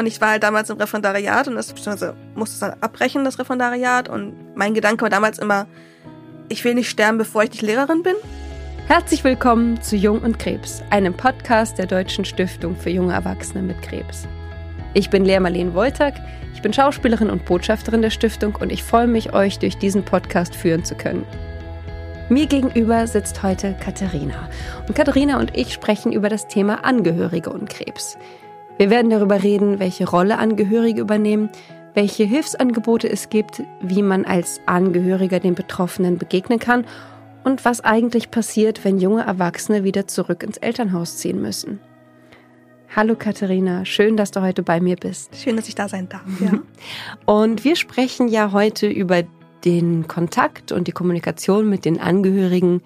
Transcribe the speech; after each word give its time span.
Und 0.00 0.06
ich 0.06 0.18
war 0.18 0.30
halt 0.30 0.42
damals 0.42 0.70
im 0.70 0.78
Referendariat 0.78 1.46
und 1.46 1.56
das 1.56 1.74
beziehungsweise 1.74 2.14
musste 2.34 2.58
dann 2.58 2.78
abbrechen, 2.80 3.22
das 3.22 3.38
Referendariat. 3.38 4.08
Und 4.08 4.56
mein 4.56 4.72
Gedanke 4.72 5.02
war 5.02 5.10
damals 5.10 5.38
immer, 5.38 5.66
ich 6.48 6.64
will 6.64 6.72
nicht 6.72 6.88
sterben, 6.88 7.18
bevor 7.18 7.42
ich 7.42 7.50
nicht 7.50 7.60
Lehrerin 7.60 8.02
bin. 8.02 8.14
Herzlich 8.88 9.24
willkommen 9.24 9.82
zu 9.82 9.96
Jung 9.96 10.20
und 10.20 10.38
Krebs, 10.38 10.82
einem 10.88 11.12
Podcast 11.12 11.76
der 11.76 11.84
Deutschen 11.84 12.24
Stiftung 12.24 12.76
für 12.76 12.88
junge 12.88 13.12
Erwachsene 13.12 13.62
mit 13.62 13.82
Krebs. 13.82 14.26
Ich 14.94 15.10
bin 15.10 15.26
Lea 15.26 15.38
Marlene 15.38 15.74
Woltag, 15.74 16.14
ich 16.54 16.62
bin 16.62 16.72
Schauspielerin 16.72 17.28
und 17.28 17.44
Botschafterin 17.44 18.00
der 18.00 18.08
Stiftung 18.08 18.56
und 18.56 18.72
ich 18.72 18.82
freue 18.82 19.06
mich, 19.06 19.34
euch 19.34 19.58
durch 19.58 19.76
diesen 19.76 20.02
Podcast 20.02 20.56
führen 20.56 20.82
zu 20.82 20.94
können. 20.94 21.26
Mir 22.30 22.46
gegenüber 22.46 23.06
sitzt 23.06 23.42
heute 23.42 23.76
Katharina. 23.84 24.48
Und 24.88 24.94
Katharina 24.94 25.38
und 25.38 25.54
ich 25.58 25.74
sprechen 25.74 26.10
über 26.10 26.30
das 26.30 26.48
Thema 26.48 26.86
Angehörige 26.86 27.50
und 27.50 27.68
Krebs. 27.68 28.16
Wir 28.80 28.88
werden 28.88 29.10
darüber 29.10 29.42
reden, 29.42 29.78
welche 29.78 30.08
Rolle 30.08 30.38
Angehörige 30.38 31.02
übernehmen, 31.02 31.50
welche 31.92 32.24
Hilfsangebote 32.24 33.10
es 33.10 33.28
gibt, 33.28 33.62
wie 33.82 34.00
man 34.00 34.24
als 34.24 34.58
Angehöriger 34.64 35.38
den 35.38 35.54
Betroffenen 35.54 36.16
begegnen 36.16 36.58
kann 36.58 36.86
und 37.44 37.66
was 37.66 37.82
eigentlich 37.82 38.30
passiert, 38.30 38.82
wenn 38.82 38.98
junge 38.98 39.26
Erwachsene 39.26 39.84
wieder 39.84 40.06
zurück 40.06 40.42
ins 40.42 40.56
Elternhaus 40.56 41.18
ziehen 41.18 41.42
müssen. 41.42 41.78
Hallo 42.96 43.16
Katharina, 43.16 43.84
schön, 43.84 44.16
dass 44.16 44.30
du 44.30 44.40
heute 44.40 44.62
bei 44.62 44.80
mir 44.80 44.96
bist. 44.96 45.36
Schön, 45.36 45.56
dass 45.56 45.68
ich 45.68 45.74
da 45.74 45.86
sein 45.86 46.08
darf. 46.08 46.24
Ja. 46.40 46.62
Und 47.26 47.64
wir 47.64 47.76
sprechen 47.76 48.28
ja 48.28 48.52
heute 48.52 48.86
über 48.86 49.24
den 49.62 50.08
Kontakt 50.08 50.72
und 50.72 50.88
die 50.88 50.92
Kommunikation 50.92 51.68
mit 51.68 51.84
den 51.84 52.00
Angehörigen 52.00 52.80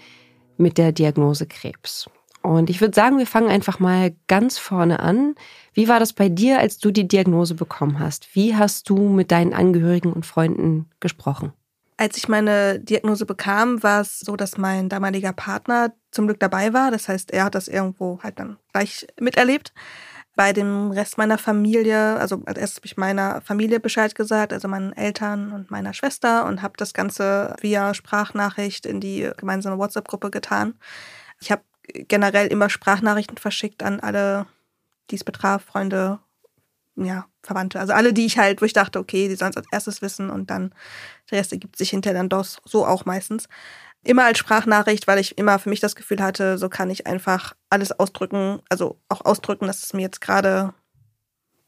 mit 0.57 0.77
der 0.77 0.91
Diagnose 0.91 1.47
Krebs. 1.47 2.11
Und 2.45 2.69
ich 2.69 2.83
würde 2.83 2.95
sagen, 2.95 3.17
wir 3.17 3.27
fangen 3.27 3.49
einfach 3.49 3.81
mal 3.81 4.15
ganz 4.27 4.59
vorne 4.59 5.01
an. 5.01 5.35
Wie 5.73 5.89
war 5.89 5.99
das 5.99 6.13
bei 6.13 6.29
dir, 6.29 6.59
als 6.59 6.77
du 6.77 6.91
die 6.91 7.09
Diagnose 7.09 7.55
bekommen 7.55 7.99
hast? 7.99 8.35
Wie 8.35 8.55
hast 8.55 8.91
du 8.91 8.99
mit 8.99 9.31
deinen 9.31 9.55
Angehörigen 9.55 10.13
und 10.13 10.27
Freunden 10.27 10.91
gesprochen? 11.01 11.55
Als 11.97 12.19
ich 12.19 12.29
meine 12.29 12.81
Diagnose 12.81 13.25
bekam, 13.25 13.83
war 13.83 14.03
es 14.03 14.21
so, 14.21 14.37
dass 14.37 14.59
mein 14.59 14.91
damaliger 14.91 15.33
Partner 15.33 15.95
zum 16.11 16.27
Glück 16.27 16.39
dabei 16.39 16.75
war. 16.75 16.91
Das 16.91 17.09
heißt, 17.09 17.31
er 17.31 17.45
hat 17.45 17.55
das 17.55 17.67
irgendwo 17.67 18.21
halt 18.23 18.39
dann 18.39 18.59
gleich 18.75 19.07
miterlebt. 19.19 19.73
Bei 20.37 20.53
dem 20.53 20.91
Rest 20.91 21.17
meiner 21.17 21.39
Familie, 21.39 22.19
also 22.19 22.43
als 22.45 22.59
erstes 22.59 22.77
habe 22.77 22.87
ich 22.87 22.97
meiner 22.99 23.41
Familie 23.41 23.81
Bescheid 23.81 24.15
gesagt, 24.15 24.53
also 24.53 24.69
meinen 24.69 24.93
Eltern 24.93 25.51
und 25.51 25.71
meiner 25.71 25.95
Schwester 25.95 26.45
und 26.45 26.61
habe 26.61 26.75
das 26.77 26.93
Ganze 26.93 27.57
via 27.63 27.95
Sprachnachricht 27.95 28.85
in 28.85 29.01
die 29.01 29.31
gemeinsame 29.39 29.79
WhatsApp-Gruppe 29.79 30.31
getan. 30.31 30.75
Ich 31.41 31.51
habe 31.51 31.63
generell 31.93 32.49
immer 32.49 32.71
Sprachnachrichten 32.71 33.39
verschickt 33.39 33.83
an 33.83 34.01
alle, 34.01 34.47
die 35.11 35.17
es 35.17 35.25
betraf, 35.25 35.65
Freunde, 35.65 36.19
ja, 36.97 37.27
Verwandte. 37.43 37.81
Also 37.81 37.93
alle, 37.93 38.13
die 38.13 38.27
ich 38.27 38.39
halt, 38.39 38.61
wo 38.61 38.65
ich 38.65 38.73
dachte, 38.73 38.99
okay, 38.99 39.29
die 39.29 39.35
sollen 39.35 39.51
es 39.51 39.57
als 39.57 39.67
erstes 39.71 40.03
wissen 40.03 40.31
und 40.31 40.51
dann 40.51 40.73
der 41.31 41.39
Rest 41.39 41.53
ergibt 41.53 41.77
sich 41.77 41.91
hinterher 41.91 42.19
dann 42.19 42.29
doch 42.29 42.47
so 42.65 42.87
auch 42.87 43.05
meistens. 43.05 43.49
Immer 44.05 44.25
als 44.25 44.39
Sprachnachricht, 44.39 45.07
weil 45.07 45.19
ich 45.19 45.39
immer 45.39 45.59
für 45.59 45.71
mich 45.71 45.81
das 45.81 45.97
Gefühl 45.97 46.23
hatte, 46.23 46.59
so 46.59 46.69
kann 46.69 46.91
ich 46.91 47.07
einfach 47.07 47.55
alles 47.71 47.93
ausdrücken, 47.93 48.61
also 48.69 49.01
auch 49.09 49.25
ausdrücken, 49.25 49.67
dass 49.67 49.83
es 49.83 49.95
mir 49.95 50.03
jetzt 50.03 50.21
gerade, 50.21 50.75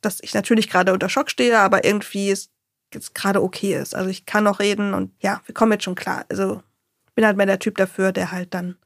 dass 0.00 0.20
ich 0.22 0.34
natürlich 0.34 0.68
gerade 0.68 0.92
unter 0.92 1.08
Schock 1.08 1.30
stehe, 1.30 1.58
aber 1.58 1.84
irgendwie 1.84 2.30
es 2.30 2.50
jetzt 2.92 3.14
gerade 3.14 3.42
okay 3.42 3.74
ist. 3.74 3.94
Also 3.94 4.10
ich 4.10 4.26
kann 4.26 4.44
noch 4.44 4.60
reden 4.60 4.94
und 4.94 5.12
ja, 5.20 5.40
wir 5.46 5.54
kommen 5.54 5.72
jetzt 5.72 5.84
schon 5.84 5.94
klar. 5.94 6.24
Also 6.28 6.62
bin 7.14 7.24
halt 7.24 7.36
mehr 7.36 7.46
der 7.46 7.58
Typ 7.58 7.76
dafür, 7.78 8.12
der 8.12 8.30
halt 8.30 8.54
dann 8.54 8.76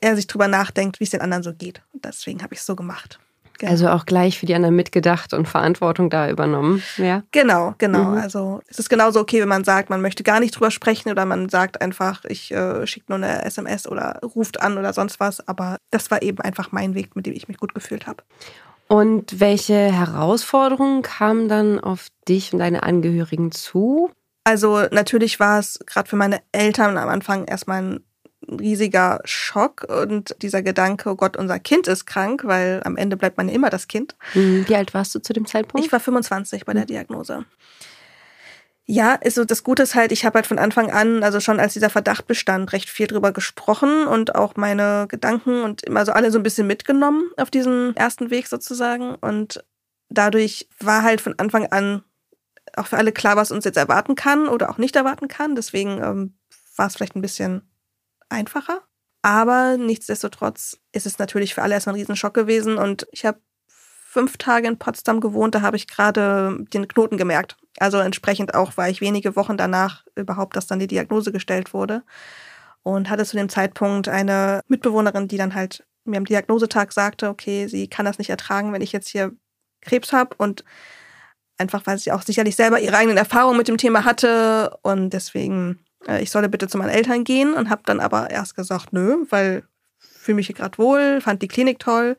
er 0.00 0.16
sich 0.16 0.26
drüber 0.26 0.48
nachdenkt, 0.48 1.00
wie 1.00 1.04
es 1.04 1.10
den 1.10 1.20
anderen 1.20 1.42
so 1.42 1.52
geht. 1.52 1.82
Und 1.92 2.04
deswegen 2.04 2.42
habe 2.42 2.54
ich 2.54 2.60
es 2.60 2.66
so 2.66 2.76
gemacht. 2.76 3.18
Genau. 3.60 3.72
Also 3.72 3.88
auch 3.88 4.06
gleich 4.06 4.38
für 4.38 4.46
die 4.46 4.54
anderen 4.54 4.74
mitgedacht 4.74 5.34
und 5.34 5.46
Verantwortung 5.46 6.08
da 6.08 6.30
übernommen. 6.30 6.82
Ja. 6.96 7.22
Genau, 7.30 7.74
genau. 7.76 8.04
Mhm. 8.04 8.18
Also 8.18 8.62
es 8.68 8.78
ist 8.78 8.88
genauso 8.88 9.20
okay, 9.20 9.42
wenn 9.42 9.50
man 9.50 9.64
sagt, 9.64 9.90
man 9.90 10.00
möchte 10.00 10.22
gar 10.22 10.40
nicht 10.40 10.52
drüber 10.52 10.70
sprechen 10.70 11.10
oder 11.10 11.26
man 11.26 11.50
sagt 11.50 11.82
einfach, 11.82 12.24
ich 12.24 12.50
äh, 12.52 12.86
schicke 12.86 13.06
nur 13.08 13.18
eine 13.18 13.44
SMS 13.44 13.86
oder 13.86 14.18
ruft 14.22 14.62
an 14.62 14.78
oder 14.78 14.94
sonst 14.94 15.20
was. 15.20 15.46
Aber 15.46 15.76
das 15.90 16.10
war 16.10 16.22
eben 16.22 16.40
einfach 16.40 16.72
mein 16.72 16.94
Weg, 16.94 17.14
mit 17.16 17.26
dem 17.26 17.34
ich 17.34 17.48
mich 17.48 17.58
gut 17.58 17.74
gefühlt 17.74 18.06
habe. 18.06 18.22
Und 18.88 19.38
welche 19.38 19.92
Herausforderungen 19.92 21.02
kamen 21.02 21.48
dann 21.48 21.78
auf 21.78 22.08
dich 22.26 22.54
und 22.54 22.60
deine 22.60 22.82
Angehörigen 22.82 23.52
zu? 23.52 24.10
Also 24.42 24.84
natürlich 24.90 25.38
war 25.38 25.58
es 25.58 25.78
gerade 25.84 26.08
für 26.08 26.16
meine 26.16 26.40
Eltern 26.52 26.96
am 26.96 27.10
Anfang 27.10 27.44
erstmal 27.44 27.82
ein 27.82 28.00
riesiger 28.48 29.20
Schock 29.24 29.84
und 29.88 30.34
dieser 30.42 30.62
Gedanke, 30.62 31.10
oh 31.10 31.16
Gott, 31.16 31.36
unser 31.36 31.58
Kind 31.58 31.88
ist 31.88 32.06
krank, 32.06 32.42
weil 32.44 32.82
am 32.84 32.96
Ende 32.96 33.16
bleibt 33.16 33.36
man 33.36 33.48
ja 33.48 33.54
immer 33.54 33.70
das 33.70 33.88
Kind. 33.88 34.16
Mhm. 34.34 34.64
Wie 34.66 34.76
alt 34.76 34.94
warst 34.94 35.14
du 35.14 35.20
zu 35.20 35.32
dem 35.32 35.46
Zeitpunkt? 35.46 35.84
Ich 35.84 35.92
war 35.92 36.00
25 36.00 36.64
bei 36.64 36.72
der 36.72 36.82
mhm. 36.82 36.88
Diagnose. 36.88 37.44
Ja, 38.86 39.20
also 39.22 39.44
das 39.44 39.62
Gute 39.62 39.84
ist 39.84 39.94
halt, 39.94 40.10
ich 40.10 40.24
habe 40.24 40.34
halt 40.34 40.48
von 40.48 40.58
Anfang 40.58 40.90
an, 40.90 41.22
also 41.22 41.38
schon 41.38 41.60
als 41.60 41.74
dieser 41.74 41.90
Verdacht 41.90 42.26
bestand, 42.26 42.72
recht 42.72 42.90
viel 42.90 43.06
drüber 43.06 43.30
gesprochen 43.30 44.06
und 44.08 44.34
auch 44.34 44.56
meine 44.56 45.06
Gedanken 45.08 45.62
und 45.62 45.82
immer 45.84 46.04
so 46.04 46.10
alle 46.10 46.32
so 46.32 46.40
ein 46.40 46.42
bisschen 46.42 46.66
mitgenommen 46.66 47.30
auf 47.36 47.50
diesem 47.50 47.92
ersten 47.94 48.30
Weg 48.30 48.48
sozusagen. 48.48 49.14
Und 49.14 49.64
dadurch 50.08 50.68
war 50.80 51.04
halt 51.04 51.20
von 51.20 51.38
Anfang 51.38 51.66
an 51.66 52.02
auch 52.76 52.88
für 52.88 52.96
alle 52.96 53.12
klar, 53.12 53.36
was 53.36 53.52
uns 53.52 53.64
jetzt 53.64 53.76
erwarten 53.76 54.16
kann 54.16 54.48
oder 54.48 54.70
auch 54.70 54.78
nicht 54.78 54.96
erwarten 54.96 55.28
kann. 55.28 55.54
Deswegen 55.54 56.02
ähm, 56.02 56.34
war 56.76 56.88
es 56.88 56.96
vielleicht 56.96 57.14
ein 57.14 57.22
bisschen 57.22 57.69
einfacher. 58.30 58.82
Aber 59.22 59.76
nichtsdestotrotz 59.76 60.78
ist 60.92 61.06
es 61.06 61.18
natürlich 61.18 61.54
für 61.54 61.62
alle 61.62 61.74
erstmal 61.74 61.94
ein 61.94 62.00
Riesenschock 62.00 62.32
gewesen. 62.32 62.78
Und 62.78 63.06
ich 63.12 63.26
habe 63.26 63.40
fünf 64.10 64.38
Tage 64.38 64.66
in 64.66 64.78
Potsdam 64.78 65.20
gewohnt, 65.20 65.54
da 65.54 65.62
habe 65.62 65.76
ich 65.76 65.86
gerade 65.86 66.58
den 66.72 66.88
Knoten 66.88 67.16
gemerkt. 67.16 67.56
Also 67.78 67.98
entsprechend 67.98 68.54
auch 68.54 68.76
war 68.76 68.88
ich 68.88 69.00
wenige 69.00 69.36
Wochen 69.36 69.56
danach 69.56 70.04
überhaupt, 70.16 70.56
dass 70.56 70.66
dann 70.66 70.80
die 70.80 70.88
Diagnose 70.88 71.32
gestellt 71.32 71.72
wurde. 71.74 72.02
Und 72.82 73.10
hatte 73.10 73.26
zu 73.26 73.36
dem 73.36 73.50
Zeitpunkt 73.50 74.08
eine 74.08 74.62
Mitbewohnerin, 74.68 75.28
die 75.28 75.36
dann 75.36 75.54
halt 75.54 75.84
mir 76.04 76.16
am 76.16 76.24
Diagnosetag 76.24 76.92
sagte, 76.92 77.28
okay, 77.28 77.66
sie 77.68 77.88
kann 77.88 78.06
das 78.06 78.18
nicht 78.18 78.30
ertragen, 78.30 78.72
wenn 78.72 78.82
ich 78.82 78.90
jetzt 78.90 79.08
hier 79.08 79.32
Krebs 79.82 80.12
habe. 80.12 80.34
Und 80.38 80.64
einfach, 81.58 81.86
weil 81.86 81.98
sie 81.98 82.10
auch 82.10 82.22
sicherlich 82.22 82.56
selber 82.56 82.80
ihre 82.80 82.96
eigenen 82.96 83.18
Erfahrungen 83.18 83.58
mit 83.58 83.68
dem 83.68 83.76
Thema 83.76 84.04
hatte. 84.04 84.76
Und 84.82 85.10
deswegen 85.10 85.84
ich 86.20 86.30
solle 86.30 86.48
bitte 86.48 86.68
zu 86.68 86.78
meinen 86.78 86.90
Eltern 86.90 87.24
gehen 87.24 87.54
und 87.54 87.70
habe 87.70 87.82
dann 87.84 88.00
aber 88.00 88.30
erst 88.30 88.56
gesagt, 88.56 88.92
nö, 88.92 89.24
weil 89.30 89.64
fühle 89.98 90.36
mich 90.36 90.46
hier 90.46 90.56
gerade 90.56 90.78
wohl, 90.78 91.20
fand 91.20 91.42
die 91.42 91.48
Klinik 91.48 91.78
toll 91.78 92.16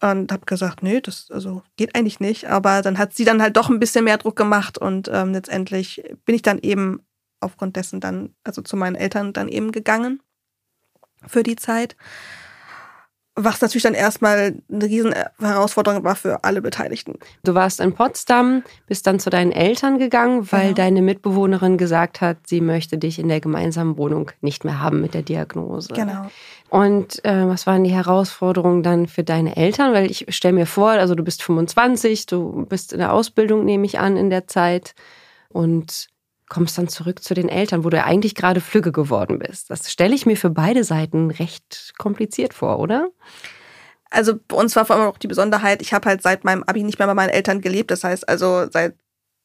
und 0.00 0.32
habe 0.32 0.44
gesagt, 0.46 0.82
nö, 0.82 1.00
das 1.00 1.30
also 1.30 1.62
geht 1.76 1.94
eigentlich 1.94 2.20
nicht. 2.20 2.48
Aber 2.48 2.82
dann 2.82 2.98
hat 2.98 3.14
sie 3.14 3.24
dann 3.24 3.40
halt 3.40 3.56
doch 3.56 3.70
ein 3.70 3.80
bisschen 3.80 4.04
mehr 4.04 4.18
Druck 4.18 4.36
gemacht 4.36 4.78
und 4.78 5.08
ähm, 5.12 5.32
letztendlich 5.32 6.02
bin 6.24 6.34
ich 6.34 6.42
dann 6.42 6.58
eben 6.58 7.02
aufgrund 7.40 7.76
dessen 7.76 8.00
dann 8.00 8.34
also 8.44 8.62
zu 8.62 8.76
meinen 8.76 8.96
Eltern 8.96 9.32
dann 9.32 9.48
eben 9.48 9.72
gegangen 9.72 10.22
für 11.26 11.42
die 11.42 11.56
Zeit 11.56 11.96
was 13.34 13.62
natürlich 13.62 13.84
dann 13.84 13.94
erstmal 13.94 14.60
eine 14.70 14.84
riesen 14.84 15.14
Herausforderung 15.40 16.04
war 16.04 16.16
für 16.16 16.44
alle 16.44 16.60
Beteiligten. 16.60 17.14
Du 17.44 17.54
warst 17.54 17.80
in 17.80 17.94
Potsdam, 17.94 18.62
bist 18.86 19.06
dann 19.06 19.20
zu 19.20 19.30
deinen 19.30 19.52
Eltern 19.52 19.98
gegangen, 19.98 20.52
weil 20.52 20.68
ja. 20.68 20.74
deine 20.74 21.00
Mitbewohnerin 21.00 21.78
gesagt 21.78 22.20
hat, 22.20 22.36
sie 22.46 22.60
möchte 22.60 22.98
dich 22.98 23.18
in 23.18 23.28
der 23.28 23.40
gemeinsamen 23.40 23.96
Wohnung 23.96 24.30
nicht 24.42 24.64
mehr 24.64 24.80
haben 24.80 25.00
mit 25.00 25.14
der 25.14 25.22
Diagnose. 25.22 25.94
Genau. 25.94 26.26
Und 26.68 27.24
äh, 27.24 27.48
was 27.48 27.66
waren 27.66 27.84
die 27.84 27.92
Herausforderungen 27.92 28.82
dann 28.82 29.06
für 29.06 29.24
deine 29.24 29.56
Eltern? 29.56 29.94
Weil 29.94 30.10
ich 30.10 30.26
stelle 30.28 30.54
mir 30.54 30.66
vor, 30.66 30.90
also 30.90 31.14
du 31.14 31.22
bist 31.22 31.42
25, 31.42 32.26
du 32.26 32.66
bist 32.66 32.92
in 32.92 32.98
der 32.98 33.14
Ausbildung, 33.14 33.64
nehme 33.64 33.86
ich 33.86 33.98
an, 33.98 34.18
in 34.18 34.28
der 34.28 34.46
Zeit. 34.46 34.94
Und 35.48 36.08
kommst 36.52 36.76
dann 36.76 36.88
zurück 36.88 37.22
zu 37.22 37.32
den 37.32 37.48
Eltern, 37.48 37.82
wo 37.82 37.88
du 37.88 37.96
ja 37.96 38.04
eigentlich 38.04 38.34
gerade 38.34 38.60
Flügge 38.60 38.92
geworden 38.92 39.38
bist. 39.38 39.70
Das 39.70 39.90
stelle 39.90 40.14
ich 40.14 40.26
mir 40.26 40.36
für 40.36 40.50
beide 40.50 40.84
Seiten 40.84 41.30
recht 41.30 41.94
kompliziert 41.96 42.52
vor, 42.52 42.78
oder? 42.78 43.08
Also 44.10 44.34
bei 44.46 44.56
uns 44.56 44.76
war 44.76 44.84
vor 44.84 44.96
allem 44.96 45.08
auch 45.08 45.16
die 45.16 45.28
Besonderheit, 45.28 45.80
ich 45.80 45.94
habe 45.94 46.06
halt 46.06 46.20
seit 46.20 46.44
meinem 46.44 46.62
Abi 46.64 46.82
nicht 46.82 46.98
mehr 46.98 47.08
bei 47.08 47.14
meinen 47.14 47.30
Eltern 47.30 47.62
gelebt. 47.62 47.90
Das 47.90 48.04
heißt 48.04 48.28
also 48.28 48.66
seit 48.70 48.96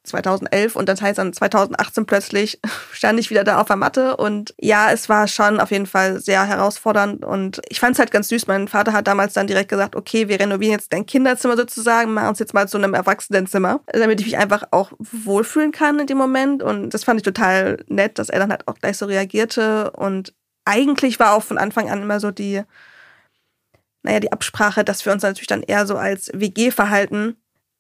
2011 0.08 0.76
und 0.76 0.90
das 0.90 1.02
heißt 1.02 1.20
dann 1.20 1.34
2018 1.34 2.06
plötzlich 2.06 2.60
stand 2.92 3.20
ich 3.20 3.30
wieder 3.30 3.44
da 3.44 3.60
auf 3.60 3.68
der 3.68 3.76
Matte 3.76 4.18
und 4.18 4.54
ja, 4.60 4.92
es 4.92 5.10
war 5.10 5.28
schon 5.28 5.60
auf 5.60 5.72
jeden 5.72 5.86
Fall 5.86 6.20
sehr 6.20 6.46
herausfordernd 6.46 7.24
und 7.24 7.62
ich 7.70 7.80
fand 7.80 7.94
es 7.94 8.00
halt 8.00 8.12
ganz 8.12 8.30
süß. 8.30 8.48
Mein 8.48 8.68
Vater 8.68 8.94
hat 8.94 9.08
damals 9.08 9.34
dann 9.34 9.48
direkt 9.48 9.70
gesagt, 9.70 9.96
okay, 9.96 10.28
wir 10.28 10.40
renovieren 10.40 10.74
jetzt 10.74 10.94
dein 10.94 11.06
Kinderzimmer 11.06 11.58
sozusagen, 11.58 12.14
machen 12.14 12.30
uns 12.30 12.40
jetzt 12.40 12.54
mal 12.54 12.68
zu 12.68 12.78
einem 12.78 12.94
Erwachsenenzimmer, 12.94 13.82
damit 13.88 14.20
ich 14.20 14.26
mich 14.26 14.38
einfach 14.38 14.64
auch 14.72 14.92
wohlfühlen 15.00 15.72
kann 15.72 16.00
in 16.00 16.08
dem 16.08 16.18
Moment 16.18 16.64
und 16.64 16.94
das 16.94 17.04
fand 17.04 17.20
ich 17.20 17.24
total 17.24 17.78
nett, 17.88 18.20
dass 18.20 18.30
er 18.30 18.40
dann 18.40 18.52
halt 18.52 18.68
auch 18.68 18.76
gleich 18.76 18.98
so 18.98 19.06
reagierte 19.06 19.92
und 19.92 20.34
eigentlich 20.66 21.20
war 21.20 21.34
auch 21.34 21.44
von 21.44 21.58
Anfang 21.58 21.90
an 21.90 22.02
immer 22.02 22.20
so 22.20 22.32
die 22.32 22.64
naja, 24.08 24.22
die 24.22 24.32
Absprache, 24.32 24.86
dass 24.86 25.06
wir 25.06 25.12
uns 25.12 25.24
natürlich 25.24 25.48
dann 25.48 25.64
eher 25.64 25.86
so 25.86 25.98
als 25.98 26.32
WG 26.34 26.72
verhalten, 26.72 27.36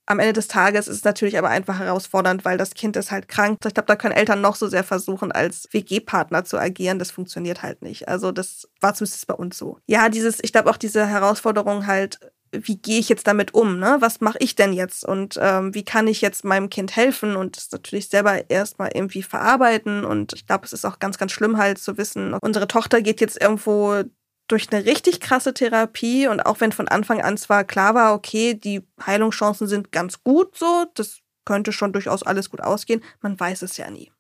am 0.07 0.19
Ende 0.19 0.33
des 0.33 0.47
Tages 0.47 0.87
ist 0.87 0.97
es 0.97 1.03
natürlich 1.03 1.37
aber 1.37 1.49
einfach 1.49 1.79
herausfordernd, 1.79 2.45
weil 2.45 2.57
das 2.57 2.73
Kind 2.73 2.95
ist 2.95 3.11
halt 3.11 3.27
krank. 3.27 3.59
Ich 3.65 3.73
glaube, 3.73 3.87
da 3.87 3.95
können 3.95 4.15
Eltern 4.15 4.41
noch 4.41 4.55
so 4.55 4.67
sehr 4.67 4.83
versuchen, 4.83 5.31
als 5.31 5.67
WG-Partner 5.71 6.45
zu 6.45 6.57
agieren. 6.57 6.97
Das 6.97 7.11
funktioniert 7.11 7.61
halt 7.61 7.81
nicht. 7.81 8.07
Also 8.07 8.31
das 8.31 8.67
war 8.79 8.93
zumindest 8.93 9.27
bei 9.27 9.33
uns 9.33 9.57
so. 9.57 9.79
Ja, 9.85 10.09
dieses, 10.09 10.39
ich 10.41 10.53
glaube 10.53 10.69
auch 10.69 10.77
diese 10.77 11.05
Herausforderung 11.05 11.87
halt 11.87 12.19
wie 12.51 12.77
gehe 12.77 12.99
ich 12.99 13.09
jetzt 13.09 13.27
damit 13.27 13.53
um? 13.53 13.77
Ne? 13.77 13.97
Was 13.99 14.21
mache 14.21 14.37
ich 14.39 14.55
denn 14.55 14.73
jetzt? 14.73 15.03
Und 15.03 15.37
ähm, 15.41 15.73
wie 15.73 15.83
kann 15.83 16.07
ich 16.07 16.21
jetzt 16.21 16.45
meinem 16.45 16.69
Kind 16.69 16.95
helfen 16.95 17.35
und 17.35 17.57
das 17.57 17.71
natürlich 17.71 18.07
selber 18.07 18.49
erstmal 18.49 18.91
irgendwie 18.93 19.21
verarbeiten? 19.21 20.05
Und 20.05 20.33
ich 20.33 20.47
glaube, 20.47 20.65
es 20.65 20.73
ist 20.73 20.85
auch 20.85 20.99
ganz, 20.99 21.17
ganz 21.17 21.33
schlimm 21.33 21.57
halt 21.57 21.77
zu 21.77 21.97
wissen, 21.97 22.33
unsere 22.33 22.67
Tochter 22.67 23.01
geht 23.01 23.21
jetzt 23.21 23.41
irgendwo 23.41 24.03
durch 24.47 24.71
eine 24.71 24.85
richtig 24.85 25.19
krasse 25.19 25.53
Therapie 25.53 26.27
und 26.27 26.39
auch 26.41 26.61
wenn 26.61 26.71
von 26.71 26.87
Anfang 26.87 27.21
an 27.21 27.37
zwar 27.37 27.63
klar 27.63 27.95
war, 27.95 28.13
okay, 28.13 28.53
die 28.53 28.81
Heilungschancen 29.05 29.67
sind 29.67 29.91
ganz 29.91 30.23
gut 30.23 30.57
so, 30.57 30.85
das 30.95 31.19
könnte 31.45 31.71
schon 31.71 31.93
durchaus 31.93 32.23
alles 32.23 32.49
gut 32.49 32.61
ausgehen, 32.61 33.03
man 33.21 33.39
weiß 33.39 33.61
es 33.61 33.77
ja 33.77 33.89
nie. 33.89 34.11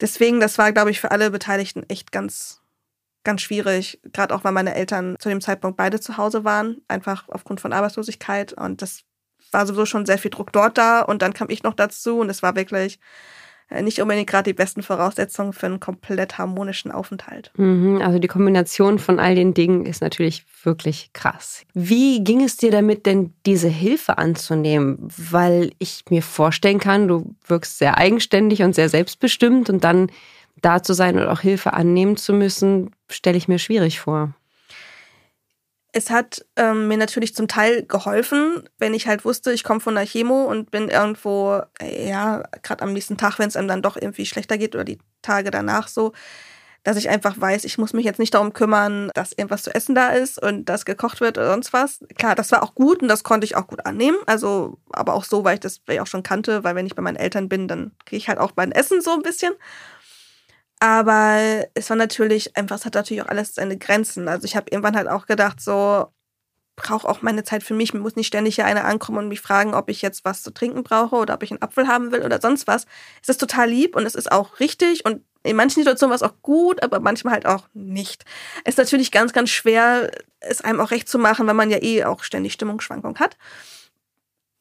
Deswegen, 0.00 0.40
das 0.40 0.58
war, 0.58 0.72
glaube 0.72 0.90
ich, 0.90 1.00
für 1.00 1.10
alle 1.10 1.30
Beteiligten 1.30 1.84
echt 1.88 2.12
ganz, 2.12 2.60
ganz 3.22 3.42
schwierig, 3.42 4.00
gerade 4.12 4.34
auch 4.34 4.44
weil 4.44 4.52
meine 4.52 4.74
Eltern 4.74 5.16
zu 5.18 5.28
dem 5.28 5.40
Zeitpunkt 5.40 5.76
beide 5.76 6.00
zu 6.00 6.16
Hause 6.16 6.44
waren, 6.44 6.82
einfach 6.88 7.28
aufgrund 7.28 7.60
von 7.60 7.72
Arbeitslosigkeit. 7.72 8.52
Und 8.52 8.82
das 8.82 9.02
war 9.52 9.66
sowieso 9.66 9.86
schon 9.86 10.06
sehr 10.06 10.18
viel 10.18 10.32
Druck 10.32 10.52
dort 10.52 10.78
da. 10.78 11.00
Und 11.00 11.22
dann 11.22 11.32
kam 11.32 11.48
ich 11.48 11.62
noch 11.62 11.74
dazu 11.74 12.18
und 12.18 12.28
es 12.28 12.42
war 12.42 12.56
wirklich 12.56 12.98
nicht 13.82 14.00
unbedingt 14.00 14.28
gerade 14.28 14.50
die 14.50 14.54
besten 14.54 14.82
Voraussetzungen 14.82 15.52
für 15.52 15.66
einen 15.66 15.80
komplett 15.80 16.38
harmonischen 16.38 16.90
Aufenthalt. 16.90 17.50
Mhm, 17.56 18.00
also 18.02 18.18
die 18.18 18.28
Kombination 18.28 18.98
von 18.98 19.18
all 19.18 19.34
den 19.34 19.54
Dingen 19.54 19.86
ist 19.86 20.00
natürlich 20.00 20.44
wirklich 20.62 21.10
krass. 21.12 21.64
Wie 21.74 22.22
ging 22.22 22.42
es 22.42 22.56
dir 22.56 22.70
damit, 22.70 23.06
denn 23.06 23.32
diese 23.46 23.68
Hilfe 23.68 24.18
anzunehmen? 24.18 25.08
Weil 25.30 25.72
ich 25.78 26.04
mir 26.10 26.22
vorstellen 26.22 26.78
kann, 26.78 27.08
du 27.08 27.34
wirkst 27.46 27.78
sehr 27.78 27.98
eigenständig 27.98 28.62
und 28.62 28.74
sehr 28.74 28.88
selbstbestimmt 28.88 29.70
und 29.70 29.84
dann 29.84 30.10
da 30.60 30.82
zu 30.82 30.94
sein 30.94 31.18
und 31.18 31.26
auch 31.26 31.40
Hilfe 31.40 31.72
annehmen 31.72 32.16
zu 32.16 32.32
müssen, 32.32 32.90
stelle 33.10 33.36
ich 33.36 33.48
mir 33.48 33.58
schwierig 33.58 34.00
vor. 34.00 34.34
Es 35.96 36.10
hat 36.10 36.44
ähm, 36.56 36.88
mir 36.88 36.96
natürlich 36.96 37.36
zum 37.36 37.46
Teil 37.46 37.86
geholfen, 37.86 38.68
wenn 38.78 38.94
ich 38.94 39.06
halt 39.06 39.24
wusste, 39.24 39.52
ich 39.52 39.62
komme 39.62 39.78
von 39.78 39.94
der 39.94 40.04
Chemo 40.04 40.42
und 40.42 40.72
bin 40.72 40.88
irgendwo, 40.88 41.62
äh, 41.80 42.08
ja, 42.08 42.42
gerade 42.62 42.82
am 42.82 42.92
nächsten 42.92 43.16
Tag, 43.16 43.38
wenn 43.38 43.46
es 43.46 43.54
einem 43.56 43.68
dann 43.68 43.80
doch 43.80 43.96
irgendwie 43.96 44.26
schlechter 44.26 44.58
geht 44.58 44.74
oder 44.74 44.82
die 44.82 44.98
Tage 45.22 45.52
danach 45.52 45.86
so, 45.86 46.12
dass 46.82 46.96
ich 46.96 47.08
einfach 47.08 47.40
weiß, 47.40 47.64
ich 47.64 47.78
muss 47.78 47.92
mich 47.92 48.04
jetzt 48.04 48.18
nicht 48.18 48.34
darum 48.34 48.52
kümmern, 48.52 49.12
dass 49.14 49.30
irgendwas 49.32 49.62
zu 49.62 49.72
essen 49.72 49.94
da 49.94 50.08
ist 50.08 50.42
und 50.42 50.68
dass 50.68 50.84
gekocht 50.84 51.20
wird 51.20 51.38
oder 51.38 51.50
sonst 51.52 51.72
was. 51.72 52.00
Klar, 52.18 52.34
das 52.34 52.50
war 52.50 52.64
auch 52.64 52.74
gut 52.74 53.00
und 53.00 53.06
das 53.08 53.22
konnte 53.22 53.44
ich 53.44 53.54
auch 53.54 53.68
gut 53.68 53.86
annehmen. 53.86 54.18
Also, 54.26 54.78
aber 54.92 55.14
auch 55.14 55.24
so, 55.24 55.44
weil 55.44 55.54
ich 55.54 55.60
das 55.60 55.80
auch 56.00 56.08
schon 56.08 56.24
kannte, 56.24 56.64
weil 56.64 56.74
wenn 56.74 56.86
ich 56.86 56.96
bei 56.96 57.02
meinen 57.02 57.16
Eltern 57.16 57.48
bin, 57.48 57.68
dann 57.68 57.92
kriege 58.04 58.18
ich 58.18 58.28
halt 58.28 58.38
auch 58.38 58.52
mein 58.56 58.72
Essen 58.72 59.00
so 59.00 59.12
ein 59.12 59.22
bisschen. 59.22 59.54
Aber 60.80 61.64
es 61.74 61.88
war 61.88 61.96
natürlich 61.96 62.56
einfach, 62.56 62.76
es 62.76 62.84
hat 62.84 62.94
natürlich 62.94 63.22
auch 63.22 63.28
alles 63.28 63.54
seine 63.54 63.78
Grenzen. 63.78 64.28
Also 64.28 64.44
ich 64.44 64.56
habe 64.56 64.70
irgendwann 64.70 64.96
halt 64.96 65.08
auch 65.08 65.26
gedacht, 65.26 65.60
so, 65.60 66.08
brauche 66.76 67.08
auch 67.08 67.22
meine 67.22 67.44
Zeit 67.44 67.62
für 67.62 67.74
mich. 67.74 67.94
Mir 67.94 68.00
muss 68.00 68.16
nicht 68.16 68.26
ständig 68.26 68.56
hier 68.56 68.66
einer 68.66 68.84
ankommen 68.84 69.18
und 69.18 69.28
mich 69.28 69.40
fragen, 69.40 69.74
ob 69.74 69.88
ich 69.88 70.02
jetzt 70.02 70.24
was 70.24 70.42
zu 70.42 70.52
trinken 70.52 70.82
brauche 70.82 71.16
oder 71.16 71.34
ob 71.34 71.42
ich 71.42 71.50
einen 71.50 71.62
Apfel 71.62 71.86
haben 71.88 72.12
will 72.12 72.22
oder 72.22 72.40
sonst 72.40 72.66
was. 72.66 72.86
Es 73.22 73.28
ist 73.28 73.40
total 73.40 73.68
lieb 73.68 73.96
und 73.96 74.04
es 74.06 74.14
ist 74.14 74.32
auch 74.32 74.60
richtig 74.60 75.04
und 75.04 75.22
in 75.44 75.56
manchen 75.56 75.82
Situationen 75.82 76.10
war 76.10 76.16
es 76.16 76.22
auch 76.22 76.40
gut, 76.42 76.82
aber 76.82 77.00
manchmal 77.00 77.34
halt 77.34 77.46
auch 77.46 77.68
nicht. 77.74 78.24
Es 78.64 78.74
ist 78.74 78.78
natürlich 78.78 79.12
ganz, 79.12 79.32
ganz 79.32 79.50
schwer, 79.50 80.10
es 80.40 80.62
einem 80.62 80.80
auch 80.80 80.90
recht 80.90 81.08
zu 81.08 81.18
machen, 81.18 81.46
wenn 81.46 81.56
man 81.56 81.70
ja 81.70 81.82
eh 81.82 82.04
auch 82.04 82.22
ständig 82.24 82.54
Stimmungsschwankungen 82.54 83.18
hat. 83.20 83.36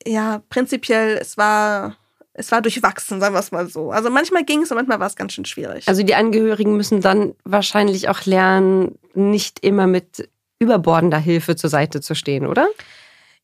Ja, 0.06 0.44
prinzipiell, 0.50 1.18
es 1.18 1.38
war 1.38 1.96
es 2.34 2.52
war 2.52 2.62
durchwachsen, 2.62 3.20
sagen 3.20 3.36
wir 3.36 3.40
es 3.40 3.52
mal 3.52 3.68
so. 3.68 3.92
Also 3.92 4.10
manchmal 4.10 4.44
ging 4.44 4.64
es 4.64 4.72
und 4.72 4.78
manchmal 4.78 5.00
war 5.00 5.08
es 5.08 5.16
ganz 5.16 5.34
schön 5.34 5.46
schwierig. 5.46 5.88
Also 5.88 6.04
die 6.04 6.16
Angehörigen 6.16 6.76
müssen 6.76 7.02
dann 7.02 7.36
wahrscheinlich 7.44 8.10
auch 8.10 8.26
lernen, 8.26 8.98
nicht 9.14 9.60
immer 9.60 9.86
mit 9.86 10.30
überbordender 10.60 11.20
Hilfe 11.20 11.56
zur 11.56 11.70
Seite 11.70 12.02
zu 12.02 12.16
stehen, 12.16 12.48
oder? 12.48 12.68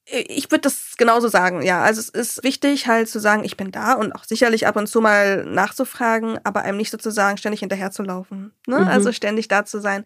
Ich 0.06 0.50
würde 0.50 0.62
das 0.62 0.96
genauso 0.98 1.28
sagen, 1.28 1.62
ja. 1.62 1.84
Also 1.84 2.00
es 2.00 2.10
ist 2.10 2.44
wichtig 2.44 2.88
halt 2.88 3.08
zu 3.10 3.20
sagen, 3.20 3.44
ich 3.44 3.58
bin 3.58 3.72
da 3.72 3.94
und 3.94 4.12
auch 4.14 4.24
sicherlich 4.24 4.66
ab 4.66 4.76
und 4.76 4.88
zu 4.88 5.02
mal 5.02 5.46
nachzufragen, 5.46 6.40
aber 6.44 6.62
einem 6.62 6.78
nicht 6.78 6.90
sozusagen 6.90 7.38
ständig 7.38 7.60
hinterherzulaufen. 7.60 8.54
Ne? 8.66 8.80
Mhm. 8.80 8.88
Also 8.88 9.12
ständig 9.12 9.50
da 9.50 9.66
zu 9.66 9.80
sein, 9.80 10.04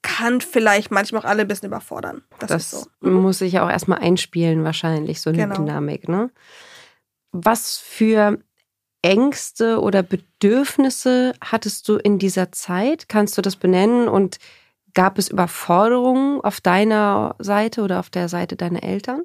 kann 0.00 0.40
vielleicht 0.40 0.90
manchmal 0.90 1.22
auch 1.22 1.26
alle 1.26 1.42
ein 1.42 1.48
bisschen 1.48 1.68
überfordern. 1.68 2.22
Das, 2.38 2.48
das 2.48 2.70
so. 2.70 2.86
muss 3.00 3.38
sich 3.38 3.54
ja 3.54 3.66
auch 3.66 3.70
erstmal 3.70 3.98
einspielen 3.98 4.64
wahrscheinlich, 4.64 5.20
so 5.20 5.30
eine 5.30 5.40
genau. 5.40 5.56
Dynamik, 5.56 6.08
ne? 6.08 6.30
Was 7.36 7.78
für 7.78 8.38
Ängste 9.02 9.80
oder 9.80 10.04
Bedürfnisse 10.04 11.34
hattest 11.40 11.88
du 11.88 11.96
in 11.96 12.20
dieser 12.20 12.52
Zeit? 12.52 13.08
Kannst 13.08 13.36
du 13.36 13.42
das 13.42 13.56
benennen? 13.56 14.08
Und 14.08 14.38
gab 14.94 15.18
es 15.18 15.28
Überforderungen 15.28 16.40
auf 16.42 16.60
deiner 16.60 17.34
Seite 17.40 17.82
oder 17.82 17.98
auf 17.98 18.08
der 18.08 18.28
Seite 18.28 18.54
deiner 18.54 18.84
Eltern? 18.84 19.22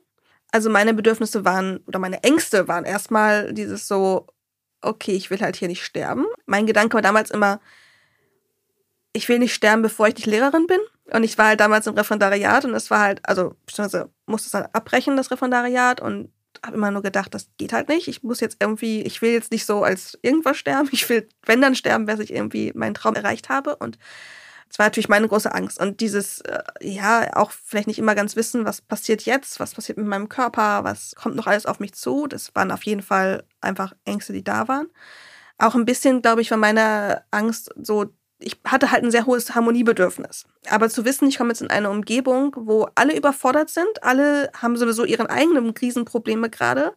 Also 0.51 0.71
meine 0.71 0.95
Bedürfnisse 0.95 1.45
waren 1.45 1.77
oder 1.85 1.99
meine 1.99 2.23
Ängste 2.23 2.67
waren 2.67 2.83
erstmal 2.83 3.53
dieses 3.53 3.87
so, 3.87 4.25
okay, 4.81 5.11
ich 5.11 5.29
will 5.29 5.39
halt 5.39 5.55
hier 5.55 5.67
nicht 5.67 5.85
sterben. 5.85 6.25
Mein 6.47 6.65
Gedanke 6.65 6.95
war 6.95 7.03
damals 7.03 7.29
immer, 7.29 7.61
ich 9.13 9.29
will 9.29 9.37
nicht 9.37 9.53
sterben, 9.53 9.83
bevor 9.83 10.07
ich 10.07 10.15
nicht 10.15 10.25
Lehrerin 10.25 10.65
bin. 10.65 10.79
Und 11.13 11.23
ich 11.23 11.37
war 11.37 11.47
halt 11.47 11.59
damals 11.59 11.85
im 11.85 11.93
Referendariat 11.93 12.65
und 12.65 12.73
es 12.73 12.89
war 12.89 13.01
halt, 13.01 13.19
also 13.23 13.53
beziehungsweise 13.67 14.09
musste 14.25 14.47
es 14.47 14.51
dann 14.51 14.67
abbrechen, 14.73 15.15
das 15.15 15.29
Referendariat. 15.29 16.01
Und 16.01 16.31
habe 16.65 16.77
immer 16.77 16.91
nur 16.91 17.01
gedacht, 17.01 17.33
das 17.33 17.49
geht 17.57 17.73
halt 17.73 17.89
nicht. 17.89 18.07
Ich 18.07 18.23
muss 18.23 18.39
jetzt 18.39 18.57
irgendwie, 18.59 19.01
ich 19.01 19.21
will 19.21 19.31
jetzt 19.31 19.51
nicht 19.51 19.65
so 19.65 19.83
als 19.83 20.17
irgendwas 20.21 20.57
sterben. 20.57 20.89
Ich 20.91 21.07
will, 21.09 21.27
wenn 21.45 21.61
dann 21.61 21.75
sterben, 21.75 22.07
wer 22.07 22.19
ich 22.19 22.33
irgendwie 22.33 22.71
meinen 22.75 22.93
Traum 22.93 23.15
erreicht 23.15 23.49
habe. 23.49 23.75
Und 23.75 23.97
das 24.69 24.77
war 24.77 24.85
natürlich 24.85 25.09
meine 25.09 25.27
große 25.27 25.53
Angst. 25.53 25.79
Und 25.79 25.99
dieses, 25.99 26.41
äh, 26.41 26.61
ja, 26.81 27.35
auch 27.35 27.51
vielleicht 27.51 27.87
nicht 27.87 27.99
immer 27.99 28.15
ganz 28.15 28.35
wissen, 28.35 28.65
was 28.65 28.81
passiert 28.81 29.23
jetzt, 29.23 29.59
was 29.59 29.73
passiert 29.73 29.97
mit 29.97 30.07
meinem 30.07 30.29
Körper, 30.29 30.83
was 30.83 31.15
kommt 31.15 31.35
noch 31.35 31.47
alles 31.47 31.65
auf 31.65 31.79
mich 31.79 31.93
zu. 31.93 32.27
Das 32.27 32.53
waren 32.55 32.71
auf 32.71 32.83
jeden 32.83 33.01
Fall 33.01 33.43
einfach 33.61 33.93
Ängste, 34.05 34.31
die 34.33 34.43
da 34.43 34.67
waren. 34.67 34.87
Auch 35.57 35.75
ein 35.75 35.85
bisschen, 35.85 36.21
glaube 36.21 36.41
ich, 36.41 36.51
war 36.51 36.57
meine 36.57 37.23
Angst 37.31 37.73
so 37.81 38.13
ich 38.39 38.57
hatte 38.65 38.91
halt 38.91 39.03
ein 39.03 39.11
sehr 39.11 39.25
hohes 39.25 39.53
Harmoniebedürfnis. 39.53 40.45
Aber 40.69 40.89
zu 40.89 41.05
wissen, 41.05 41.27
ich 41.27 41.37
komme 41.37 41.49
jetzt 41.49 41.61
in 41.61 41.69
eine 41.69 41.89
Umgebung, 41.89 42.55
wo 42.57 42.87
alle 42.95 43.15
überfordert 43.15 43.69
sind, 43.69 44.01
alle 44.01 44.49
haben 44.55 44.77
sowieso 44.77 45.03
ihre 45.03 45.29
eigenen 45.29 45.73
Krisenprobleme 45.73 46.49
gerade, 46.49 46.93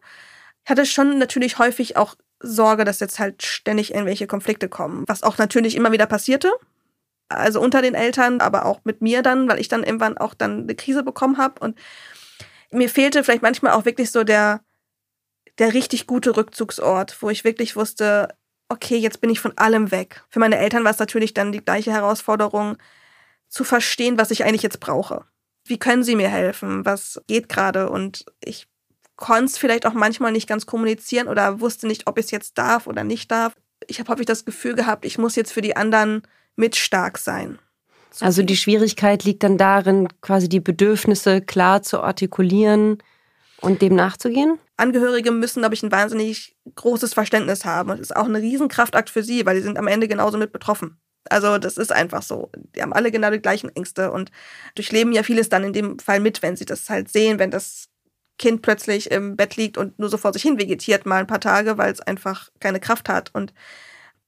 hatte 0.65 0.85
schon 0.85 1.19
natürlich 1.19 1.59
häufig 1.59 1.97
auch 1.97 2.15
Sorge, 2.39 2.85
dass 2.85 3.01
jetzt 3.01 3.19
halt 3.19 3.43
ständig 3.43 3.93
irgendwelche 3.93 4.27
Konflikte 4.27 4.69
kommen, 4.69 5.03
was 5.07 5.23
auch 5.23 5.37
natürlich 5.37 5.75
immer 5.75 5.91
wieder 5.91 6.05
passierte. 6.05 6.51
Also 7.29 7.59
unter 7.61 7.81
den 7.81 7.95
Eltern, 7.95 8.41
aber 8.41 8.65
auch 8.65 8.81
mit 8.83 9.01
mir 9.01 9.21
dann, 9.21 9.49
weil 9.49 9.59
ich 9.59 9.67
dann 9.67 9.83
irgendwann 9.83 10.17
auch 10.17 10.33
dann 10.33 10.63
eine 10.63 10.75
Krise 10.75 11.03
bekommen 11.03 11.37
habe 11.37 11.59
und 11.59 11.77
mir 12.71 12.89
fehlte 12.89 13.23
vielleicht 13.23 13.43
manchmal 13.43 13.73
auch 13.73 13.85
wirklich 13.85 14.11
so 14.11 14.23
der 14.23 14.61
der 15.59 15.73
richtig 15.73 16.07
gute 16.07 16.35
Rückzugsort, 16.35 17.21
wo 17.21 17.29
ich 17.29 17.43
wirklich 17.43 17.75
wusste, 17.75 18.29
okay, 18.69 18.97
jetzt 18.97 19.21
bin 19.21 19.29
ich 19.29 19.39
von 19.39 19.57
allem 19.57 19.91
weg. 19.91 20.23
Für 20.29 20.39
meine 20.39 20.57
Eltern 20.57 20.83
war 20.83 20.91
es 20.91 20.99
natürlich 20.99 21.33
dann 21.33 21.51
die 21.51 21.63
gleiche 21.63 21.91
Herausforderung, 21.91 22.77
zu 23.53 23.63
verstehen, 23.63 24.17
was 24.17 24.31
ich 24.31 24.43
eigentlich 24.43 24.63
jetzt 24.63 24.79
brauche. 24.79 25.25
Wie 25.65 25.77
können 25.77 26.03
sie 26.03 26.15
mir 26.15 26.27
helfen? 26.27 26.85
Was 26.85 27.21
geht 27.27 27.49
gerade? 27.49 27.87
Und 27.87 28.25
ich 28.43 28.67
konnte 29.15 29.45
es 29.45 29.57
vielleicht 29.59 29.85
auch 29.85 29.93
manchmal 29.93 30.31
nicht 30.31 30.49
ganz 30.49 30.65
kommunizieren 30.65 31.27
oder 31.27 31.59
wusste 31.59 31.85
nicht, 31.85 32.07
ob 32.07 32.17
ich 32.17 32.25
es 32.25 32.31
jetzt 32.31 32.57
darf 32.57 32.87
oder 32.87 33.03
nicht 33.03 33.31
darf. 33.31 33.53
Ich 33.87 33.99
habe 33.99 34.11
häufig 34.11 34.25
das 34.25 34.43
Gefühl 34.43 34.73
gehabt, 34.73 35.05
ich 35.05 35.19
muss 35.19 35.35
jetzt 35.35 35.53
für 35.53 35.61
die 35.61 35.75
anderen 35.75 36.23
mit 36.55 36.75
stark 36.75 37.19
sein. 37.19 37.59
So 38.09 38.25
also 38.25 38.41
die 38.41 38.57
Schwierigkeit 38.57 39.23
liegt 39.23 39.43
dann 39.43 39.59
darin, 39.59 40.07
quasi 40.21 40.49
die 40.49 40.59
Bedürfnisse 40.59 41.41
klar 41.41 41.83
zu 41.83 42.01
artikulieren 42.01 42.97
und 43.63 43.81
dem 43.81 43.95
nachzugehen? 43.95 44.59
Angehörige 44.77 45.31
müssen, 45.31 45.61
glaube 45.61 45.75
ich, 45.75 45.83
ein 45.83 45.91
wahnsinnig 45.91 46.55
großes 46.75 47.13
Verständnis 47.13 47.65
haben. 47.65 47.91
Und 47.91 47.95
es 47.95 48.11
ist 48.11 48.15
auch 48.15 48.25
ein 48.25 48.35
Riesenkraftakt 48.35 49.09
für 49.09 49.23
sie, 49.23 49.45
weil 49.45 49.55
sie 49.55 49.63
sind 49.63 49.77
am 49.77 49.87
Ende 49.87 50.07
genauso 50.07 50.37
mit 50.37 50.51
betroffen. 50.51 50.99
Also 51.29 51.57
das 51.57 51.77
ist 51.77 51.93
einfach 51.93 52.21
so. 52.21 52.51
Die 52.75 52.81
haben 52.81 52.91
alle 52.91 53.09
genau 53.09 53.31
die 53.31 53.39
gleichen 53.39 53.69
Ängste 53.69 54.11
und 54.11 54.31
durchleben 54.75 55.13
ja 55.13 55.23
vieles 55.23 55.47
dann 55.47 55.63
in 55.63 55.71
dem 55.71 55.97
Fall 55.99 56.19
mit, 56.19 56.41
wenn 56.41 56.57
sie 56.57 56.65
das 56.65 56.89
halt 56.89 57.09
sehen, 57.09 57.39
wenn 57.39 57.51
das 57.51 57.87
Kind 58.37 58.61
plötzlich 58.61 59.09
im 59.11 59.37
Bett 59.37 59.55
liegt 59.55 59.77
und 59.77 59.97
nur 59.97 60.09
so 60.09 60.17
vor 60.17 60.33
sich 60.33 60.41
hin 60.41 60.59
vegetiert 60.59 61.05
mal 61.05 61.19
ein 61.19 61.27
paar 61.27 61.39
Tage, 61.39 61.77
weil 61.77 61.93
es 61.93 62.01
einfach 62.01 62.49
keine 62.59 62.81
Kraft 62.81 63.07
hat. 63.07 63.29
Und 63.33 63.53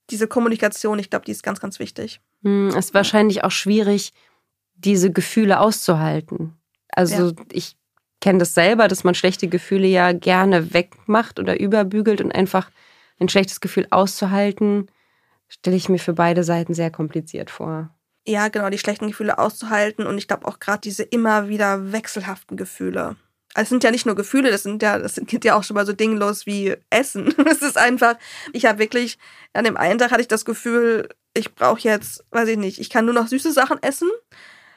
diese 0.09 0.27
Kommunikation, 0.27 0.99
ich 0.99 1.09
glaube, 1.09 1.25
die 1.25 1.31
ist 1.31 1.43
ganz, 1.43 1.59
ganz 1.59 1.79
wichtig. 1.79 2.21
Hm, 2.43 2.67
es 2.69 2.75
ist 2.75 2.93
wahrscheinlich 2.93 3.43
auch 3.43 3.51
schwierig, 3.51 4.13
diese 4.75 5.11
Gefühle 5.11 5.59
auszuhalten. 5.59 6.55
Also 6.89 7.31
ja. 7.31 7.33
ich 7.51 7.75
kenne 8.21 8.39
das 8.39 8.53
selber, 8.53 8.87
dass 8.87 9.03
man 9.03 9.15
schlechte 9.15 9.47
Gefühle 9.47 9.87
ja 9.87 10.11
gerne 10.11 10.73
wegmacht 10.73 11.39
oder 11.39 11.59
überbügelt 11.59 12.21
und 12.21 12.31
einfach 12.31 12.69
ein 13.19 13.29
schlechtes 13.29 13.61
Gefühl 13.61 13.87
auszuhalten, 13.91 14.87
stelle 15.47 15.75
ich 15.75 15.89
mir 15.89 15.99
für 15.99 16.13
beide 16.13 16.43
Seiten 16.43 16.73
sehr 16.73 16.91
kompliziert 16.91 17.49
vor. 17.49 17.89
Ja, 18.27 18.47
genau, 18.47 18.69
die 18.69 18.79
schlechten 18.79 19.07
Gefühle 19.07 19.37
auszuhalten 19.37 20.07
und 20.07 20.17
ich 20.17 20.27
glaube 20.27 20.47
auch 20.47 20.59
gerade 20.59 20.81
diese 20.81 21.03
immer 21.03 21.47
wieder 21.47 21.91
wechselhaften 21.91 22.57
Gefühle. 22.57 23.15
Also 23.53 23.63
es 23.63 23.69
sind 23.69 23.83
ja 23.83 23.91
nicht 23.91 24.05
nur 24.05 24.15
Gefühle, 24.15 24.51
das 24.51 24.63
sind 24.63 24.81
ja, 24.81 24.97
das 24.97 25.15
geht 25.15 25.45
ja 25.45 25.55
auch 25.55 25.63
schon 25.63 25.75
mal 25.75 25.85
so 25.85 25.93
dinglos 25.93 26.45
wie 26.45 26.75
Essen. 26.89 27.33
Es 27.49 27.61
ist 27.61 27.77
einfach, 27.77 28.15
ich 28.51 28.65
habe 28.65 28.79
wirklich, 28.79 29.17
an 29.53 29.63
dem 29.63 29.77
einen 29.77 29.99
Tag 29.99 30.11
hatte 30.11 30.21
ich 30.21 30.27
das 30.27 30.43
Gefühl, 30.43 31.07
ich 31.33 31.55
brauche 31.55 31.79
jetzt, 31.81 32.25
weiß 32.31 32.49
ich 32.49 32.57
nicht, 32.57 32.79
ich 32.79 32.89
kann 32.89 33.05
nur 33.05 33.13
noch 33.13 33.27
süße 33.27 33.51
Sachen 33.51 33.81
essen 33.81 34.09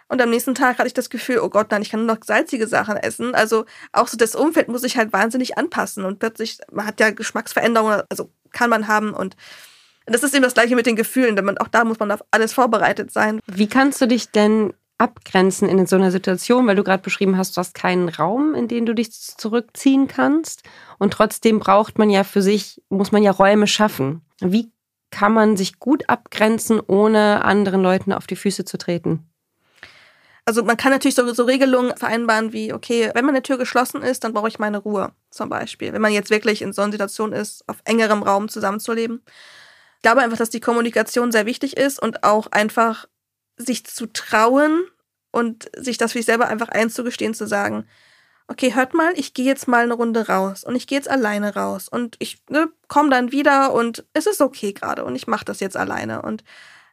Und 0.08 0.22
am 0.22 0.30
nächsten 0.30 0.54
Tag 0.54 0.78
hatte 0.78 0.86
ich 0.86 0.94
das 0.94 1.10
Gefühl, 1.10 1.40
oh 1.40 1.50
Gott, 1.50 1.70
nein, 1.70 1.82
ich 1.82 1.90
kann 1.90 2.04
nur 2.04 2.14
noch 2.14 2.24
salzige 2.24 2.66
Sachen 2.66 2.96
essen. 2.96 3.34
Also 3.34 3.66
auch 3.92 4.08
so 4.08 4.16
das 4.16 4.34
Umfeld 4.34 4.68
muss 4.68 4.80
sich 4.80 4.96
halt 4.96 5.12
wahnsinnig 5.12 5.58
anpassen. 5.58 6.04
Und 6.04 6.18
plötzlich, 6.18 6.58
man 6.72 6.86
hat 6.86 6.98
ja 6.98 7.10
Geschmacksveränderungen, 7.10 8.02
also 8.08 8.30
kann 8.52 8.70
man 8.70 8.88
haben. 8.88 9.12
Und 9.12 9.36
das 10.06 10.22
ist 10.22 10.34
eben 10.34 10.42
das 10.42 10.54
Gleiche 10.54 10.76
mit 10.76 10.86
den 10.86 10.96
Gefühlen, 10.96 11.36
denn 11.36 11.44
man, 11.44 11.58
auch 11.58 11.68
da 11.68 11.84
muss 11.84 11.98
man 11.98 12.10
auf 12.10 12.24
alles 12.30 12.54
vorbereitet 12.54 13.12
sein. 13.12 13.40
Wie 13.46 13.68
kannst 13.68 14.00
du 14.00 14.06
dich 14.06 14.30
denn 14.30 14.72
abgrenzen 14.98 15.68
in 15.68 15.86
so 15.86 15.96
einer 15.96 16.10
Situation, 16.10 16.66
weil 16.66 16.76
du 16.76 16.82
gerade 16.82 17.02
beschrieben 17.02 17.36
hast, 17.36 17.56
du 17.56 17.60
hast 17.60 17.74
keinen 17.74 18.08
Raum, 18.08 18.54
in 18.54 18.66
den 18.68 18.84
du 18.84 18.94
dich 18.94 19.12
zurückziehen 19.12 20.08
kannst. 20.08 20.64
Und 20.98 21.12
trotzdem 21.12 21.60
braucht 21.60 21.98
man 21.98 22.10
ja 22.10 22.24
für 22.24 22.42
sich, 22.42 22.82
muss 22.88 23.12
man 23.12 23.22
ja 23.22 23.30
Räume 23.30 23.68
schaffen. 23.68 24.22
Wie 24.40 24.72
kann 25.10 25.32
man 25.32 25.56
sich 25.56 25.78
gut 25.78 26.08
abgrenzen, 26.08 26.80
ohne 26.84 27.44
anderen 27.44 27.80
Leuten 27.80 28.12
auf 28.12 28.26
die 28.26 28.36
Füße 28.36 28.64
zu 28.64 28.76
treten? 28.76 29.30
Also 30.48 30.64
man 30.64 30.78
kann 30.78 30.92
natürlich 30.92 31.14
so, 31.14 31.30
so 31.34 31.44
Regelungen 31.44 31.94
vereinbaren 31.94 32.54
wie, 32.54 32.72
okay, 32.72 33.10
wenn 33.12 33.26
meine 33.26 33.42
Tür 33.42 33.58
geschlossen 33.58 34.00
ist, 34.00 34.24
dann 34.24 34.32
brauche 34.32 34.48
ich 34.48 34.58
meine 34.58 34.78
Ruhe 34.78 35.12
zum 35.28 35.50
Beispiel. 35.50 35.92
Wenn 35.92 36.00
man 36.00 36.10
jetzt 36.10 36.30
wirklich 36.30 36.62
in 36.62 36.72
so 36.72 36.80
einer 36.80 36.90
Situation 36.90 37.34
ist, 37.34 37.68
auf 37.68 37.76
engerem 37.84 38.22
Raum 38.22 38.48
zusammenzuleben. 38.48 39.20
Ich 39.96 40.02
glaube 40.02 40.22
einfach, 40.22 40.38
dass 40.38 40.48
die 40.48 40.60
Kommunikation 40.60 41.32
sehr 41.32 41.44
wichtig 41.44 41.76
ist 41.76 42.00
und 42.00 42.24
auch 42.24 42.46
einfach 42.50 43.04
sich 43.58 43.84
zu 43.84 44.06
trauen 44.06 44.86
und 45.32 45.70
sich 45.76 45.98
das 45.98 46.12
für 46.12 46.18
sich 46.18 46.24
selber 46.24 46.48
einfach 46.48 46.70
einzugestehen, 46.70 47.34
zu 47.34 47.46
sagen, 47.46 47.86
okay, 48.46 48.74
hört 48.74 48.94
mal, 48.94 49.12
ich 49.16 49.34
gehe 49.34 49.44
jetzt 49.44 49.68
mal 49.68 49.82
eine 49.82 49.92
Runde 49.92 50.28
raus 50.28 50.64
und 50.64 50.76
ich 50.76 50.86
gehe 50.86 50.96
jetzt 50.96 51.10
alleine 51.10 51.56
raus 51.56 51.90
und 51.90 52.16
ich 52.20 52.38
ne, 52.48 52.70
komme 52.86 53.10
dann 53.10 53.32
wieder 53.32 53.74
und 53.74 54.06
es 54.14 54.26
ist 54.26 54.40
okay 54.40 54.72
gerade 54.72 55.04
und 55.04 55.14
ich 55.14 55.26
mache 55.26 55.44
das 55.44 55.60
jetzt 55.60 55.76
alleine. 55.76 56.22
Und 56.22 56.42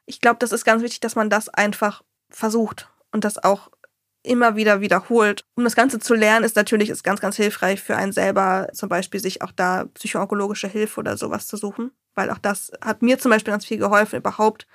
ich 0.06 0.20
glaube, 0.20 0.40
das 0.40 0.52
ist 0.52 0.66
ganz 0.66 0.84
wichtig, 0.84 1.00
dass 1.00 1.16
man 1.16 1.30
das 1.30 1.48
einfach 1.48 2.04
versucht 2.30 2.90
und 3.16 3.24
das 3.24 3.42
auch 3.42 3.72
immer 4.24 4.58
wieder 4.58 4.82
wiederholt. 4.82 5.46
Um 5.56 5.64
das 5.64 5.76
Ganze 5.76 6.00
zu 6.00 6.16
lernen, 6.16 6.44
ist 6.44 6.58
natürlich 6.58 6.90
ist 6.90 7.04
ganz, 7.04 7.22
ganz 7.22 7.38
hilfreich 7.38 7.82
für 7.82 7.96
einen 7.96 8.12
selber, 8.12 8.68
zum 8.74 8.90
Beispiel 8.90 9.22
sich 9.22 9.42
auch 9.42 9.54
da 9.54 9.86
psychoonkologische 9.94 10.68
Hilfe 10.68 11.00
oder 11.00 11.16
sowas 11.16 11.48
zu 11.48 11.56
suchen, 11.56 11.92
weil 12.14 12.30
auch 12.30 12.40
das 12.40 12.74
hat 12.82 13.02
mir 13.02 13.18
zum 13.18 13.32
Beispiel 13.32 13.54
ganz 13.54 13.66
viel 13.66 13.78
geholfen, 13.78 14.18
überhaupt 14.18 14.68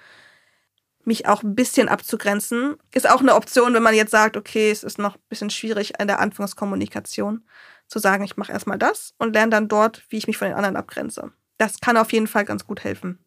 mich 1.05 1.27
auch 1.29 1.43
ein 1.43 1.55
bisschen 1.55 1.89
abzugrenzen. 1.89 2.77
Ist 2.95 3.11
auch 3.11 3.21
eine 3.21 3.35
Option, 3.35 3.75
wenn 3.75 3.83
man 3.83 3.95
jetzt 3.95 4.11
sagt, 4.11 4.39
okay, 4.39 4.71
es 4.71 4.85
ist 4.85 4.99
noch 4.99 5.17
ein 5.17 5.23
bisschen 5.29 5.51
schwierig 5.51 5.93
in 5.99 6.07
der 6.07 6.21
Anfangskommunikation, 6.21 7.45
zu 7.89 7.99
sagen, 7.99 8.25
ich 8.25 8.39
mache 8.39 8.53
erstmal 8.53 8.79
das 8.79 9.15
und 9.19 9.35
lerne 9.35 9.51
dann 9.51 9.69
dort, 9.69 10.03
wie 10.09 10.17
ich 10.17 10.29
mich 10.29 10.39
von 10.39 10.49
den 10.49 10.57
anderen 10.57 10.77
abgrenze. 10.77 11.33
Das 11.59 11.81
kann 11.81 11.99
auf 11.99 12.13
jeden 12.13 12.27
Fall 12.27 12.47
ganz 12.47 12.67
gut 12.67 12.85
helfen. 12.85 13.19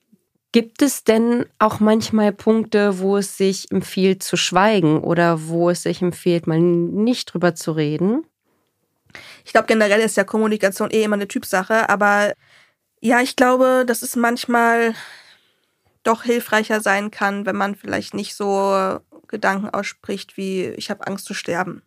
Gibt 0.54 0.84
es 0.84 1.04
denn 1.04 1.48
auch 1.58 1.80
manchmal 1.80 2.32
Punkte, 2.32 3.00
wo 3.00 3.18
es 3.18 3.38
sich 3.38 3.72
empfiehlt 3.72 4.22
zu 4.22 4.38
schweigen 4.38 5.00
oder 5.00 5.48
wo 5.48 5.72
es 5.72 5.82
sich 5.82 6.04
empfiehlt, 6.04 6.46
mal 6.46 6.60
nicht 6.60 7.34
drüber 7.34 7.56
zu 7.56 7.72
reden? 7.72 8.24
Ich 9.44 9.52
glaube, 9.52 9.66
generell 9.66 10.00
ist 10.00 10.16
ja 10.16 10.24
Kommunikation 10.24 10.92
eh 10.92 11.04
immer 11.04 11.16
eine 11.16 11.28
Typsache, 11.28 11.90
aber 11.90 12.34
ja, 13.02 13.20
ich 13.20 13.36
glaube, 13.36 13.84
das 13.88 14.04
ist 14.04 14.16
manchmal 14.16 14.94
doch 16.04 16.22
hilfreicher 16.22 16.82
sein 16.82 17.10
kann, 17.10 17.48
wenn 17.48 17.56
man 17.56 17.76
vielleicht 17.76 18.14
nicht 18.14 18.36
so 18.36 19.00
Gedanken 19.28 19.72
ausspricht 19.72 20.38
wie 20.38 20.66
ich 20.66 20.92
habe 20.92 21.08
Angst 21.08 21.26
zu 21.26 21.34
sterben. 21.34 21.82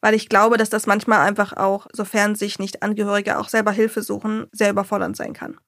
Weil 0.00 0.14
ich 0.14 0.30
glaube, 0.30 0.56
dass 0.56 0.70
das 0.70 0.86
manchmal 0.86 1.20
einfach 1.20 1.52
auch, 1.52 1.88
sofern 1.92 2.36
sich 2.36 2.58
nicht 2.58 2.82
Angehörige 2.82 3.38
auch 3.38 3.50
selber 3.50 3.72
Hilfe 3.72 4.00
suchen, 4.00 4.46
sehr 4.50 4.70
überfordernd 4.70 5.14
sein 5.14 5.34
kann. 5.34 5.58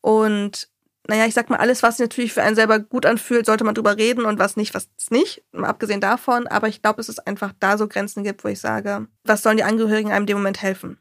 Und 0.00 0.71
naja, 1.08 1.26
ich 1.26 1.34
sag 1.34 1.50
mal, 1.50 1.56
alles, 1.56 1.82
was 1.82 1.96
sich 1.96 2.04
natürlich 2.04 2.32
für 2.32 2.42
einen 2.42 2.54
selber 2.54 2.78
gut 2.78 3.06
anfühlt, 3.06 3.46
sollte 3.46 3.64
man 3.64 3.74
drüber 3.74 3.96
reden 3.96 4.24
und 4.24 4.38
was 4.38 4.56
nicht, 4.56 4.72
was 4.74 4.88
nicht, 5.10 5.42
mal 5.52 5.68
abgesehen 5.68 6.00
davon. 6.00 6.46
Aber 6.46 6.68
ich 6.68 6.80
glaube, 6.80 6.98
dass 6.98 7.08
es 7.08 7.18
einfach 7.18 7.52
da 7.58 7.76
so 7.76 7.88
Grenzen 7.88 8.22
gibt, 8.22 8.44
wo 8.44 8.48
ich 8.48 8.60
sage, 8.60 9.08
was 9.24 9.42
sollen 9.42 9.56
die 9.56 9.64
Angehörigen 9.64 10.12
einem 10.12 10.22
in 10.22 10.28
dem 10.28 10.36
Moment 10.38 10.62
helfen? 10.62 10.98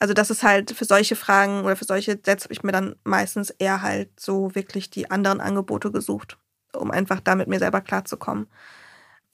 Also 0.00 0.14
das 0.14 0.30
ist 0.30 0.42
halt 0.42 0.72
für 0.72 0.84
solche 0.84 1.16
Fragen 1.16 1.64
oder 1.64 1.76
für 1.76 1.84
solche 1.84 2.18
Sets 2.24 2.44
habe 2.44 2.52
ich 2.52 2.62
mir 2.62 2.72
dann 2.72 2.96
meistens 3.04 3.50
eher 3.50 3.82
halt 3.82 4.20
so 4.20 4.54
wirklich 4.54 4.90
die 4.90 5.10
anderen 5.10 5.40
Angebote 5.40 5.90
gesucht, 5.90 6.38
um 6.72 6.90
einfach 6.90 7.20
da 7.20 7.34
mit 7.34 7.48
mir 7.48 7.58
selber 7.58 7.80
klarzukommen. 7.80 8.48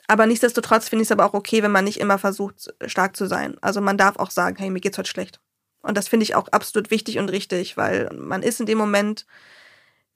Aber 0.06 0.26
nichtsdestotrotz 0.26 0.88
finde 0.88 1.02
ich 1.02 1.08
es 1.08 1.12
aber 1.12 1.24
auch 1.24 1.34
okay, 1.34 1.62
wenn 1.62 1.72
man 1.72 1.84
nicht 1.84 2.00
immer 2.00 2.18
versucht, 2.18 2.72
stark 2.86 3.16
zu 3.16 3.26
sein. 3.26 3.56
Also 3.60 3.80
man 3.80 3.98
darf 3.98 4.16
auch 4.16 4.30
sagen, 4.30 4.56
hey, 4.58 4.70
mir 4.70 4.80
geht's 4.80 4.98
heute 4.98 5.10
schlecht. 5.10 5.40
Und 5.82 5.98
das 5.98 6.08
finde 6.08 6.24
ich 6.24 6.34
auch 6.34 6.48
absolut 6.48 6.90
wichtig 6.90 7.18
und 7.18 7.30
richtig, 7.30 7.76
weil 7.76 8.10
man 8.14 8.42
ist 8.42 8.60
in 8.60 8.66
dem 8.66 8.78
Moment 8.78 9.26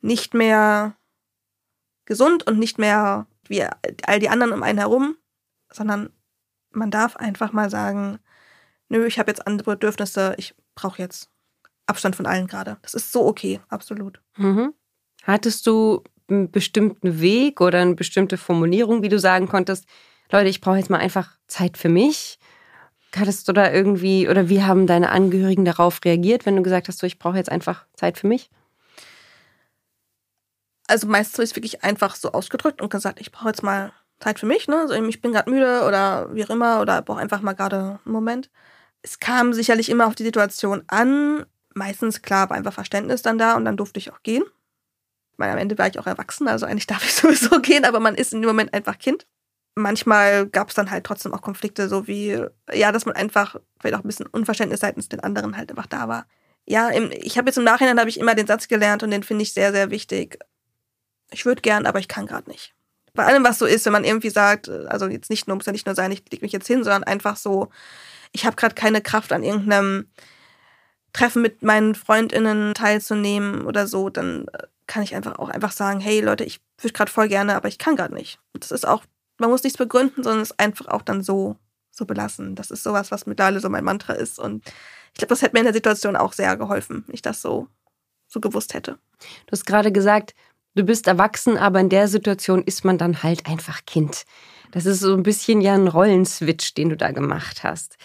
nicht 0.01 0.35
mehr 0.35 0.97
gesund 2.05 2.47
und 2.47 2.59
nicht 2.59 2.79
mehr 2.79 3.27
wie 3.47 3.63
all 4.07 4.19
die 4.19 4.29
anderen 4.29 4.53
um 4.53 4.63
einen 4.63 4.79
herum, 4.79 5.17
sondern 5.71 6.11
man 6.71 6.91
darf 6.91 7.17
einfach 7.17 7.53
mal 7.53 7.71
sagen, 7.71 8.19
nö, 8.89 9.07
ich 9.07 9.19
habe 9.19 9.31
jetzt 9.31 9.47
andere 9.47 9.73
Bedürfnisse, 9.73 10.35
ich 10.37 10.55
brauche 10.75 11.01
jetzt 11.01 11.31
Abstand 11.87 12.17
von 12.17 12.27
allen 12.27 12.47
gerade. 12.47 12.77
Das 12.83 12.95
ist 12.95 13.13
so 13.13 13.27
okay, 13.27 13.61
absolut. 13.69 14.21
Mhm. 14.37 14.75
Hattest 15.25 15.67
du 15.67 16.03
einen 16.29 16.51
bestimmten 16.51 17.21
Weg 17.21 17.61
oder 17.61 17.81
eine 17.81 17.95
bestimmte 17.95 18.37
Formulierung, 18.37 19.03
wie 19.03 19.09
du 19.09 19.19
sagen 19.19 19.49
konntest, 19.49 19.87
Leute, 20.31 20.49
ich 20.51 20.61
brauche 20.61 20.77
jetzt 20.77 20.91
mal 20.91 20.99
einfach 20.99 21.39
Zeit 21.47 21.79
für 21.79 21.89
mich? 21.89 22.39
Hattest 23.17 23.49
du 23.49 23.53
da 23.53 23.73
irgendwie, 23.73 24.29
oder 24.29 24.51
wie 24.51 24.63
haben 24.63 24.87
deine 24.87 25.09
Angehörigen 25.09 25.65
darauf 25.65 26.01
reagiert, 26.05 26.45
wenn 26.45 26.57
du 26.57 26.63
gesagt 26.63 26.89
hast, 26.89 26.99
so, 26.99 27.07
ich 27.07 27.19
brauche 27.19 27.39
jetzt 27.39 27.51
einfach 27.51 27.87
Zeit 27.95 28.19
für 28.19 28.27
mich? 28.27 28.51
Also 30.89 31.07
meistens 31.07 31.39
ist 31.39 31.51
es 31.51 31.57
wirklich 31.57 31.85
einfach 31.85 32.17
so 32.17 32.33
ausgedrückt 32.33 32.83
und 32.83 32.91
gesagt, 32.91 33.21
ich 33.21 33.31
brauche 33.31 33.49
jetzt 33.49 33.63
mal 33.63 33.93
Zeit 34.21 34.41
für 34.41 34.47
mich, 34.47 34.67
ne? 34.67 34.81
Also 34.81 34.95
ich 34.95 35.21
bin 35.21 35.33
gerade 35.33 35.51
müde 35.51 35.85
oder 35.87 36.35
wie 36.35 36.45
auch 36.45 36.51
immer 36.51 36.81
oder 36.81 37.03
brauche 37.03 37.21
einfach 37.21 37.41
mal 37.41 37.53
gerade 37.53 38.01
einen 38.05 38.13
Moment 38.13 38.51
es 39.03 39.21
kam 39.21 39.53
sicherlich 39.53 39.91
immer 39.91 40.07
auf 40.07 40.15
die 40.15 40.25
Situation 40.25 40.83
an. 40.89 41.47
Meistens, 41.75 42.23
klar, 42.23 42.51
war 42.51 42.57
einfach 42.57 42.73
Verständnis 42.73 43.23
dann 43.23 43.39
da 43.39 43.55
und 43.57 43.65
dann 43.65 43.77
durfte 43.77 43.99
ich 43.99 44.13
auch 44.13 44.23
gehen. 44.23 44.43
Weil 45.37 45.51
am 45.51 45.59
Ende 45.59 45.79
war 45.79 45.87
ich 45.87 45.99
auch 45.99 46.07
erwachsen, 46.07 46.49
also 46.49 46.67
eigentlich 46.67 46.87
darf 46.89 47.05
ich 47.05 47.15
sowieso 47.15 47.61
gehen, 47.61 47.85
aber 47.85 48.01
man 48.01 48.15
ist 48.15 48.33
in 48.33 48.43
dem 48.43 48.49
Moment 48.49 48.75
einfach 48.75 48.99
Kind. 48.99 49.27
Manchmal 49.77 50.47
gab 50.49 50.71
es 50.71 50.75
dann 50.75 50.91
halt 50.91 51.05
trotzdem 51.05 51.33
auch 51.33 51.43
Konflikte, 51.43 51.89
so 51.89 52.09
wie, 52.09 52.45
ja, 52.73 52.91
dass 52.91 53.07
man 53.07 53.15
einfach 53.15 53.57
vielleicht 53.81 53.95
auch 53.95 54.05
ein 54.05 54.09
bisschen 54.09 54.27
Unverständnis 54.27 54.81
seitens 54.81 55.09
den 55.09 55.21
anderen 55.21 55.57
halt 55.57 55.71
einfach 55.71 55.87
da 55.87 56.09
war. 56.09 56.27
Ja, 56.67 56.89
im, 56.91 57.11
ich 57.13 57.39
habe 57.39 57.49
jetzt 57.49 57.59
im 57.59 57.65
Nachhinein 57.65 57.99
habe 58.01 58.11
ich 58.11 58.19
immer 58.19 58.35
den 58.35 58.49
Satz 58.49 58.67
gelernt 58.67 59.03
und 59.05 59.11
den 59.13 59.23
finde 59.23 59.43
ich 59.45 59.55
sehr, 59.55 59.73
sehr 59.73 59.91
wichtig. 59.91 60.39
Ich 61.31 61.47
würde 61.47 61.63
gern, 61.63 61.87
aber 61.87 61.99
ich 61.99 62.09
kann 62.09 62.27
gerade 62.27 62.51
nicht. 62.51 62.75
Bei 63.15 63.25
allem, 63.25 63.45
was 63.45 63.59
so 63.59 63.67
ist, 63.67 63.85
wenn 63.85 63.93
man 63.93 64.05
irgendwie 64.05 64.31
sagt, 64.31 64.69
also 64.69 65.09
jetzt 65.09 65.31
nicht 65.31 65.49
nur, 65.49 65.57
muss 65.57 65.67
ja 65.67 65.73
nicht 65.73 65.87
nur 65.87 65.95
sein, 65.95 66.13
ich 66.13 66.23
leg 66.31 66.43
mich 66.43 66.53
jetzt 66.53 66.67
hin, 66.67 66.85
sondern 66.85 67.05
einfach 67.05 67.37
so, 67.37 67.69
ich 68.33 68.47
habe 68.47 68.57
gerade 68.57 68.75
keine 68.75 69.01
Kraft 69.01 69.33
an 69.33 69.43
irgendeinem 69.43 70.09
Treffen 71.13 71.43
mit 71.43 71.63
meinen 71.63 71.95
Freundinnen 71.95 72.75
teilzunehmen 72.75 73.67
oder 73.67 73.87
so, 73.87 74.11
dann 74.11 74.47
äh, 74.53 74.67
kann 74.87 75.03
ich 75.03 75.15
einfach 75.15 75.39
auch 75.39 75.49
einfach 75.49 75.73
sagen, 75.73 76.01
hey 76.01 76.21
Leute, 76.21 76.45
ich 76.45 76.61
würde 76.79 76.93
gerade 76.93 77.11
voll 77.11 77.29
gerne, 77.29 77.57
aber 77.57 77.69
ich 77.69 77.79
kann 77.79 77.97
gerade 77.97 78.15
nicht. 78.15 78.39
Das 78.55 78.71
ist 78.71 78.87
auch, 78.87 79.05
man 79.39 79.51
muss 79.51 79.63
nichts 79.63 79.79
begründen, 79.79 80.23
sondern 80.23 80.43
es 80.43 80.59
einfach 80.59 80.87
auch 80.89 81.03
dann 81.03 81.23
so, 81.23 81.57
so 81.91 82.05
belassen. 82.05 82.55
Das 82.55 82.71
ist 82.71 82.83
sowas, 82.83 83.11
was 83.11 83.27
mittlerweile 83.27 83.61
so 83.61 83.69
mein 83.69 83.85
Mantra 83.85 84.13
ist. 84.13 84.39
Und 84.39 84.65
ich 85.13 85.19
glaube, 85.19 85.31
das 85.31 85.43
hätte 85.43 85.55
mir 85.55 85.61
in 85.61 85.67
der 85.67 85.75
Situation 85.75 86.17
auch 86.17 86.33
sehr 86.33 86.57
geholfen, 86.57 87.05
wenn 87.07 87.15
ich 87.15 87.23
das 87.23 87.43
so, 87.43 87.69
so 88.29 88.41
gewusst 88.41 88.75
hätte. 88.75 88.99
Du 89.47 89.53
hast 89.53 89.67
gerade 89.67 89.93
gesagt, 89.93 90.35
du 90.79 90.85
bist 90.85 91.09
erwachsen, 91.09 91.59
aber 91.59 91.81
in 91.81 91.89
der 91.89 92.09
Situation 92.09 92.63
ist 92.63 92.85
man 92.85 92.99
dann 92.99 93.23
halt 93.23 93.47
einfach 93.47 93.85
Kind. 93.85 94.25
Das 94.71 94.87
ist 94.87 95.01
so 95.01 95.15
ein 95.15 95.23
bisschen 95.23 95.61
ja 95.61 95.75
ein 95.75 95.89
Rollenswitch, 95.89 96.75
den 96.75 96.91
du 96.91 96.97
da 96.97 97.11
gemacht 97.11 97.65
hast. 97.65 97.97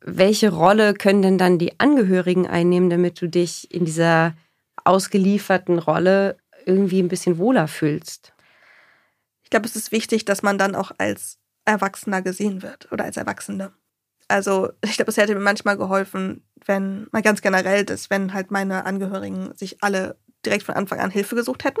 Welche 0.00 0.52
Rolle 0.52 0.94
können 0.94 1.22
denn 1.22 1.38
dann 1.38 1.58
die 1.58 1.78
Angehörigen 1.78 2.46
einnehmen, 2.46 2.90
damit 2.90 3.20
du 3.20 3.28
dich 3.28 3.72
in 3.72 3.84
dieser 3.84 4.34
ausgelieferten 4.84 5.78
Rolle 5.78 6.36
irgendwie 6.66 7.00
ein 7.00 7.08
bisschen 7.08 7.38
wohler 7.38 7.68
fühlst? 7.68 8.32
Ich 9.42 9.50
glaube, 9.50 9.66
es 9.66 9.76
ist 9.76 9.92
wichtig, 9.92 10.24
dass 10.24 10.42
man 10.42 10.58
dann 10.58 10.74
auch 10.74 10.92
als 10.98 11.38
Erwachsener 11.64 12.22
gesehen 12.22 12.62
wird 12.62 12.90
oder 12.90 13.04
als 13.04 13.16
Erwachsene. 13.16 13.72
Also 14.28 14.70
ich 14.84 14.96
glaube, 14.96 15.10
es 15.10 15.16
hätte 15.16 15.34
mir 15.34 15.40
manchmal 15.40 15.76
geholfen, 15.76 16.42
wenn, 16.66 17.06
mal 17.12 17.22
ganz 17.22 17.40
generell, 17.42 17.84
dass 17.84 18.10
wenn 18.10 18.34
halt 18.34 18.50
meine 18.50 18.84
Angehörigen 18.84 19.54
sich 19.54 19.82
alle 19.82 20.16
direkt 20.44 20.64
von 20.64 20.74
Anfang 20.74 21.00
an 21.00 21.10
Hilfe 21.10 21.34
gesucht 21.34 21.64
hätten. 21.64 21.80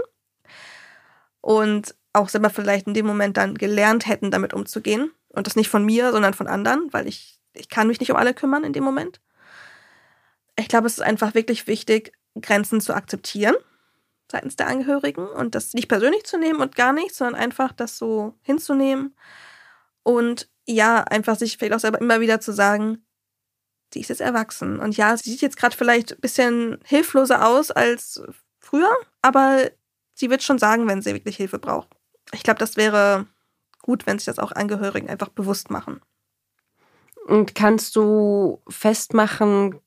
Und 1.48 1.94
auch 2.12 2.28
selber 2.28 2.50
vielleicht 2.50 2.86
in 2.86 2.92
dem 2.92 3.06
Moment 3.06 3.38
dann 3.38 3.56
gelernt 3.56 4.06
hätten, 4.06 4.30
damit 4.30 4.52
umzugehen. 4.52 5.12
Und 5.28 5.46
das 5.46 5.56
nicht 5.56 5.70
von 5.70 5.82
mir, 5.82 6.12
sondern 6.12 6.34
von 6.34 6.46
anderen, 6.46 6.92
weil 6.92 7.08
ich, 7.08 7.40
ich 7.54 7.70
kann 7.70 7.88
mich 7.88 8.00
nicht 8.00 8.10
um 8.10 8.18
alle 8.18 8.34
kümmern 8.34 8.64
in 8.64 8.74
dem 8.74 8.84
Moment. 8.84 9.22
Ich 10.56 10.68
glaube, 10.68 10.88
es 10.88 10.94
ist 10.94 11.02
einfach 11.02 11.32
wirklich 11.34 11.66
wichtig, 11.66 12.12
Grenzen 12.38 12.82
zu 12.82 12.94
akzeptieren 12.94 13.54
seitens 14.30 14.56
der 14.56 14.66
Angehörigen 14.66 15.26
und 15.26 15.54
das 15.54 15.72
nicht 15.72 15.88
persönlich 15.88 16.24
zu 16.24 16.36
nehmen 16.36 16.60
und 16.60 16.76
gar 16.76 16.92
nicht, 16.92 17.14
sondern 17.14 17.40
einfach 17.40 17.72
das 17.72 17.96
so 17.96 18.34
hinzunehmen 18.42 19.16
und 20.02 20.50
ja, 20.66 21.02
einfach 21.04 21.38
sich 21.38 21.56
vielleicht 21.56 21.72
auch 21.72 21.80
selber 21.80 21.98
immer 21.98 22.20
wieder 22.20 22.38
zu 22.38 22.52
sagen, 22.52 23.06
sie 23.94 24.00
ist 24.00 24.10
jetzt 24.10 24.20
erwachsen 24.20 24.80
und 24.80 24.98
ja, 24.98 25.16
sie 25.16 25.30
sieht 25.30 25.40
jetzt 25.40 25.56
gerade 25.56 25.74
vielleicht 25.74 26.12
ein 26.12 26.20
bisschen 26.20 26.78
hilfloser 26.84 27.46
aus 27.46 27.70
als 27.70 28.20
früher, 28.58 28.94
aber 29.22 29.70
sie 30.18 30.30
wird 30.30 30.42
schon 30.42 30.58
sagen, 30.58 30.86
wenn 30.88 31.02
sie 31.02 31.14
wirklich 31.14 31.36
Hilfe 31.36 31.58
braucht 31.58 31.88
ich 32.32 32.42
glaube, 32.42 32.58
das 32.58 32.76
wäre 32.76 33.26
gut, 33.82 34.06
wenn 34.06 34.18
sich 34.18 34.26
das 34.26 34.38
auch 34.38 34.52
Angehörigen 34.52 35.08
einfach 35.08 35.28
bewusst 35.28 35.70
machen. 35.70 36.00
Und 37.26 37.54
kannst 37.54 37.96
du 37.96 38.62
festmachen, 38.68 39.78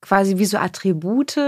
quasi 0.00 0.38
wie 0.38 0.44
so 0.44 0.58
Attribute, 0.58 1.38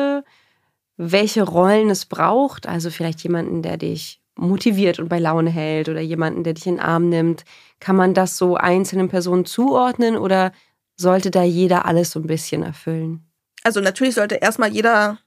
welche 0.97 1.43
Rollen 1.43 1.91
es 1.91 2.07
braucht? 2.07 2.67
Also 2.67 2.91
vielleicht 2.91 3.23
jemanden, 3.23 3.63
der 3.63 3.77
dich 3.77 4.21
motiviert 4.37 4.99
und 4.99 5.09
bei 5.09 5.19
Laune 5.19 5.51
hält 5.51 5.89
oder 5.89 6.01
jemanden, 6.01 6.45
der 6.45 6.55
dich 6.55 6.67
in 6.67 6.77
den 6.77 6.85
Arm 6.85 7.09
nimmt. 7.09 7.45
Kann 7.81 7.97
man 7.97 8.15
das 8.15 8.37
so 8.37 8.57
einzelnen 8.57 9.09
Personen 9.09 9.45
zuordnen 9.45 10.17
oder 10.17 10.53
sollte 10.97 11.31
da 11.31 11.43
jeder 11.43 11.87
alles 11.87 12.11
so 12.11 12.21
ein 12.21 12.27
bisschen 12.27 12.63
erfüllen? 12.63 13.27
Also 13.65 13.81
natürlich 13.81 14.15
sollte 14.15 14.37
erstmal 14.37 14.71
jeder, 14.71 15.19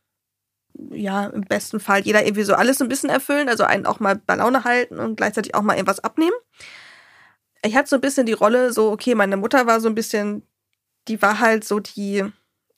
ja, 0.92 1.28
im 1.28 1.42
besten 1.42 1.80
Fall 1.80 2.02
jeder 2.02 2.24
irgendwie 2.26 2.44
so 2.44 2.54
alles 2.54 2.82
ein 2.82 2.88
bisschen 2.88 3.10
erfüllen, 3.10 3.50
also 3.50 3.64
einen 3.64 3.86
auch 3.86 4.00
mal 4.00 4.16
bei 4.16 4.36
Laune 4.36 4.64
halten 4.64 5.00
und 5.00 5.16
gleichzeitig 5.16 5.56
auch 5.56 5.62
mal 5.62 5.76
irgendwas 5.76 6.04
abnehmen. 6.04 6.36
Ich 7.64 7.76
hatte 7.76 7.90
so 7.90 7.96
ein 7.96 8.02
bisschen 8.02 8.26
die 8.26 8.34
Rolle, 8.34 8.74
so, 8.74 8.92
okay, 8.92 9.16
meine 9.16 9.38
Mutter 9.38 9.68
war 9.68 9.80
so 9.80 9.88
ein 9.88 9.96
bisschen, 9.96 10.44
die 11.08 11.22
war 11.22 11.40
halt 11.40 11.64
so 11.64 11.80
die, 11.80 12.24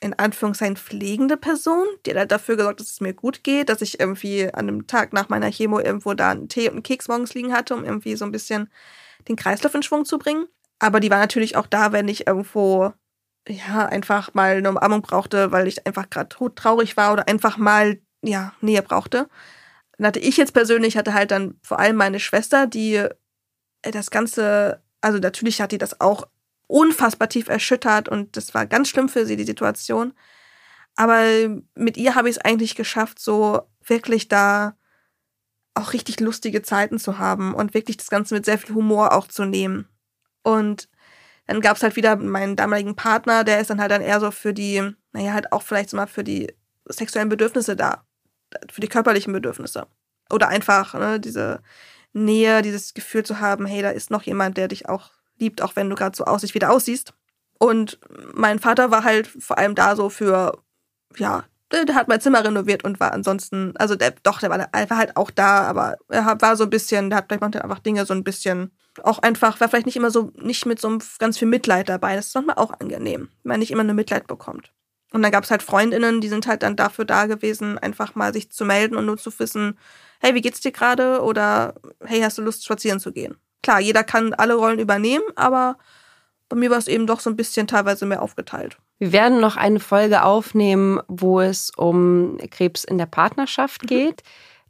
in 0.01 0.13
Anführungszeichen 0.13 0.75
pflegende 0.75 1.38
Person, 1.38 1.85
die 2.05 2.13
hat 2.13 2.31
dafür 2.31 2.57
gesorgt, 2.57 2.81
dass 2.81 2.91
es 2.91 3.01
mir 3.01 3.13
gut 3.13 3.43
geht, 3.43 3.69
dass 3.69 3.81
ich 3.81 4.00
irgendwie 4.00 4.53
an 4.53 4.67
einem 4.67 4.88
Tag 4.88 5.13
nach 5.13 5.29
meiner 5.29 5.51
Chemo 5.51 5.79
irgendwo 5.79 6.13
da 6.13 6.31
einen 6.31 6.50
Tee 6.50 6.67
und 6.67 6.75
einen 6.75 6.83
Keks 6.83 7.07
morgens 7.07 7.33
liegen 7.33 7.53
hatte, 7.53 7.75
um 7.75 7.85
irgendwie 7.85 8.15
so 8.15 8.25
ein 8.25 8.31
bisschen 8.31 8.69
den 9.29 9.38
Kreislauf 9.38 9.73
in 9.73 9.83
Schwung 9.83 10.03
zu 10.03 10.17
bringen. 10.17 10.47
Aber 10.79 11.00
die 11.00 11.09
war 11.09 11.19
natürlich 11.19 11.55
auch 11.55 11.67
da, 11.67 11.93
wenn 11.93 12.09
ich 12.09 12.27
irgendwo 12.27 12.91
ja 13.47 13.85
einfach 13.85 14.33
mal 14.33 14.57
eine 14.57 14.69
Umarmung 14.69 15.01
brauchte, 15.01 15.51
weil 15.51 15.67
ich 15.67 15.85
einfach 15.85 16.09
gerade 16.09 16.35
traurig 16.55 16.97
war 16.97 17.13
oder 17.13 17.27
einfach 17.27 17.57
mal 17.57 18.00
ja 18.21 18.53
Nähe 18.62 18.81
brauchte. 18.81 19.27
Dann 19.97 20.07
hatte 20.07 20.19
ich 20.19 20.38
jetzt 20.38 20.53
persönlich 20.53 20.97
hatte 20.97 21.13
halt 21.13 21.31
dann 21.31 21.55
vor 21.62 21.79
allem 21.79 21.95
meine 21.95 22.19
Schwester, 22.19 22.67
die 22.67 22.95
äh, 22.95 23.91
das 23.91 24.12
ganze, 24.12 24.81
also 25.01 25.19
natürlich 25.19 25.62
hat 25.62 25.71
die 25.71 25.77
das 25.77 26.00
auch 26.01 26.27
unfassbar 26.67 27.29
tief 27.29 27.50
erschüttert 27.50 28.09
und 28.09 28.35
das 28.38 28.53
war 28.53 28.65
ganz 28.65 28.89
schlimm 28.89 29.09
für 29.09 29.25
sie, 29.25 29.35
die 29.35 29.43
Situation. 29.43 30.13
Aber 30.95 31.23
mit 31.75 31.97
ihr 31.97 32.15
habe 32.15 32.29
ich 32.29 32.38
es 32.38 32.41
eigentlich 32.41 32.75
geschafft, 32.75 33.19
so 33.19 33.63
wirklich 33.85 34.27
da 34.27 34.75
auch 35.75 35.93
richtig 35.93 36.19
lustige 36.19 36.62
Zeiten 36.62 37.00
zu 37.00 37.17
haben 37.17 37.53
und 37.53 37.73
wirklich 37.73 37.97
das 37.97 38.09
Ganze 38.09 38.35
mit 38.35 38.45
sehr 38.45 38.57
viel 38.57 38.75
Humor 38.75 39.12
auch 39.13 39.27
zu 39.27 39.45
nehmen. 39.45 39.88
Und 40.43 40.88
dann 41.47 41.62
gab 41.62 41.77
es 41.77 41.83
halt 41.83 41.95
wieder 41.95 42.15
meinen 42.15 42.55
damaligen 42.55 42.95
Partner, 42.95 43.43
der 43.43 43.59
ist 43.59 43.69
dann 43.69 43.81
halt 43.81 43.91
dann 43.91 44.01
eher 44.01 44.19
so 44.19 44.31
für 44.31 44.53
die, 44.53 44.81
naja, 45.12 45.33
halt 45.33 45.51
auch 45.51 45.62
vielleicht 45.62 45.89
so 45.89 45.97
mal 45.97 46.07
für 46.07 46.23
die 46.23 46.53
sexuellen 46.85 47.29
Bedürfnisse 47.29 47.75
da, 47.75 48.05
für 48.71 48.81
die 48.81 48.88
körperlichen 48.88 49.33
Bedürfnisse. 49.33 49.88
Oder 50.29 50.47
einfach 50.47 50.93
ne, 50.93 51.19
diese 51.19 51.62
Nähe, 52.13 52.62
dieses 52.62 52.93
Gefühl 52.93 53.23
zu 53.23 53.39
haben, 53.39 53.65
hey, 53.65 53.81
da 53.81 53.89
ist 53.89 54.12
noch 54.12 54.23
jemand, 54.23 54.57
der 54.57 54.67
dich 54.67 54.88
auch 54.88 55.12
liebt, 55.38 55.62
auch 55.62 55.75
wenn 55.75 55.89
du 55.89 55.95
gerade 55.95 56.15
so 56.15 56.25
aussiehst, 56.25 56.53
wie 56.53 56.59
du 56.59 56.69
aussiehst. 56.69 57.13
Und 57.59 58.00
mein 58.33 58.59
Vater 58.59 58.91
war 58.91 59.03
halt 59.03 59.27
vor 59.27 59.57
allem 59.57 59.75
da 59.75 59.95
so 59.95 60.09
für, 60.09 60.63
ja, 61.17 61.43
der 61.71 61.95
hat 61.95 62.07
mein 62.07 62.21
Zimmer 62.21 62.43
renoviert 62.43 62.83
und 62.83 63.00
war 63.00 63.12
ansonsten, 63.13 63.75
also 63.77 63.95
der, 63.95 64.12
doch, 64.23 64.39
der 64.39 64.50
war, 64.50 64.57
der 64.57 64.89
war 64.89 64.97
halt 64.97 65.17
auch 65.17 65.31
da, 65.31 65.62
aber 65.63 65.97
er 66.07 66.38
war 66.39 66.55
so 66.55 66.65
ein 66.65 66.69
bisschen, 66.69 67.09
der 67.09 67.17
hat 67.17 67.25
vielleicht 67.27 67.41
manchmal 67.41 67.63
einfach 67.63 67.79
Dinge 67.79 68.05
so 68.05 68.13
ein 68.13 68.23
bisschen, 68.23 68.71
auch 69.03 69.19
einfach, 69.19 69.59
war 69.59 69.69
vielleicht 69.69 69.85
nicht 69.85 69.95
immer 69.95 70.12
so, 70.12 70.31
nicht 70.35 70.65
mit 70.65 70.79
so 70.79 71.00
ganz 71.19 71.38
viel 71.38 71.47
Mitleid 71.47 71.89
dabei. 71.89 72.15
Das 72.15 72.27
ist 72.27 72.35
manchmal 72.35 72.57
auch 72.57 72.71
angenehm, 72.79 73.29
wenn 73.43 73.50
man 73.50 73.59
nicht 73.59 73.71
immer 73.71 73.83
nur 73.83 73.95
Mitleid 73.95 74.27
bekommt. 74.27 74.71
Und 75.12 75.21
dann 75.21 75.31
gab 75.31 75.43
es 75.43 75.51
halt 75.51 75.63
Freundinnen, 75.63 76.21
die 76.21 76.29
sind 76.29 76.47
halt 76.47 76.63
dann 76.63 76.75
dafür 76.75 77.05
da 77.05 77.27
gewesen, 77.27 77.77
einfach 77.77 78.15
mal 78.15 78.33
sich 78.33 78.51
zu 78.51 78.65
melden 78.65 78.95
und 78.95 79.05
nur 79.05 79.17
zu 79.17 79.31
wissen, 79.39 79.77
hey, 80.19 80.33
wie 80.33 80.41
geht's 80.41 80.62
dir 80.62 80.71
gerade? 80.71 81.21
Oder 81.21 81.75
hey, 82.03 82.21
hast 82.21 82.38
du 82.38 82.41
Lust, 82.41 82.65
spazieren 82.65 83.00
zu 83.00 83.12
gehen? 83.12 83.38
klar, 83.63 83.79
jeder 83.79 84.03
kann 84.03 84.33
alle 84.35 84.53
Rollen 84.53 84.77
übernehmen, 84.77 85.23
aber 85.35 85.77
bei 86.50 86.57
mir 86.57 86.69
war 86.69 86.77
es 86.77 86.88
eben 86.88 87.07
doch 87.07 87.19
so 87.19 87.31
ein 87.31 87.35
bisschen 87.35 87.65
teilweise 87.65 88.05
mehr 88.05 88.21
aufgeteilt. 88.21 88.77
Wir 89.00 89.12
werden 89.12 89.39
noch 89.39 89.57
eine 89.57 89.79
Folge 89.79 90.23
aufnehmen, 90.23 91.00
wo 91.07 91.41
es 91.41 91.71
um 91.71 92.38
Krebs 92.51 92.84
in 92.84 92.99
der 92.99 93.08
Partnerschaft 93.08 93.84
mhm. 93.84 93.88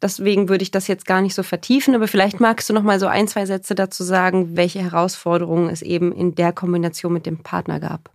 Deswegen 0.03 0.49
würde 0.49 0.63
ich 0.63 0.71
das 0.71 0.87
jetzt 0.87 1.05
gar 1.05 1.21
nicht 1.21 1.33
so 1.33 1.43
vertiefen, 1.43 1.95
aber 1.95 2.09
vielleicht 2.09 2.41
magst 2.41 2.69
du 2.69 2.73
noch 2.73 2.83
mal 2.83 2.99
so 2.99 3.07
ein, 3.07 3.29
zwei 3.29 3.45
Sätze 3.45 3.73
dazu 3.73 4.03
sagen, 4.03 4.57
welche 4.57 4.79
Herausforderungen 4.79 5.69
es 5.69 5.81
eben 5.81 6.11
in 6.11 6.35
der 6.35 6.51
Kombination 6.51 7.13
mit 7.13 7.25
dem 7.25 7.41
Partner 7.41 7.79
gab. 7.79 8.11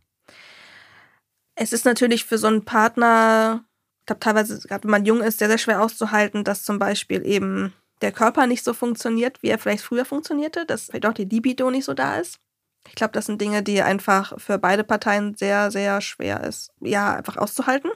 Es 1.55 1.73
ist 1.73 1.87
natürlich 1.87 2.27
für 2.27 2.37
so 2.37 2.47
einen 2.47 2.67
Partner, 2.67 3.65
ich 4.01 4.07
glaube 4.07 4.21
teilweise, 4.21 4.61
gerade 4.69 4.85
wenn 4.85 4.91
man 4.91 5.07
jung 5.07 5.23
ist, 5.23 5.39
sehr, 5.39 5.49
sehr 5.49 5.57
schwer 5.57 5.83
auszuhalten, 5.83 6.45
dass 6.45 6.63
zum 6.63 6.79
Beispiel 6.79 7.27
eben 7.27 7.73
der 8.03 8.13
Körper 8.13 8.47
nicht 8.47 8.65
so 8.65 8.75
funktioniert, 8.75 9.43
wie 9.43 9.49
er 9.49 9.59
vielleicht 9.59 9.83
früher 9.83 10.05
funktionierte, 10.05 10.67
dass 10.67 10.85
vielleicht 10.85 11.07
auch 11.07 11.15
die 11.15 11.25
Libido 11.25 11.71
nicht 11.71 11.87
so 11.87 11.95
da 11.95 12.17
ist. 12.17 12.39
Ich 12.87 12.97
glaube, 12.97 13.13
das 13.13 13.25
sind 13.25 13.41
Dinge, 13.41 13.63
die 13.63 13.81
einfach 13.81 14.39
für 14.39 14.59
beide 14.59 14.85
Parteien 14.85 15.37
sehr, 15.37 15.71
sehr 15.71 16.03
schwer 16.03 16.45
ist, 16.45 16.71
ja, 16.81 17.15
einfach 17.15 17.39
auszuhalten. 17.39 17.91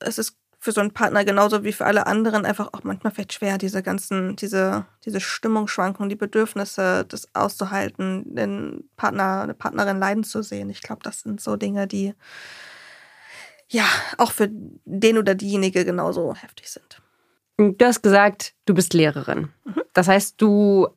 Es 0.00 0.16
ist 0.16 0.36
für 0.66 0.72
so 0.72 0.80
einen 0.80 0.90
Partner 0.90 1.24
genauso 1.24 1.62
wie 1.62 1.72
für 1.72 1.86
alle 1.86 2.08
anderen 2.08 2.44
einfach 2.44 2.72
auch 2.72 2.82
manchmal 2.82 3.12
vielleicht 3.12 3.34
schwer, 3.34 3.56
diese 3.56 3.84
ganzen, 3.84 4.34
diese, 4.34 4.84
diese 5.04 5.20
Stimmungsschwankungen, 5.20 6.08
die 6.08 6.16
Bedürfnisse, 6.16 7.04
das 7.08 7.32
auszuhalten, 7.36 8.34
den 8.34 8.90
Partner, 8.96 9.42
eine 9.42 9.54
Partnerin 9.54 10.00
leiden 10.00 10.24
zu 10.24 10.42
sehen. 10.42 10.68
Ich 10.68 10.82
glaube, 10.82 11.04
das 11.04 11.20
sind 11.20 11.40
so 11.40 11.54
Dinge, 11.54 11.86
die 11.86 12.14
ja 13.68 13.84
auch 14.18 14.32
für 14.32 14.48
den 14.50 15.18
oder 15.18 15.36
diejenige 15.36 15.84
genauso 15.84 16.34
heftig 16.34 16.68
sind. 16.68 17.00
Du 17.56 17.86
hast 17.86 18.02
gesagt, 18.02 18.52
du 18.64 18.74
bist 18.74 18.92
Lehrerin. 18.92 19.50
Mhm. 19.64 19.82
Das 19.92 20.08
heißt, 20.08 20.34
du 20.42 20.88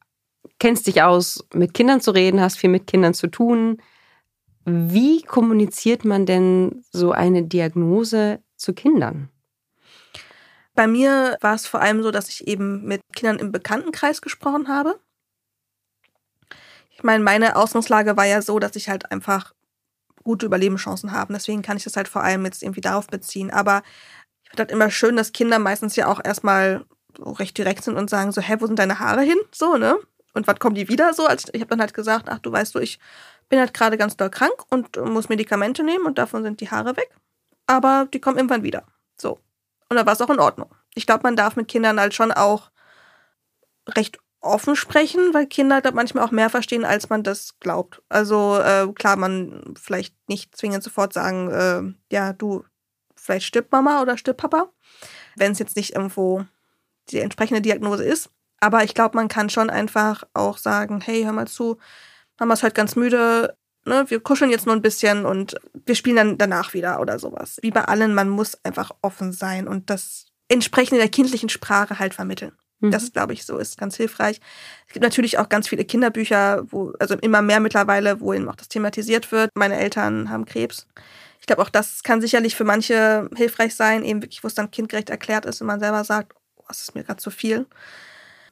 kennst 0.57 0.87
dich 0.87 1.03
aus, 1.03 1.45
mit 1.53 1.75
Kindern 1.75 2.01
zu 2.01 2.09
reden, 2.09 2.41
hast 2.41 2.57
viel 2.57 2.71
mit 2.71 2.87
Kindern 2.87 3.13
zu 3.13 3.27
tun. 3.27 3.77
Wie 4.65 5.21
kommuniziert 5.21 6.05
man 6.05 6.25
denn 6.25 6.83
so 6.91 7.11
eine 7.11 7.43
Diagnose 7.43 8.39
zu 8.55 8.73
Kindern? 8.73 9.29
Bei 10.79 10.87
mir 10.87 11.37
war 11.41 11.55
es 11.55 11.67
vor 11.67 11.81
allem 11.81 12.01
so, 12.03 12.09
dass 12.09 12.29
ich 12.29 12.47
eben 12.47 12.85
mit 12.85 13.01
Kindern 13.13 13.37
im 13.37 13.51
Bekanntenkreis 13.51 14.21
gesprochen 14.21 14.69
habe. 14.69 14.97
Ich 16.91 17.03
meine, 17.03 17.21
meine 17.21 17.57
Ausgangslage 17.57 18.15
war 18.15 18.23
ja 18.23 18.41
so, 18.41 18.59
dass 18.59 18.77
ich 18.77 18.87
halt 18.87 19.11
einfach 19.11 19.53
gute 20.23 20.45
Überlebenschancen 20.45 21.11
habe. 21.11 21.33
Deswegen 21.33 21.63
kann 21.63 21.75
ich 21.75 21.83
das 21.83 21.97
halt 21.97 22.07
vor 22.07 22.23
allem 22.23 22.45
jetzt 22.45 22.63
irgendwie 22.63 22.79
darauf 22.79 23.07
beziehen. 23.07 23.51
Aber 23.51 23.83
ich 24.43 24.51
finde 24.51 24.61
halt 24.61 24.71
immer 24.71 24.89
schön, 24.89 25.17
dass 25.17 25.33
Kinder 25.33 25.59
meistens 25.59 25.97
ja 25.97 26.07
auch 26.07 26.21
erstmal 26.23 26.85
so 27.17 27.29
recht 27.29 27.57
direkt 27.57 27.83
sind 27.83 27.97
und 27.97 28.09
sagen 28.09 28.31
so, 28.31 28.39
hä, 28.39 28.55
wo 28.59 28.65
sind 28.65 28.79
deine 28.79 28.99
Haare 28.99 29.23
hin? 29.23 29.39
So, 29.51 29.75
ne? 29.75 29.99
Und 30.33 30.47
wann 30.47 30.59
kommen 30.59 30.75
die 30.75 30.87
wieder 30.87 31.13
so? 31.13 31.25
Also 31.25 31.49
ich 31.51 31.59
habe 31.59 31.71
dann 31.71 31.81
halt 31.81 31.93
gesagt, 31.93 32.29
ach, 32.29 32.39
du 32.39 32.53
weißt 32.53 32.73
du, 32.73 32.79
ich 32.79 32.99
bin 33.49 33.59
halt 33.59 33.73
gerade 33.73 33.97
ganz 33.97 34.15
doll 34.15 34.29
krank 34.29 34.63
und 34.69 34.95
muss 34.95 35.27
Medikamente 35.27 35.83
nehmen 35.83 36.05
und 36.05 36.17
davon 36.17 36.41
sind 36.43 36.61
die 36.61 36.71
Haare 36.71 36.95
weg. 36.95 37.09
Aber 37.67 38.07
die 38.13 38.21
kommen 38.21 38.37
irgendwann 38.37 38.63
wieder. 38.63 38.85
Und 39.89 39.97
da 39.97 40.05
war 40.05 40.13
es 40.13 40.21
auch 40.21 40.29
in 40.29 40.39
Ordnung. 40.39 40.73
Ich 40.93 41.05
glaube, 41.05 41.23
man 41.23 41.35
darf 41.35 41.55
mit 41.55 41.67
Kindern 41.67 41.99
halt 41.99 42.13
schon 42.13 42.31
auch 42.31 42.71
recht 43.87 44.19
offen 44.41 44.75
sprechen, 44.75 45.33
weil 45.33 45.47
Kinder 45.47 45.81
halt 45.83 45.95
manchmal 45.95 46.23
auch 46.23 46.31
mehr 46.31 46.49
verstehen, 46.49 46.85
als 46.85 47.09
man 47.09 47.23
das 47.23 47.59
glaubt. 47.59 48.01
Also 48.07 48.57
äh, 48.57 48.87
klar, 48.93 49.17
man 49.17 49.73
vielleicht 49.81 50.15
nicht 50.29 50.55
zwingend 50.55 50.83
sofort 50.83 51.13
sagen, 51.13 51.51
äh, 51.51 52.13
ja, 52.13 52.33
du, 52.33 52.63
vielleicht 53.15 53.45
stirbt 53.45 53.71
Mama 53.71 54.01
oder 54.01 54.17
stirbt 54.17 54.39
Papa, 54.39 54.69
wenn 55.35 55.51
es 55.51 55.59
jetzt 55.59 55.75
nicht 55.75 55.93
irgendwo 55.93 56.45
die 57.09 57.19
entsprechende 57.19 57.61
Diagnose 57.61 58.03
ist. 58.05 58.29
Aber 58.61 58.83
ich 58.83 58.93
glaube, 58.93 59.17
man 59.17 59.27
kann 59.27 59.49
schon 59.49 59.69
einfach 59.69 60.23
auch 60.33 60.57
sagen, 60.57 61.01
hey, 61.01 61.23
hör 61.23 61.33
mal 61.33 61.47
zu, 61.47 61.77
Mama 62.39 62.53
ist 62.53 62.63
heute 62.63 62.73
ganz 62.73 62.95
müde, 62.95 63.57
ne, 63.85 64.05
wir 64.07 64.19
kuscheln 64.19 64.51
jetzt 64.51 64.65
nur 64.65 64.75
ein 64.75 64.81
bisschen 64.81 65.25
und 65.25 65.55
wir 65.85 65.95
spielen 65.95 66.15
dann 66.15 66.37
danach 66.37 66.73
wieder 66.73 66.99
oder 66.99 67.19
sowas. 67.19 67.59
Wie 67.61 67.71
bei 67.71 67.85
allen, 67.85 68.13
man 68.13 68.29
muss 68.29 68.57
einfach 68.63 68.91
offen 69.01 69.31
sein 69.31 69.67
und 69.67 69.89
das 69.89 70.25
entsprechend 70.47 70.99
der 70.99 71.09
kindlichen 71.09 71.49
Sprache 71.49 71.99
halt 71.99 72.13
vermitteln. 72.13 72.53
Mhm. 72.79 72.91
Das, 72.91 73.11
glaube 73.11 73.33
ich, 73.33 73.45
so 73.45 73.57
ist 73.57 73.77
ganz 73.77 73.95
hilfreich. 73.97 74.39
Es 74.87 74.93
gibt 74.93 75.03
natürlich 75.03 75.37
auch 75.37 75.49
ganz 75.49 75.67
viele 75.67 75.85
Kinderbücher, 75.85 76.63
wo, 76.69 76.93
also 76.99 77.15
immer 77.15 77.41
mehr 77.41 77.59
mittlerweile, 77.59 78.19
wo 78.21 78.33
eben 78.33 78.49
auch 78.49 78.55
das 78.55 78.69
thematisiert 78.69 79.31
wird. 79.31 79.51
Meine 79.55 79.77
Eltern 79.77 80.29
haben 80.29 80.45
Krebs 80.45 80.87
glaube, 81.49 81.63
auch 81.63 81.69
das 81.69 82.03
kann 82.03 82.21
sicherlich 82.21 82.55
für 82.55 82.63
manche 82.63 83.27
hilfreich 83.35 83.73
sein, 83.75 84.05
eben 84.05 84.21
wirklich, 84.21 84.43
wo 84.43 84.47
es 84.47 84.53
dann 84.53 84.69
kindgerecht 84.69 85.09
erklärt 85.09 85.45
ist 85.45 85.61
und 85.61 85.67
man 85.67 85.79
selber 85.79 86.03
sagt, 86.03 86.33
oh, 86.57 86.63
das 86.67 86.81
ist 86.81 86.93
mir 86.93 87.03
gerade 87.03 87.19
zu 87.19 87.31
viel. 87.31 87.65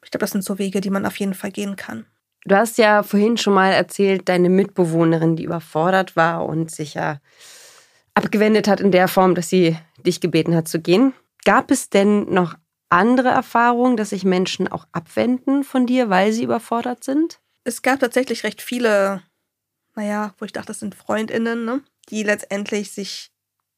Ich 0.04 0.10
glaube, 0.10 0.22
das 0.22 0.32
sind 0.32 0.44
so 0.44 0.58
Wege, 0.58 0.82
die 0.82 0.90
man 0.90 1.06
auf 1.06 1.16
jeden 1.18 1.36
Fall 1.36 1.52
gehen 1.52 1.76
kann. 1.76 2.08
Du 2.48 2.56
hast 2.56 2.78
ja 2.78 3.04
vorhin 3.04 3.36
schon 3.36 3.54
mal 3.54 3.74
erzählt, 3.74 4.30
deine 4.30 4.48
Mitbewohnerin, 4.48 5.36
die 5.36 5.44
überfordert 5.44 6.16
war 6.16 6.46
und 6.46 6.72
sich 6.72 6.94
ja 6.94 7.20
abgewendet 8.14 8.70
hat 8.70 8.80
in 8.80 8.94
der 8.94 9.10
Form, 9.10 9.36
dass 9.36 9.50
sie 9.50 9.78
dich 10.06 10.22
gebeten 10.22 10.56
hat 10.56 10.70
zu 10.70 10.80
gehen. 10.80 11.14
Gab 11.44 11.72
es 11.72 11.90
denn 11.90 12.34
noch 12.34 12.56
andere 12.88 13.28
Erfahrungen, 13.28 13.98
dass 13.98 14.12
sich 14.12 14.24
Menschen 14.24 14.70
auch 14.70 14.88
abwenden 14.94 15.66
von 15.66 15.86
dir, 15.86 16.10
weil 16.10 16.32
sie 16.32 16.44
überfordert 16.44 17.04
sind? 17.04 17.42
Es 17.66 17.82
gab 17.82 18.00
tatsächlich 18.00 18.46
recht 18.46 18.62
viele, 18.62 19.24
naja, 19.96 20.34
wo 20.38 20.46
ich 20.46 20.54
dachte, 20.54 20.68
das 20.68 20.80
sind 20.80 20.96
Freundinnen, 20.96 21.66
ne? 21.66 21.82
die 22.08 22.24
letztendlich 22.24 22.94
sich, 22.94 23.30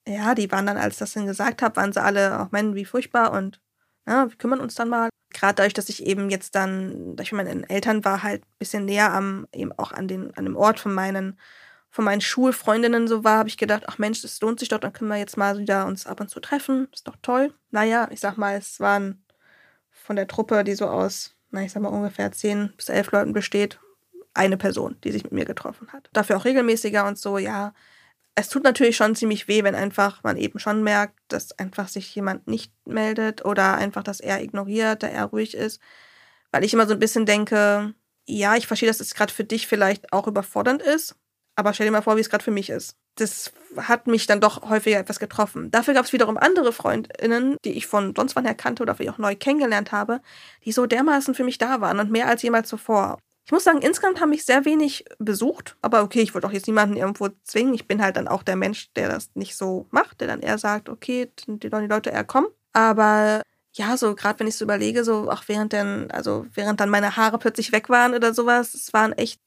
ja, 0.08 0.36
die 0.36 0.52
waren 0.52 0.68
dann, 0.68 0.78
als 0.78 0.94
ich 0.94 1.00
das 1.00 1.14
dann 1.14 1.26
gesagt 1.26 1.64
habe, 1.64 1.76
waren 1.76 1.92
sie 1.92 2.04
alle, 2.04 2.40
auch 2.40 2.52
Mann, 2.52 2.76
wie 2.76 2.86
furchtbar 2.86 3.32
und 3.32 3.60
ja, 4.08 4.30
wir 4.30 4.38
kümmern 4.38 4.60
uns 4.60 4.76
dann 4.76 4.90
mal. 4.90 5.10
Gerade 5.40 5.56
dadurch, 5.56 5.74
dass 5.74 5.90
ich 5.90 6.06
eben 6.06 6.30
jetzt 6.30 6.56
dann, 6.56 7.16
durch 7.16 7.32
meine 7.32 7.70
Eltern 7.70 8.04
war, 8.04 8.24
halt 8.24 8.44
ein 8.44 8.58
bisschen 8.60 8.86
näher 8.86 9.14
am, 9.14 9.48
eben 9.54 9.72
auch 9.74 9.92
an, 9.92 10.08
den, 10.08 10.36
an 10.36 10.46
dem 10.46 10.56
Ort 10.56 10.80
von 10.80 10.94
meinen, 10.94 11.40
von 11.90 12.06
meinen 12.06 12.22
Schulfreundinnen 12.22 13.08
so 13.08 13.24
war, 13.24 13.40
habe 13.40 13.50
ich 13.50 13.58
gedacht, 13.58 13.84
ach 13.88 13.98
Mensch, 13.98 14.22
das 14.22 14.40
lohnt 14.42 14.60
sich 14.60 14.70
doch, 14.70 14.80
dann 14.80 14.94
können 14.94 15.10
wir 15.10 15.18
jetzt 15.18 15.38
mal 15.38 15.58
wieder 15.58 15.86
uns 15.86 16.06
ab 16.06 16.20
und 16.20 16.30
zu 16.30 16.40
treffen. 16.40 16.88
Ist 16.94 17.08
doch 17.08 17.16
toll. 17.22 17.54
Naja, 17.72 18.08
ich 18.12 18.20
sag 18.20 18.38
mal, 18.38 18.58
es 18.58 18.80
waren 18.80 19.24
von 19.92 20.16
der 20.16 20.28
Truppe, 20.28 20.64
die 20.64 20.76
so 20.76 20.88
aus, 20.88 21.36
na, 21.52 21.64
ich 21.64 21.72
sag 21.72 21.82
mal, 21.82 21.90
ungefähr 21.90 22.32
zehn 22.32 22.74
bis 22.76 22.90
elf 22.90 23.12
Leuten 23.12 23.34
besteht, 23.34 23.80
eine 24.34 24.58
Person, 24.58 24.98
die 25.04 25.12
sich 25.12 25.24
mit 25.24 25.32
mir 25.32 25.46
getroffen 25.46 25.88
hat. 25.92 26.10
Dafür 26.14 26.38
auch 26.38 26.46
regelmäßiger 26.46 27.08
und 27.08 27.18
so, 27.18 27.38
ja. 27.38 27.74
Es 28.36 28.50
tut 28.50 28.64
natürlich 28.64 28.96
schon 28.96 29.16
ziemlich 29.16 29.48
weh, 29.48 29.64
wenn 29.64 29.76
einfach 29.76 30.24
man 30.24 30.38
eben 30.38 30.60
schon 30.60 30.84
merkt, 30.84 31.20
dass 31.28 31.58
einfach 31.60 31.90
sich 31.90 32.14
jemand 32.16 32.48
nicht 32.48 32.72
meldet 32.86 33.44
oder 33.46 33.76
einfach, 33.76 34.04
dass 34.04 34.22
er 34.22 34.42
ignoriert, 34.42 35.04
da 35.04 35.08
er 35.08 35.26
ruhig 35.26 35.56
ist. 35.56 35.82
Weil 36.52 36.64
ich 36.64 36.74
immer 36.74 36.88
so 36.88 36.94
ein 36.94 37.00
bisschen 37.00 37.26
denke, 37.26 37.94
ja, 38.28 38.56
ich 38.56 38.68
verstehe, 38.68 38.88
dass 38.88 39.00
es 39.00 39.14
gerade 39.16 39.34
für 39.34 39.44
dich 39.44 39.68
vielleicht 39.68 40.14
auch 40.14 40.28
überfordernd 40.28 40.82
ist, 40.82 41.16
aber 41.56 41.74
stell 41.74 41.88
dir 41.88 41.92
mal 41.92 42.02
vor, 42.02 42.16
wie 42.16 42.22
es 42.22 42.30
gerade 42.30 42.44
für 42.44 42.52
mich 42.52 42.70
ist. 42.70 42.96
Das 43.16 43.52
hat 43.76 44.08
mich 44.08 44.28
dann 44.28 44.40
doch 44.40 44.70
häufiger 44.70 45.00
etwas 45.00 45.20
getroffen. 45.20 45.72
Dafür 45.72 45.94
gab 45.94 46.06
es 46.06 46.14
wiederum 46.14 46.38
andere 46.38 46.72
Freundinnen, 46.72 47.58
die 47.66 47.74
ich 47.74 47.88
von 47.88 48.14
sonst 48.16 48.36
wann 48.36 48.46
her 48.46 48.56
kannte 48.56 48.84
oder 48.84 48.94
die 48.94 49.10
auch 49.10 49.18
neu 49.18 49.36
kennengelernt 49.36 49.92
habe, 49.92 50.22
die 50.64 50.72
so 50.72 50.86
dermaßen 50.86 51.36
für 51.36 51.44
mich 51.44 51.58
da 51.58 51.82
waren 51.82 52.00
und 52.00 52.12
mehr 52.12 52.28
als 52.28 52.44
jemals 52.44 52.70
zuvor. 52.70 53.20
Ich 53.50 53.52
muss 53.52 53.64
sagen, 53.64 53.82
insgesamt 53.82 54.22
haben 54.22 54.30
mich 54.30 54.46
sehr 54.46 54.64
wenig 54.64 55.06
besucht, 55.18 55.76
aber 55.82 56.04
okay, 56.04 56.22
ich 56.22 56.36
wollte 56.36 56.46
auch 56.46 56.52
jetzt 56.52 56.68
niemanden 56.68 56.96
irgendwo 56.96 57.30
zwingen. 57.46 57.74
Ich 57.74 57.88
bin 57.88 58.00
halt 58.00 58.16
dann 58.16 58.28
auch 58.28 58.44
der 58.44 58.56
Mensch, 58.56 58.94
der 58.94 59.10
das 59.10 59.32
nicht 59.34 59.56
so 59.56 59.88
macht, 59.90 60.22
der 60.22 60.28
dann 60.28 60.42
eher 60.42 60.60
sagt, 60.60 60.88
okay, 60.88 61.32
die 61.48 61.68
Leute 61.68 62.12
eher 62.12 62.24
kommen. 62.24 62.46
Aber 62.74 63.42
ja, 63.74 63.98
so 63.98 64.14
gerade 64.14 64.40
wenn 64.40 64.46
ich 64.46 64.56
so 64.56 64.66
überlege, 64.66 65.04
so 65.04 65.32
auch 65.32 65.46
während 65.48 65.74
dann, 65.74 66.12
also 66.12 66.46
während 66.54 66.80
dann 66.80 66.92
meine 66.92 67.18
Haare 67.18 67.40
plötzlich 67.40 67.72
weg 67.72 67.90
waren 67.90 68.14
oder 68.14 68.36
sowas, 68.36 68.76
es 68.76 68.94
waren 68.94 69.14
echt 69.14 69.42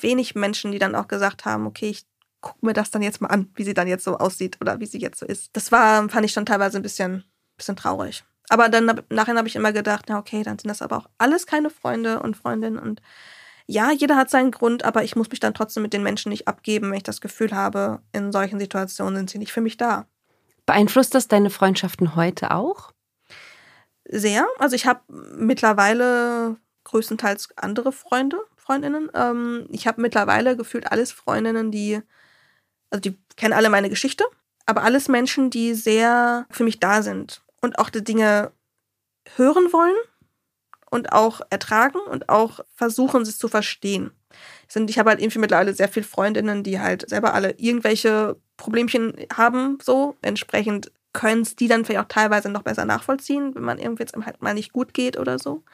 wenig 0.00 0.36
Menschen, 0.36 0.70
die 0.70 0.78
dann 0.78 0.94
auch 0.94 1.08
gesagt 1.08 1.44
haben, 1.44 1.66
okay, 1.66 1.90
ich 1.90 2.06
gucke 2.40 2.64
mir 2.64 2.72
das 2.72 2.92
dann 2.92 3.02
jetzt 3.02 3.20
mal 3.20 3.30
an, 3.30 3.50
wie 3.56 3.64
sie 3.64 3.74
dann 3.74 3.88
jetzt 3.88 4.04
so 4.04 4.16
aussieht 4.16 4.58
oder 4.60 4.78
wie 4.78 4.86
sie 4.86 5.00
jetzt 5.00 5.18
so 5.18 5.26
ist. 5.26 5.50
Das 5.54 5.72
war, 5.72 6.08
fand 6.08 6.24
ich 6.24 6.32
schon 6.32 6.46
teilweise 6.46 6.78
ein 6.78 6.82
bisschen, 6.84 7.24
bisschen 7.56 7.74
traurig. 7.74 8.22
Aber 8.48 8.68
dann 8.68 9.02
nachher 9.10 9.34
habe 9.34 9.48
ich 9.48 9.56
immer 9.56 9.72
gedacht, 9.72 10.04
na 10.08 10.20
okay, 10.20 10.44
dann 10.44 10.56
sind 10.56 10.68
das 10.68 10.82
aber 10.82 10.98
auch 10.98 11.06
alles 11.18 11.48
keine 11.48 11.70
Freunde 11.70 12.20
und 12.20 12.36
Freundinnen 12.36 12.78
und 12.78 13.02
ja, 13.70 13.92
jeder 13.92 14.16
hat 14.16 14.30
seinen 14.30 14.50
Grund, 14.50 14.84
aber 14.84 15.04
ich 15.04 15.14
muss 15.14 15.30
mich 15.30 15.38
dann 15.38 15.54
trotzdem 15.54 15.84
mit 15.84 15.92
den 15.92 16.02
Menschen 16.02 16.30
nicht 16.30 16.48
abgeben, 16.48 16.90
wenn 16.90 16.96
ich 16.96 17.04
das 17.04 17.20
Gefühl 17.20 17.52
habe, 17.52 18.02
in 18.12 18.32
solchen 18.32 18.58
Situationen 18.58 19.16
sind 19.16 19.30
sie 19.30 19.38
nicht 19.38 19.52
für 19.52 19.60
mich 19.60 19.76
da. 19.76 20.06
Beeinflusst 20.66 21.14
das 21.14 21.28
deine 21.28 21.50
Freundschaften 21.50 22.16
heute 22.16 22.50
auch? 22.50 22.92
Sehr. 24.04 24.44
Also 24.58 24.74
ich 24.74 24.86
habe 24.86 25.00
mittlerweile 25.08 26.56
größtenteils 26.82 27.50
andere 27.56 27.92
Freunde, 27.92 28.40
Freundinnen. 28.56 29.08
Ähm, 29.14 29.68
ich 29.70 29.86
habe 29.86 30.00
mittlerweile 30.00 30.56
gefühlt 30.56 30.90
alles 30.90 31.12
Freundinnen, 31.12 31.70
die, 31.70 32.02
also 32.90 33.00
die 33.00 33.16
kennen 33.36 33.54
alle 33.54 33.70
meine 33.70 33.88
Geschichte, 33.88 34.24
aber 34.66 34.82
alles 34.82 35.06
Menschen, 35.06 35.48
die 35.48 35.74
sehr 35.74 36.44
für 36.50 36.64
mich 36.64 36.80
da 36.80 37.02
sind 37.02 37.40
und 37.62 37.78
auch 37.78 37.88
die 37.88 38.02
Dinge 38.02 38.50
hören 39.36 39.72
wollen 39.72 39.94
und 40.90 41.12
auch 41.12 41.40
ertragen 41.50 41.98
und 42.10 42.28
auch 42.28 42.60
versuchen, 42.74 43.22
es 43.22 43.38
zu 43.38 43.48
verstehen. 43.48 44.10
Ich 44.74 44.98
habe 44.98 45.10
halt 45.10 45.20
irgendwie 45.20 45.38
mittlerweile 45.38 45.74
sehr 45.74 45.88
viele 45.88 46.06
Freundinnen, 46.06 46.62
die 46.62 46.80
halt 46.80 47.08
selber 47.08 47.34
alle 47.34 47.52
irgendwelche 47.58 48.36
Problemchen 48.56 49.14
haben, 49.34 49.78
so. 49.82 50.16
Entsprechend 50.22 50.92
können 51.12 51.42
es 51.42 51.56
die 51.56 51.66
dann 51.66 51.84
vielleicht 51.84 52.04
auch 52.04 52.08
teilweise 52.08 52.48
noch 52.50 52.62
besser 52.62 52.84
nachvollziehen, 52.84 53.54
wenn 53.54 53.64
man 53.64 53.78
irgendwie 53.78 54.02
jetzt 54.02 54.14
halt 54.14 54.42
mal 54.42 54.54
nicht 54.54 54.72
gut 54.72 54.94
geht 54.94 55.18
oder 55.18 55.38
so. 55.38 55.64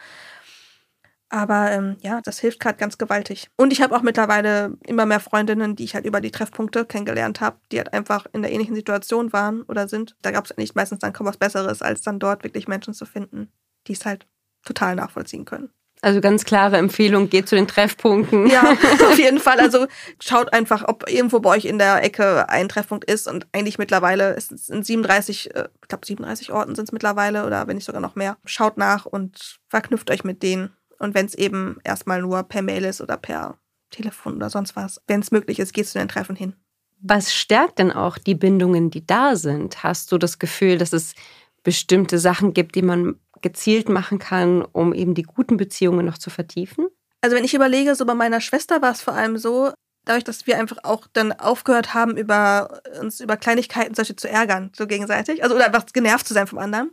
Aber 1.28 1.72
ähm, 1.72 1.96
ja, 2.02 2.20
das 2.22 2.38
hilft 2.38 2.60
gerade 2.60 2.78
ganz 2.78 2.98
gewaltig. 2.98 3.50
Und 3.56 3.72
ich 3.72 3.82
habe 3.82 3.96
auch 3.96 4.02
mittlerweile 4.02 4.78
immer 4.86 5.06
mehr 5.06 5.18
Freundinnen, 5.20 5.74
die 5.74 5.84
ich 5.84 5.94
halt 5.94 6.06
über 6.06 6.20
die 6.20 6.30
Treffpunkte 6.30 6.84
kennengelernt 6.84 7.40
habe, 7.40 7.58
die 7.72 7.78
halt 7.78 7.92
einfach 7.92 8.26
in 8.32 8.42
der 8.42 8.52
ähnlichen 8.52 8.76
Situation 8.76 9.32
waren 9.32 9.62
oder 9.62 9.88
sind. 9.88 10.14
Da 10.22 10.30
gab 10.30 10.44
es 10.44 10.56
nicht 10.56 10.76
meistens 10.76 11.00
dann 11.00 11.12
kaum 11.12 11.26
was 11.26 11.36
Besseres, 11.36 11.82
als 11.82 12.02
dann 12.02 12.20
dort 12.20 12.44
wirklich 12.44 12.68
Menschen 12.68 12.94
zu 12.94 13.06
finden, 13.06 13.50
die 13.88 13.94
es 13.94 14.06
halt 14.06 14.26
total 14.66 14.94
nachvollziehen 14.96 15.46
können. 15.46 15.70
Also 16.02 16.20
ganz 16.20 16.44
klare 16.44 16.76
Empfehlung, 16.76 17.30
geht 17.30 17.48
zu 17.48 17.56
den 17.56 17.66
Treffpunkten. 17.66 18.46
Ja, 18.48 18.76
auf 19.10 19.18
jeden 19.18 19.40
Fall. 19.40 19.58
Also 19.58 19.86
schaut 20.20 20.52
einfach, 20.52 20.86
ob 20.86 21.08
irgendwo 21.10 21.40
bei 21.40 21.50
euch 21.56 21.64
in 21.64 21.78
der 21.78 22.02
Ecke 22.04 22.48
ein 22.48 22.68
Treffpunkt 22.68 23.10
ist. 23.10 23.26
Und 23.26 23.46
eigentlich 23.52 23.78
mittlerweile 23.78 24.34
ist 24.34 24.52
es 24.52 24.68
in 24.68 24.82
37, 24.82 25.54
äh, 25.54 25.68
ich 25.82 25.88
glaube 25.88 26.06
37 26.06 26.52
Orten 26.52 26.74
sind 26.74 26.84
es 26.84 26.92
mittlerweile 26.92 27.46
oder 27.46 27.66
wenn 27.66 27.76
nicht 27.76 27.86
sogar 27.86 28.02
noch 28.02 28.14
mehr. 28.14 28.36
Schaut 28.44 28.76
nach 28.76 29.06
und 29.06 29.58
verknüpft 29.68 30.10
euch 30.10 30.22
mit 30.22 30.42
denen. 30.42 30.76
Und 30.98 31.14
wenn 31.14 31.26
es 31.26 31.34
eben 31.34 31.78
erstmal 31.82 32.20
nur 32.20 32.42
per 32.42 32.62
Mail 32.62 32.84
ist 32.84 33.00
oder 33.00 33.16
per 33.16 33.58
Telefon 33.90 34.36
oder 34.36 34.50
sonst 34.50 34.76
was, 34.76 35.00
wenn 35.06 35.20
es 35.20 35.30
möglich 35.30 35.58
ist, 35.58 35.72
geht 35.72 35.88
zu 35.88 35.98
den 35.98 36.08
Treffen 36.08 36.36
hin. 36.36 36.54
Was 37.00 37.34
stärkt 37.34 37.78
denn 37.78 37.92
auch 37.92 38.18
die 38.18 38.34
Bindungen, 38.34 38.90
die 38.90 39.06
da 39.06 39.36
sind? 39.36 39.82
Hast 39.82 40.12
du 40.12 40.18
das 40.18 40.38
Gefühl, 40.38 40.78
dass 40.78 40.92
es 40.92 41.14
bestimmte 41.62 42.18
Sachen 42.18 42.52
gibt, 42.54 42.74
die 42.74 42.82
man 42.82 43.16
gezielt 43.46 43.88
machen 43.88 44.18
kann, 44.18 44.62
um 44.62 44.92
eben 44.92 45.14
die 45.14 45.22
guten 45.22 45.56
Beziehungen 45.56 46.04
noch 46.04 46.18
zu 46.18 46.30
vertiefen? 46.30 46.88
Also 47.20 47.36
wenn 47.36 47.44
ich 47.44 47.54
überlege, 47.54 47.94
so 47.94 48.04
bei 48.04 48.14
meiner 48.14 48.40
Schwester 48.40 48.82
war 48.82 48.90
es 48.90 49.00
vor 49.00 49.14
allem 49.14 49.38
so, 49.38 49.72
dadurch, 50.04 50.24
dass 50.24 50.48
wir 50.48 50.58
einfach 50.58 50.78
auch 50.82 51.06
dann 51.12 51.32
aufgehört 51.32 51.94
haben, 51.94 52.16
über 52.16 52.80
uns 53.00 53.20
über 53.20 53.36
Kleinigkeiten 53.36 53.94
solche 53.94 54.16
zu 54.16 54.28
ärgern, 54.28 54.72
so 54.74 54.88
gegenseitig, 54.88 55.44
also 55.44 55.54
oder 55.54 55.66
einfach 55.66 55.86
genervt 55.92 56.26
zu 56.26 56.34
sein 56.34 56.48
vom 56.48 56.58
anderen, 56.58 56.90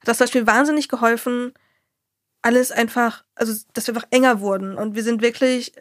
hat 0.00 0.08
das 0.08 0.18
zum 0.18 0.24
Beispiel 0.24 0.46
wahnsinnig 0.46 0.88
geholfen, 0.88 1.54
alles 2.42 2.72
einfach, 2.72 3.24
also 3.34 3.54
dass 3.72 3.86
wir 3.86 3.94
einfach 3.94 4.08
enger 4.10 4.40
wurden 4.40 4.76
und 4.76 4.94
wir 4.94 5.02
sind 5.02 5.22
wirklich 5.22 5.72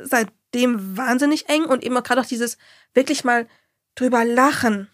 seitdem 0.00 0.96
wahnsinnig 0.96 1.48
eng 1.50 1.64
und 1.64 1.84
eben 1.84 1.96
auch 1.96 2.02
gerade 2.02 2.22
auch 2.22 2.26
dieses 2.26 2.56
wirklich 2.94 3.22
mal 3.22 3.46
drüber 3.94 4.24
lachen 4.24 4.88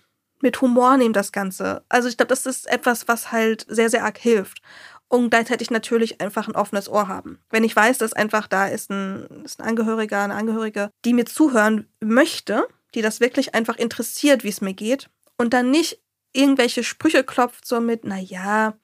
mit 0.44 0.60
Humor 0.60 0.96
nehmen 0.96 1.14
das 1.14 1.32
Ganze. 1.32 1.82
Also 1.88 2.08
ich 2.08 2.16
glaube, 2.16 2.28
das 2.28 2.46
ist 2.46 2.68
etwas, 2.68 3.08
was 3.08 3.32
halt 3.32 3.66
sehr, 3.68 3.90
sehr 3.90 4.04
arg 4.04 4.18
hilft. 4.18 4.62
Und 5.08 5.30
gleichzeitig 5.30 5.70
natürlich 5.70 6.20
einfach 6.20 6.46
ein 6.48 6.54
offenes 6.54 6.88
Ohr 6.88 7.08
haben. 7.08 7.40
Wenn 7.50 7.64
ich 7.64 7.74
weiß, 7.74 7.98
dass 7.98 8.12
einfach 8.12 8.46
da 8.46 8.68
ist 8.68 8.90
ein, 8.90 9.26
ist 9.44 9.60
ein 9.60 9.66
Angehöriger, 9.66 10.22
eine 10.22 10.34
Angehörige, 10.34 10.90
die 11.04 11.14
mir 11.14 11.26
zuhören 11.26 11.88
möchte, 12.00 12.66
die 12.94 13.02
das 13.02 13.20
wirklich 13.20 13.54
einfach 13.54 13.76
interessiert, 13.76 14.44
wie 14.44 14.48
es 14.48 14.60
mir 14.60 14.74
geht, 14.74 15.10
und 15.36 15.52
dann 15.52 15.70
nicht 15.70 16.00
irgendwelche 16.32 16.84
Sprüche 16.84 17.24
klopft, 17.24 17.66
so 17.66 17.80
mit, 17.80 18.04
naja, 18.04 18.74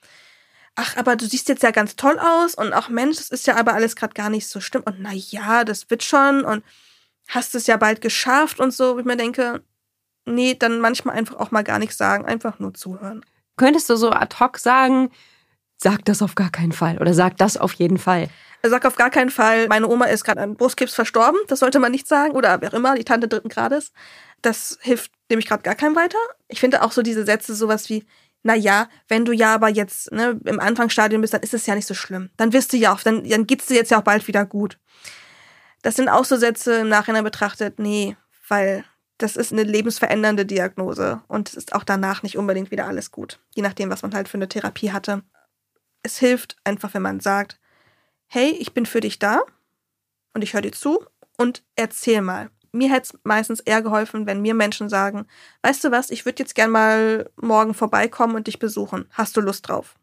ach, 0.77 0.97
aber 0.97 1.17
du 1.17 1.27
siehst 1.27 1.49
jetzt 1.49 1.63
ja 1.63 1.71
ganz 1.71 1.97
toll 1.97 2.19
aus 2.19 2.55
und 2.55 2.73
ach 2.73 2.89
Mensch, 2.89 3.19
das 3.19 3.31
ist 3.31 3.47
ja 3.47 3.57
aber 3.57 3.75
alles 3.75 3.97
gerade 3.97 4.15
gar 4.15 4.31
nicht 4.31 4.49
so 4.49 4.61
schlimm 4.61 4.83
und 4.85 5.01
naja, 5.01 5.65
das 5.65 5.91
wird 5.91 6.03
schon 6.03 6.45
und 6.45 6.65
hast 7.29 7.55
es 7.55 7.67
ja 7.67 7.77
bald 7.77 8.01
geschafft 8.01 8.61
und 8.61 8.73
so, 8.73 8.95
wo 8.95 8.99
ich 9.01 9.05
mir 9.05 9.17
denke, 9.17 9.63
nee, 10.27 10.55
dann 10.55 10.81
manchmal 10.81 11.17
einfach 11.17 11.37
auch 11.37 11.51
mal 11.51 11.65
gar 11.65 11.79
nichts 11.79 11.97
sagen, 11.97 12.25
einfach 12.25 12.59
nur 12.59 12.75
zuhören. 12.75 13.25
Könntest 13.57 13.91
du 13.91 13.97
so 13.97 14.11
ad 14.11 14.37
hoc 14.41 14.59
sagen, 14.59 15.11
sag 15.77 16.05
das 16.05 16.23
auf 16.23 16.35
gar 16.35 16.51
keinen 16.51 16.73
Fall 16.73 16.99
oder 16.99 17.15
sag 17.15 17.37
das 17.39 17.57
auf 17.57 17.73
jeden 17.75 17.99
Fall? 17.99 18.29
Sagt 18.63 18.87
auf 18.87 18.97
gar 18.97 19.11
keinen 19.11 19.31
Fall, 19.31 19.69
meine 19.69 19.89
Oma 19.89 20.07
ist 20.07 20.25
gerade 20.25 20.41
an 20.43 20.55
Brustkrebs 20.55 20.95
verstorben, 20.95 21.41
das 21.49 21.61
sollte 21.61 21.79
man 21.79 21.93
nicht 21.93 22.07
sagen, 22.07 22.35
oder 22.35 22.61
wer 22.61 22.73
immer, 22.75 22.95
die 22.95 23.05
Tante 23.05 23.27
dritten 23.27 23.49
Grades. 23.49 23.93
Das 24.43 24.79
hilft 24.83 25.13
nämlich 25.31 25.49
gerade 25.49 25.63
gar 25.63 25.75
keinem 25.75 25.97
weiter. 25.97 26.19
Ich 26.49 26.61
finde 26.61 26.83
auch 26.83 26.93
so 26.93 27.03
diese 27.03 27.25
Sätze 27.25 27.55
sowas 27.55 27.89
wie, 27.89 28.05
na 28.43 28.55
ja, 28.55 28.89
wenn 29.09 29.25
du 29.25 29.33
ja 29.33 29.55
aber 29.55 29.69
jetzt 29.69 30.13
ne, 30.13 30.39
im 30.45 30.61
Anfangsstadium 30.61 31.23
bist, 31.23 31.35
dann 31.35 31.43
ist 31.43 31.55
es 31.55 31.67
ja 31.67 31.75
nicht 31.75 31.87
so 31.87 31.95
schlimm. 31.95 32.31
Dann 32.37 32.53
wirst 32.53 32.73
du 32.73 32.77
ja 32.77 32.93
auch, 32.93 33.01
dann, 33.01 33.29
dann 33.29 33.47
geht's 33.47 33.67
dir 33.67 33.75
jetzt 33.75 33.91
ja 33.91 33.99
auch 33.99 34.05
bald 34.05 34.27
wieder 34.29 34.45
gut. 34.45 34.79
Das 35.83 35.97
sind 35.97 36.09
auch 36.09 36.25
so 36.25 36.37
Sätze 36.37 36.81
im 36.81 36.89
Nachhinein 36.89 37.25
betrachtet, 37.25 37.79
nee, 37.79 38.17
weil 38.49 38.85
das 39.23 39.37
ist 39.37 39.53
eine 39.53 39.65
lebensverändernde 39.65 40.47
Diagnose 40.47 41.23
und 41.29 41.51
es 41.51 41.55
ist 41.55 41.75
auch 41.75 41.85
danach 41.85 42.23
nicht 42.23 42.39
unbedingt 42.39 42.71
wieder 42.71 42.87
alles 42.87 43.11
gut, 43.11 43.39
je 43.55 43.63
nachdem, 43.63 43.91
was 43.91 44.03
man 44.03 44.15
halt 44.15 44.29
für 44.29 44.39
eine 44.39 44.49
Therapie 44.49 44.93
hatte. 44.93 45.23
Es 46.03 46.19
hilft 46.19 46.57
einfach, 46.65 46.95
wenn 46.95 47.03
man 47.03 47.21
sagt, 47.21 47.61
hey, 48.27 48.51
ich 48.51 48.73
bin 48.73 48.87
für 48.87 49.01
dich 49.01 49.19
da 49.19 49.43
und 50.33 50.43
ich 50.43 50.55
höre 50.55 50.63
dir 50.63 50.73
zu 50.73 51.05
und 51.37 51.63
erzähl 51.77 52.23
mal. 52.23 52.51
Mir 52.73 52.91
hätte 52.91 53.15
es 53.15 53.21
meistens 53.25 53.61
eher 53.61 53.83
geholfen, 53.83 54.27
wenn 54.27 54.41
mir 54.41 54.55
Menschen 54.55 54.89
sagen, 54.89 55.27
weißt 55.63 55.85
du 55.85 55.91
was, 55.91 56.11
ich 56.11 56.25
würde 56.25 56.43
jetzt 56.43 56.55
gern 56.55 56.71
mal 56.71 57.29
morgen 57.37 57.75
vorbeikommen 57.75 58.37
und 58.37 58.47
dich 58.47 58.59
besuchen. 58.59 59.07
Hast 59.11 59.37
du 59.37 59.41
Lust 59.41 59.69
drauf? 59.69 59.99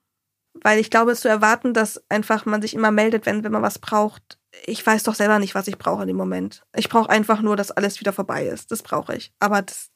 Weil 0.54 0.80
ich 0.80 0.92
glaube, 0.92 1.16
zu 1.16 1.30
erwarten, 1.30 1.74
dass 1.74 2.04
einfach 2.10 2.46
man 2.46 2.62
sich 2.62 2.74
immer 2.74 2.92
meldet, 2.92 3.26
wenn, 3.26 3.44
wenn 3.44 3.52
man 3.52 3.62
was 3.62 3.80
braucht, 3.80 4.38
ich 4.66 4.86
weiß 4.86 5.04
doch 5.04 5.16
selber 5.16 5.40
nicht, 5.40 5.56
was 5.56 5.68
ich 5.68 5.78
brauche 5.78 6.02
in 6.02 6.08
dem 6.08 6.18
Moment. 6.18 6.64
Ich 6.76 6.90
brauche 6.90 7.10
einfach 7.10 7.42
nur, 7.42 7.56
dass 7.56 7.72
alles 7.72 8.00
wieder 8.00 8.14
vorbei 8.14 8.48
ist. 8.48 8.72
Das 8.72 8.84
brauche 8.84 9.16
ich. 9.16 9.32
Aber 9.40 9.62
das. 9.62 9.90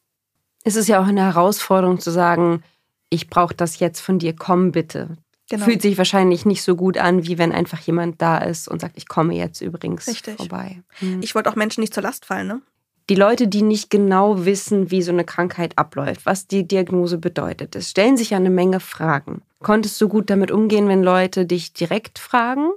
Es 0.64 0.76
ist 0.76 0.88
ja 0.88 1.02
auch 1.02 1.08
eine 1.08 1.24
Herausforderung 1.24 2.00
zu 2.00 2.12
sagen, 2.12 2.64
ich 3.10 3.30
brauche 3.30 3.56
das 3.56 3.80
jetzt 3.80 4.00
von 4.00 4.20
dir, 4.20 4.36
komm 4.36 4.72
bitte. 4.72 5.18
Genau. 5.50 5.66
Fühlt 5.66 5.82
sich 5.82 5.98
wahrscheinlich 5.98 6.46
nicht 6.46 6.64
so 6.64 6.76
gut 6.78 6.98
an, 6.98 7.26
wie 7.26 7.38
wenn 7.38 7.52
einfach 7.52 7.80
jemand 7.80 8.22
da 8.22 8.38
ist 8.38 8.70
und 8.70 8.80
sagt, 8.80 8.96
ich 8.96 9.08
komme 9.08 9.36
jetzt 9.36 9.60
übrigens 9.60 10.08
Richtig. 10.08 10.38
vorbei. 10.38 10.82
Hm. 11.00 11.22
Ich 11.22 11.36
wollte 11.36 11.50
auch 11.50 11.56
Menschen 11.56 11.82
nicht 11.82 11.94
zur 11.94 12.04
Last 12.04 12.26
fallen, 12.26 12.48
ne? 12.48 12.62
Die 13.10 13.16
Leute, 13.16 13.50
die 13.50 13.62
nicht 13.62 13.90
genau 13.90 14.46
wissen, 14.46 14.92
wie 14.92 15.02
so 15.02 15.12
eine 15.12 15.26
Krankheit 15.26 15.78
abläuft, 15.78 16.26
was 16.26 16.48
die 16.48 16.66
Diagnose 16.66 17.18
bedeutet, 17.18 17.76
es 17.76 17.90
stellen 17.90 18.16
sich 18.16 18.30
ja 18.30 18.38
eine 18.38 18.50
Menge 18.50 18.80
Fragen. 18.80 19.42
Konntest 19.60 20.00
du 20.00 20.08
gut 20.08 20.30
damit 20.30 20.52
umgehen, 20.52 20.88
wenn 20.88 21.04
Leute 21.04 21.46
dich 21.46 21.74
direkt 21.74 22.20
fragen? 22.20 22.70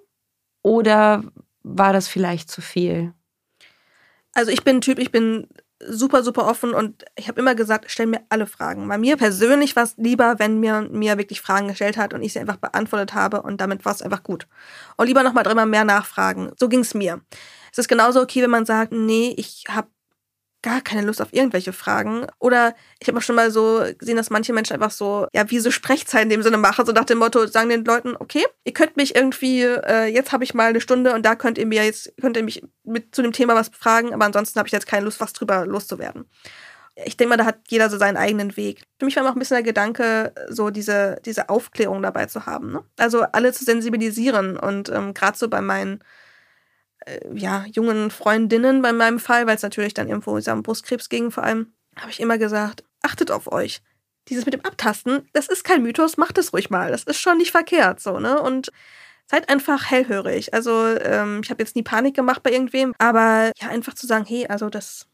Oder 0.62 1.22
war 1.64 1.92
das 1.92 2.06
vielleicht 2.06 2.48
zu 2.50 2.60
viel? 2.60 3.12
Also 4.32 4.52
ich 4.52 4.62
bin 4.62 4.76
ein 4.76 4.80
Typ, 4.80 4.98
ich 4.98 5.10
bin 5.10 5.48
super, 5.86 6.22
super 6.22 6.46
offen 6.46 6.72
und 6.72 7.04
ich 7.16 7.28
habe 7.28 7.40
immer 7.40 7.54
gesagt, 7.54 7.86
stell 7.88 8.06
mir 8.06 8.20
alle 8.28 8.46
Fragen. 8.46 8.86
Bei 8.88 8.98
mir 8.98 9.16
persönlich 9.16 9.74
war 9.76 9.84
es 9.84 9.94
lieber, 9.96 10.38
wenn 10.38 10.60
mir, 10.60 10.82
mir 10.90 11.18
wirklich 11.18 11.40
Fragen 11.40 11.68
gestellt 11.68 11.96
hat 11.96 12.14
und 12.14 12.22
ich 12.22 12.32
sie 12.32 12.38
einfach 12.38 12.56
beantwortet 12.56 13.14
habe 13.14 13.42
und 13.42 13.60
damit 13.60 13.84
war 13.84 13.92
es 13.92 14.02
einfach 14.02 14.22
gut. 14.22 14.46
Und 14.96 15.06
lieber 15.06 15.22
nochmal 15.22 15.44
dreimal 15.44 15.66
mehr 15.66 15.84
nachfragen. 15.84 16.52
So 16.58 16.68
ging 16.68 16.80
es 16.80 16.94
mir. 16.94 17.20
Es 17.72 17.78
ist 17.78 17.88
genauso 17.88 18.20
okay, 18.20 18.42
wenn 18.42 18.50
man 18.50 18.66
sagt, 18.66 18.92
nee, 18.92 19.34
ich 19.36 19.64
habe 19.68 19.88
gar 20.64 20.80
keine 20.80 21.02
Lust 21.02 21.20
auf 21.20 21.28
irgendwelche 21.32 21.74
Fragen. 21.74 22.26
Oder 22.38 22.74
ich 22.98 23.06
habe 23.06 23.18
auch 23.18 23.22
schon 23.22 23.36
mal 23.36 23.50
so 23.50 23.84
gesehen, 23.98 24.16
dass 24.16 24.30
manche 24.30 24.54
Menschen 24.54 24.72
einfach 24.72 24.90
so, 24.90 25.26
ja, 25.34 25.50
wie 25.50 25.58
so 25.58 25.70
Sprechzeit 25.70 26.22
in 26.22 26.30
dem 26.30 26.42
Sinne 26.42 26.56
machen, 26.56 26.86
so 26.86 26.92
nach 26.92 27.04
dem 27.04 27.18
Motto, 27.18 27.46
sagen 27.46 27.68
den 27.68 27.84
Leuten, 27.84 28.16
okay, 28.18 28.44
ihr 28.64 28.72
könnt 28.72 28.96
mich 28.96 29.14
irgendwie, 29.14 29.60
äh, 29.60 30.06
jetzt 30.06 30.32
habe 30.32 30.42
ich 30.42 30.54
mal 30.54 30.70
eine 30.70 30.80
Stunde 30.80 31.14
und 31.14 31.26
da 31.26 31.36
könnt 31.36 31.58
ihr 31.58 31.66
mir 31.66 31.84
jetzt, 31.84 32.14
könnt 32.18 32.38
ihr 32.38 32.42
mich 32.42 32.62
mit 32.82 33.14
zu 33.14 33.20
dem 33.20 33.32
Thema 33.32 33.54
was 33.54 33.68
fragen, 33.78 34.14
aber 34.14 34.24
ansonsten 34.24 34.58
habe 34.58 34.66
ich 34.66 34.72
jetzt 34.72 34.86
keine 34.86 35.04
Lust, 35.04 35.20
was 35.20 35.34
drüber 35.34 35.66
loszuwerden. 35.66 36.24
Ich 37.04 37.18
denke 37.18 37.30
mal, 37.30 37.36
da 37.36 37.44
hat 37.44 37.58
jeder 37.68 37.90
so 37.90 37.98
seinen 37.98 38.16
eigenen 38.16 38.56
Weg. 38.56 38.84
Für 38.98 39.04
mich 39.04 39.16
war 39.16 39.22
immer 39.22 39.32
auch 39.32 39.36
ein 39.36 39.40
bisschen 39.40 39.56
der 39.56 39.64
Gedanke, 39.64 40.32
so 40.48 40.70
diese, 40.70 41.20
diese 41.26 41.50
Aufklärung 41.50 42.00
dabei 42.00 42.24
zu 42.24 42.46
haben. 42.46 42.72
Ne? 42.72 42.84
Also 42.96 43.22
alle 43.32 43.52
zu 43.52 43.64
sensibilisieren 43.64 44.56
und 44.56 44.88
ähm, 44.88 45.12
gerade 45.12 45.36
so 45.36 45.48
bei 45.48 45.60
meinen 45.60 46.02
äh, 47.06 47.20
ja, 47.34 47.64
jungen 47.72 48.10
Freundinnen 48.10 48.82
bei 48.82 48.92
meinem 48.92 49.18
Fall, 49.18 49.46
weil 49.46 49.56
es 49.56 49.62
natürlich 49.62 49.94
dann 49.94 50.08
irgendwo 50.08 50.36
um 50.36 50.62
Brustkrebs 50.62 51.08
ging 51.08 51.30
vor 51.30 51.44
allem, 51.44 51.72
habe 51.96 52.10
ich 52.10 52.20
immer 52.20 52.38
gesagt, 52.38 52.84
achtet 53.02 53.30
auf 53.30 53.50
euch. 53.52 53.82
Dieses 54.28 54.46
mit 54.46 54.54
dem 54.54 54.64
Abtasten, 54.64 55.28
das 55.32 55.48
ist 55.48 55.64
kein 55.64 55.82
Mythos, 55.82 56.16
macht 56.16 56.38
es 56.38 56.52
ruhig 56.52 56.70
mal. 56.70 56.90
Das 56.90 57.04
ist 57.04 57.20
schon 57.20 57.38
nicht 57.38 57.50
verkehrt, 57.50 58.00
so, 58.00 58.18
ne? 58.18 58.40
Und 58.40 58.70
seid 59.26 59.48
einfach 59.48 59.90
hellhörig. 59.90 60.54
Also, 60.54 60.86
ähm, 60.86 61.40
ich 61.44 61.50
habe 61.50 61.62
jetzt 61.62 61.76
nie 61.76 61.82
Panik 61.82 62.14
gemacht 62.14 62.42
bei 62.42 62.50
irgendwem, 62.50 62.94
aber 62.98 63.52
ja, 63.60 63.68
einfach 63.68 63.94
zu 63.94 64.06
sagen, 64.06 64.24
hey, 64.26 64.46
also 64.46 64.70
das 64.70 65.06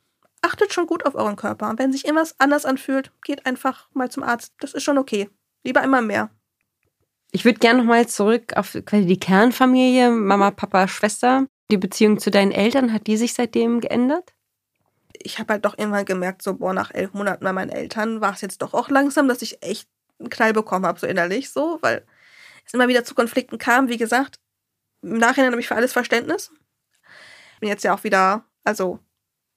achtet 0.42 0.72
schon 0.72 0.86
gut 0.86 1.04
auf 1.04 1.14
euren 1.14 1.36
Körper. 1.36 1.68
Und 1.70 1.78
wenn 1.78 1.92
sich 1.92 2.04
irgendwas 2.04 2.34
anders 2.38 2.64
anfühlt, 2.64 3.12
geht 3.24 3.46
einfach 3.46 3.88
mal 3.92 4.10
zum 4.10 4.22
Arzt. 4.22 4.52
Das 4.60 4.74
ist 4.74 4.84
schon 4.84 4.98
okay. 4.98 5.28
Lieber 5.64 5.80
einmal 5.80 6.02
mehr. 6.02 6.30
Ich 7.32 7.44
würde 7.44 7.58
gerne 7.58 7.80
nochmal 7.80 8.08
zurück 8.08 8.56
auf 8.56 8.76
quasi 8.84 9.06
die 9.06 9.20
Kernfamilie, 9.20 10.10
Mama, 10.10 10.50
Papa, 10.50 10.88
Schwester. 10.88 11.46
Die 11.70 11.76
Beziehung 11.76 12.18
zu 12.18 12.32
deinen 12.32 12.50
Eltern, 12.50 12.92
hat 12.92 13.06
die 13.06 13.16
sich 13.16 13.32
seitdem 13.32 13.80
geändert? 13.80 14.34
Ich 15.12 15.38
habe 15.38 15.52
halt 15.52 15.64
doch 15.64 15.78
irgendwann 15.78 16.04
gemerkt, 16.04 16.42
so, 16.42 16.54
boah, 16.54 16.74
nach 16.74 16.90
elf 16.92 17.12
Monaten 17.12 17.44
bei 17.44 17.52
meinen 17.52 17.70
Eltern 17.70 18.20
war 18.20 18.32
es 18.32 18.40
jetzt 18.40 18.60
doch 18.60 18.74
auch 18.74 18.88
langsam, 18.88 19.28
dass 19.28 19.40
ich 19.40 19.62
echt 19.62 19.88
einen 20.18 20.30
Knall 20.30 20.52
bekommen 20.52 20.84
habe, 20.84 20.98
so 20.98 21.06
innerlich, 21.06 21.50
so, 21.50 21.78
weil 21.80 22.04
es 22.66 22.74
immer 22.74 22.88
wieder 22.88 23.04
zu 23.04 23.14
Konflikten 23.14 23.56
kam. 23.58 23.88
Wie 23.88 23.98
gesagt, 23.98 24.40
im 25.02 25.18
Nachhinein 25.18 25.52
habe 25.52 25.60
ich 25.60 25.68
für 25.68 25.76
alles 25.76 25.92
Verständnis. 25.92 26.50
Bin 27.60 27.68
jetzt 27.68 27.84
ja 27.84 27.94
auch 27.94 28.02
wieder, 28.02 28.44
also 28.64 28.98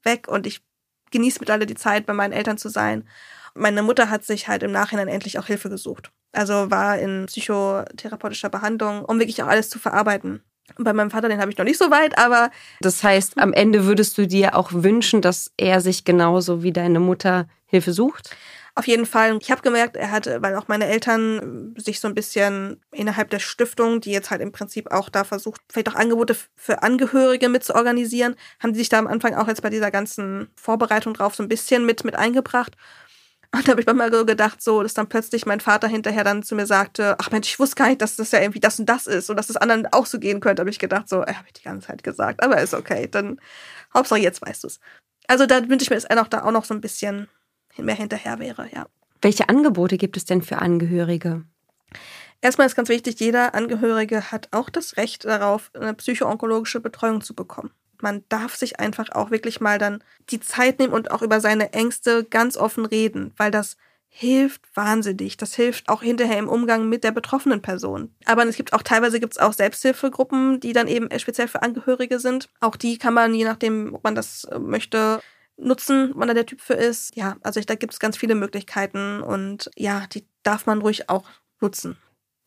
weg 0.04 0.28
und 0.28 0.46
ich 0.46 0.64
genieße 1.10 1.40
mit 1.40 1.50
alle 1.50 1.66
die 1.66 1.76
Zeit, 1.76 2.06
bei 2.06 2.14
meinen 2.14 2.34
Eltern 2.34 2.60
zu 2.60 2.70
sein. 2.70 3.08
Meine 3.56 3.82
Mutter 3.82 4.12
hat 4.12 4.24
sich 4.24 4.48
halt 4.48 4.62
im 4.62 4.72
Nachhinein 4.72 5.08
endlich 5.08 5.40
auch 5.40 5.48
Hilfe 5.48 5.70
gesucht. 5.70 6.12
Also 6.32 6.70
war 6.70 7.00
in 7.00 7.26
psychotherapeutischer 7.26 8.50
Behandlung, 8.50 9.04
um 9.04 9.20
wirklich 9.20 9.42
auch 9.42 9.48
alles 9.48 9.70
zu 9.70 9.80
verarbeiten. 9.80 10.44
Bei 10.78 10.94
meinem 10.94 11.12
Vater, 11.12 11.30
den 11.30 11.40
habe 11.40 11.52
ich 11.52 11.58
noch 11.58 11.66
nicht 11.66 11.78
so 11.78 11.92
weit, 11.92 12.18
aber. 12.18 12.50
Das 12.82 13.04
heißt, 13.04 13.38
am 13.38 13.54
Ende 13.54 13.86
würdest 13.86 14.18
du 14.18 14.28
dir 14.28 14.56
auch 14.56 14.72
wünschen, 14.72 15.22
dass 15.22 15.52
er 15.58 15.82
sich 15.82 16.06
genauso 16.06 16.64
wie 16.64 16.72
deine 16.72 17.00
Mutter 17.00 17.48
Hilfe 17.66 17.92
sucht? 17.92 18.36
Auf 18.76 18.88
jeden 18.88 19.06
Fall. 19.06 19.38
Ich 19.40 19.52
habe 19.52 19.62
gemerkt, 19.62 19.96
er 19.96 20.10
hatte, 20.10 20.42
weil 20.42 20.56
auch 20.56 20.68
meine 20.68 20.88
Eltern 20.88 21.76
sich 21.78 22.00
so 22.00 22.08
ein 22.08 22.16
bisschen 22.16 22.82
innerhalb 22.92 23.30
der 23.30 23.38
Stiftung, 23.38 24.02
die 24.02 24.12
jetzt 24.12 24.32
halt 24.32 24.42
im 24.42 24.52
Prinzip 24.52 24.92
auch 24.92 25.10
da 25.10 25.24
versucht, 25.24 25.62
vielleicht 25.72 25.90
auch 25.90 25.96
Angebote 25.96 26.36
für 26.56 26.82
Angehörige 26.82 27.50
mit 27.50 27.64
zu 27.64 27.76
organisieren, 27.76 28.36
haben 28.60 28.74
die 28.74 28.80
sich 28.80 28.90
da 28.90 28.98
am 28.98 29.06
Anfang 29.06 29.36
auch 29.36 29.48
jetzt 29.48 29.62
bei 29.62 29.70
dieser 29.70 29.92
ganzen 29.92 30.50
Vorbereitung 30.56 31.14
drauf 31.14 31.36
so 31.36 31.44
ein 31.44 31.50
bisschen 31.50 31.86
mit, 31.86 32.04
mit 32.04 32.16
eingebracht. 32.16 32.76
Und 33.54 33.68
da 33.68 33.72
habe 33.72 33.82
ich 33.82 33.86
manchmal 33.86 34.12
so 34.12 34.26
gedacht, 34.26 34.64
so, 34.64 34.82
dass 34.82 34.96
dann 34.96 35.08
plötzlich 35.08 35.46
mein 35.46 35.60
Vater 35.60 35.88
hinterher 35.88 36.24
dann 36.24 36.42
zu 36.42 36.56
mir 36.56 36.66
sagte, 36.66 37.16
ach 37.20 37.30
Mensch, 37.30 37.50
ich 37.50 37.60
wusste 37.60 37.76
gar 37.76 37.88
nicht, 37.88 38.02
dass 38.02 38.16
das 38.16 38.32
ja 38.32 38.40
irgendwie 38.42 38.60
das 38.60 38.80
und 38.80 38.88
das 38.88 39.06
ist 39.06 39.30
und 39.30 39.38
dass 39.38 39.46
das 39.46 39.58
anderen 39.58 39.86
auch 39.92 40.08
so 40.08 40.18
gehen 40.18 40.40
könnte. 40.40 40.62
Habe 40.62 40.72
ich 40.72 40.80
gedacht, 40.80 41.08
so, 41.08 41.22
äh, 41.22 41.36
habe 41.36 41.46
ich 41.46 41.54
die 41.54 41.62
ganze 41.62 41.88
Zeit 41.88 42.04
gesagt, 42.04 42.42
aber 42.42 42.60
ist 42.60 42.74
okay. 42.74 43.08
Dann 43.08 43.40
Hauptsache 43.94 44.20
jetzt 44.20 44.42
weißt 44.42 44.64
du 44.64 44.68
es. 44.68 44.80
Also 45.28 45.46
da 45.46 45.70
wünsche 45.70 45.84
ich 45.84 45.90
mir, 45.92 45.96
dass 45.96 46.06
er 46.06 46.16
noch 46.16 46.28
da 46.28 46.44
auch 46.44 46.52
noch 46.52 46.66
so 46.66 46.74
ein 46.74 46.82
bisschen 46.82 47.28
mehr 47.78 47.96
hinterher 47.96 48.40
wäre, 48.40 48.70
ja. 48.74 48.88
Welche 49.22 49.48
Angebote 49.50 49.98
gibt 49.98 50.18
es 50.18 50.26
denn 50.26 50.42
für 50.42 50.58
Angehörige? 50.58 51.44
Erstmal 52.42 52.66
ist 52.66 52.76
ganz 52.76 52.90
wichtig, 52.90 53.20
jeder 53.20 53.54
Angehörige 53.54 54.32
hat 54.32 54.50
auch 54.52 54.72
das 54.72 54.98
Recht 54.98 55.26
darauf, 55.26 55.70
eine 55.76 55.94
psychoonkologische 55.94 56.82
Betreuung 56.82 57.22
zu 57.22 57.36
bekommen 57.36 57.72
man 58.02 58.24
darf 58.30 58.56
sich 58.56 58.80
einfach 58.80 59.10
auch 59.12 59.32
wirklich 59.32 59.62
mal 59.62 59.78
dann 59.78 60.04
die 60.30 60.40
Zeit 60.40 60.80
nehmen 60.80 60.94
und 60.94 61.12
auch 61.12 61.22
über 61.22 61.40
seine 61.40 61.74
Ängste 61.74 62.24
ganz 62.24 62.58
offen 62.58 62.86
reden, 62.86 63.34
weil 63.38 63.52
das 63.52 63.78
hilft 64.16 64.62
wahnsinnig. 64.76 65.38
Das 65.38 65.56
hilft 65.56 65.90
auch 65.90 66.04
hinterher 66.04 66.38
im 66.38 66.48
Umgang 66.48 66.88
mit 66.88 67.04
der 67.04 67.12
betroffenen 67.12 67.64
Person. 67.64 68.14
Aber 68.26 68.46
es 68.46 68.56
gibt 68.56 68.72
auch 68.72 68.84
teilweise 68.84 69.20
gibt 69.20 69.34
es 69.34 69.40
auch 69.40 69.54
Selbsthilfegruppen, 69.54 70.60
die 70.60 70.72
dann 70.72 70.88
eben 70.88 71.08
speziell 71.20 71.48
für 71.48 71.64
Angehörige 71.64 72.20
sind. 72.20 72.48
Auch 72.60 72.76
die 72.76 73.00
kann 73.00 73.16
man, 73.16 73.34
je 73.34 73.44
nachdem, 73.44 73.96
ob 73.96 74.04
man 74.04 74.14
das 74.14 74.44
äh, 74.46 74.60
möchte, 74.60 75.20
nutzen, 75.58 76.12
wann 76.16 76.28
da 76.28 76.36
der 76.36 76.46
Typ 76.46 76.62
für 76.62 76.76
ist. 76.76 77.16
Ja, 77.16 77.38
also 77.42 77.60
ich, 77.60 77.66
da 77.66 77.76
gibt 77.76 77.94
es 77.94 78.00
ganz 78.00 78.16
viele 78.16 78.36
Möglichkeiten 78.36 79.22
und 79.22 79.72
ja, 79.76 80.06
die 80.12 80.28
darf 80.44 80.68
man 80.68 80.82
ruhig 80.82 81.10
auch 81.10 81.26
nutzen. 81.60 81.98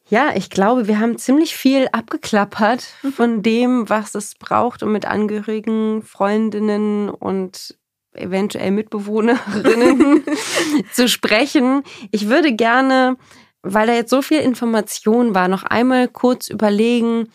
Ja, 0.09 0.33
ich 0.37 0.51
glaube, 0.51 0.87
wir 0.87 1.01
haben 1.01 1.19
ziemlich 1.19 1.57
viel 1.57 1.89
abgeklappert 1.91 2.87
mhm. 3.03 3.13
von 3.13 3.43
dem, 3.43 3.89
was 3.89 4.15
es 4.15 4.37
braucht, 4.37 4.83
um 4.83 4.93
mit 4.93 5.05
Angehörigen, 5.05 6.03
Freundinnen 6.03 7.11
und 7.11 7.77
eventuell 8.15 8.71
Mitbewohnerinnen 8.71 10.25
zu 10.93 11.09
sprechen. 11.09 11.83
Ich 12.13 12.29
würde 12.29 12.53
gerne, 12.53 13.17
weil 13.63 13.89
da 13.89 13.95
jetzt 13.95 14.11
so 14.11 14.23
viel 14.23 14.39
Information 14.39 15.35
war, 15.35 15.49
noch 15.49 15.65
einmal 15.65 16.09
kurz 16.09 16.49
überlegen, 16.49 17.29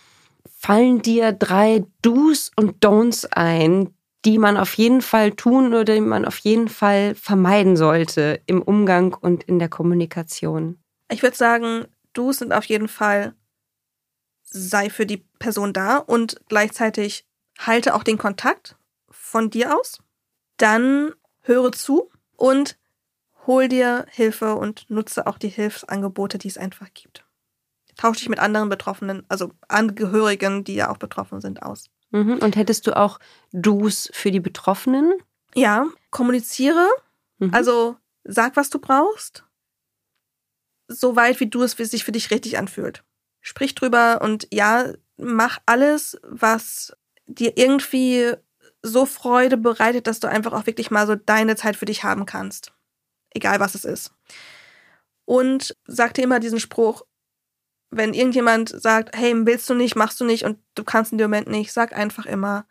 fallen 0.57 1.01
dir 1.01 1.33
drei 1.33 1.85
Do's 2.01 2.51
und 2.55 2.83
Don'ts 2.83 3.27
ein, 3.31 3.93
die 4.25 4.37
man 4.37 4.57
auf 4.57 4.75
jeden 4.75 5.01
Fall 5.01 5.31
tun 5.31 5.73
oder 5.73 5.95
die 5.95 6.01
man 6.01 6.25
auf 6.25 6.37
jeden 6.37 6.69
Fall 6.69 7.15
vermeiden 7.15 7.75
sollte 7.75 8.39
im 8.45 8.61
Umgang 8.61 9.13
und 9.13 9.43
in 9.43 9.59
der 9.59 9.69
Kommunikation? 9.69 10.77
Ich 11.11 11.21
würde 11.21 11.35
sagen, 11.35 11.85
du 12.13 12.31
sind 12.33 12.53
auf 12.53 12.65
jeden 12.65 12.87
Fall, 12.87 13.35
sei 14.43 14.89
für 14.89 15.05
die 15.05 15.25
Person 15.39 15.73
da 15.73 15.97
und 15.97 16.41
gleichzeitig 16.47 17.25
halte 17.57 17.95
auch 17.95 18.03
den 18.03 18.17
Kontakt 18.17 18.75
von 19.09 19.49
dir 19.49 19.77
aus. 19.77 19.99
Dann 20.57 21.13
höre 21.41 21.71
zu 21.71 22.11
und 22.35 22.77
hol 23.47 23.67
dir 23.67 24.05
Hilfe 24.09 24.55
und 24.55 24.89
nutze 24.89 25.27
auch 25.27 25.37
die 25.37 25.49
Hilfsangebote, 25.49 26.37
die 26.37 26.47
es 26.47 26.57
einfach 26.57 26.93
gibt. 26.93 27.25
Tausch 27.95 28.17
dich 28.17 28.29
mit 28.29 28.39
anderen 28.39 28.69
Betroffenen, 28.69 29.25
also 29.27 29.51
Angehörigen, 29.67 30.63
die 30.63 30.75
ja 30.75 30.89
auch 30.89 30.97
betroffen 30.97 31.41
sind, 31.41 31.61
aus. 31.63 31.89
Mhm. 32.11 32.37
Und 32.37 32.55
hättest 32.55 32.87
du 32.87 32.95
auch 32.95 33.19
Do's 33.51 34.09
für 34.13 34.31
die 34.31 34.39
Betroffenen? 34.39 35.13
Ja, 35.55 35.85
kommuniziere. 36.09 36.87
Mhm. 37.39 37.53
Also 37.53 37.97
sag, 38.23 38.55
was 38.55 38.69
du 38.69 38.79
brauchst 38.79 39.43
so 40.91 41.15
weit, 41.15 41.39
wie 41.39 41.47
du 41.47 41.63
es 41.63 41.79
wie 41.79 41.85
sich 41.85 42.03
für 42.03 42.11
dich 42.11 42.31
richtig 42.31 42.57
anfühlt. 42.57 43.03
Sprich 43.41 43.75
drüber 43.75 44.21
und 44.21 44.47
ja, 44.51 44.93
mach 45.17 45.59
alles, 45.65 46.19
was 46.23 46.93
dir 47.25 47.57
irgendwie 47.57 48.33
so 48.83 49.05
Freude 49.05 49.57
bereitet, 49.57 50.07
dass 50.07 50.19
du 50.19 50.27
einfach 50.27 50.53
auch 50.53 50.65
wirklich 50.65 50.91
mal 50.91 51.07
so 51.07 51.15
deine 51.15 51.55
Zeit 51.55 51.75
für 51.75 51.85
dich 51.85 52.03
haben 52.03 52.25
kannst. 52.25 52.73
Egal 53.31 53.59
was 53.59 53.75
es 53.75 53.85
ist. 53.85 54.11
Und 55.25 55.77
sag 55.85 56.13
dir 56.13 56.23
immer 56.23 56.39
diesen 56.39 56.59
Spruch, 56.59 57.03
wenn 57.89 58.13
irgendjemand 58.13 58.69
sagt, 58.69 59.15
hey, 59.15 59.33
willst 59.45 59.69
du 59.69 59.75
nicht, 59.75 59.95
machst 59.95 60.19
du 60.19 60.25
nicht 60.25 60.45
und 60.45 60.59
du 60.75 60.83
kannst 60.83 61.11
in 61.11 61.17
dem 61.17 61.29
Moment 61.29 61.47
nicht, 61.47 61.73
sag 61.73 61.95
einfach 61.95 62.25
immer, 62.25 62.65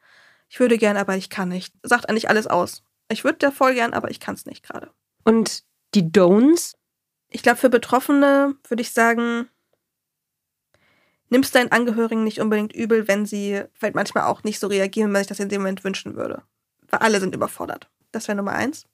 ich 0.48 0.59
würde 0.59 0.78
gern, 0.78 0.96
aber 0.96 1.16
ich 1.16 1.30
kann 1.30 1.48
nicht. 1.48 1.72
Sagt 1.83 2.09
eigentlich 2.09 2.28
alles 2.28 2.48
aus. 2.48 2.83
Ich 3.09 3.22
würde 3.22 3.38
dir 3.38 3.52
voll 3.52 3.74
gern, 3.74 3.94
aber 3.94 4.11
ich 4.11 4.18
kann 4.18 4.35
es 4.35 4.46
nicht 4.46 4.64
gerade. 4.64 4.90
Und 5.24 5.64
die 5.94 6.02
Don'ts? 6.02 6.74
Ich 7.30 7.42
glaube, 7.42 7.58
für 7.58 7.70
Betroffene 7.70 8.56
würde 8.68 8.82
ich 8.82 8.92
sagen, 8.92 9.48
nimmst 11.28 11.54
deinen 11.54 11.72
Angehörigen 11.72 12.24
nicht 12.24 12.40
unbedingt 12.40 12.74
übel, 12.74 13.08
wenn 13.08 13.24
sie 13.24 13.62
vielleicht 13.72 13.94
manchmal 13.94 14.24
auch 14.24 14.42
nicht 14.42 14.58
so 14.58 14.66
reagieren, 14.66 15.08
wie 15.08 15.12
man 15.12 15.22
sich 15.22 15.28
das 15.28 15.40
in 15.40 15.48
dem 15.48 15.62
Moment 15.62 15.84
wünschen 15.84 16.16
würde. 16.16 16.42
Weil 16.88 17.00
alle 17.00 17.20
sind 17.20 17.34
überfordert. 17.34 17.88
Das 18.10 18.26
wäre 18.26 18.36
Nummer 18.36 18.52
eins. 18.52 18.86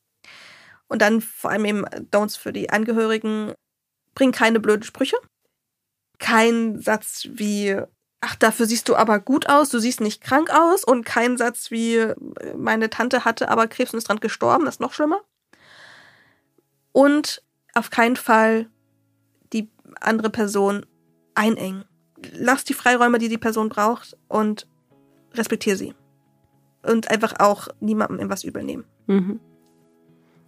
Und 0.86 1.00
dann 1.02 1.22
vor 1.22 1.50
allem 1.50 1.64
eben 1.64 1.84
Don'ts 1.86 2.38
für 2.38 2.52
die 2.52 2.70
Angehörigen. 2.70 3.52
Bring 4.14 4.32
keine 4.32 4.60
blöden 4.60 4.82
Sprüche. 4.82 5.16
Kein 6.18 6.78
Satz 6.80 7.26
wie, 7.30 7.80
ach, 8.20 8.36
dafür 8.36 8.66
siehst 8.66 8.88
du 8.88 8.96
aber 8.96 9.18
gut 9.18 9.48
aus, 9.48 9.70
du 9.70 9.78
siehst 9.78 10.00
nicht 10.00 10.22
krank 10.22 10.50
aus. 10.50 10.84
Und 10.84 11.04
kein 11.06 11.38
Satz 11.38 11.70
wie, 11.70 12.12
meine 12.54 12.90
Tante 12.90 13.24
hatte 13.24 13.48
aber 13.48 13.66
Krebs 13.66 13.94
und 13.94 13.98
ist 13.98 14.08
dran 14.08 14.20
gestorben, 14.20 14.66
das 14.66 14.76
ist 14.76 14.80
noch 14.80 14.92
schlimmer. 14.92 15.22
Und 16.92 17.42
auf 17.76 17.90
keinen 17.90 18.16
Fall 18.16 18.66
die 19.52 19.68
andere 20.00 20.30
Person 20.30 20.86
einengen. 21.34 21.84
Lass 22.32 22.64
die 22.64 22.74
Freiräume, 22.74 23.18
die 23.18 23.28
die 23.28 23.38
Person 23.38 23.68
braucht 23.68 24.16
und 24.28 24.66
respektiere 25.34 25.76
sie. 25.76 25.94
Und 26.82 27.10
einfach 27.10 27.34
auch 27.38 27.68
niemandem 27.80 28.18
irgendwas 28.18 28.44
übel 28.44 28.62
nehmen. 28.62 28.84
Mhm. 29.06 29.40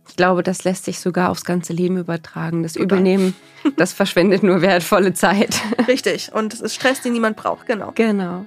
Ich 0.08 0.16
glaube, 0.16 0.42
das 0.42 0.64
lässt 0.64 0.86
sich 0.86 1.00
sogar 1.00 1.30
aufs 1.30 1.44
ganze 1.44 1.74
Leben 1.74 1.98
übertragen. 1.98 2.62
Das 2.62 2.76
Übernehmen, 2.76 3.36
das 3.76 3.92
verschwendet 3.92 4.42
nur 4.42 4.62
wertvolle 4.62 5.12
Zeit. 5.12 5.60
Richtig. 5.86 6.32
Und 6.32 6.54
es 6.54 6.60
ist 6.60 6.74
Stress, 6.74 7.02
den 7.02 7.12
niemand 7.12 7.36
braucht, 7.36 7.66
genau. 7.66 7.92
Genau. 7.94 8.46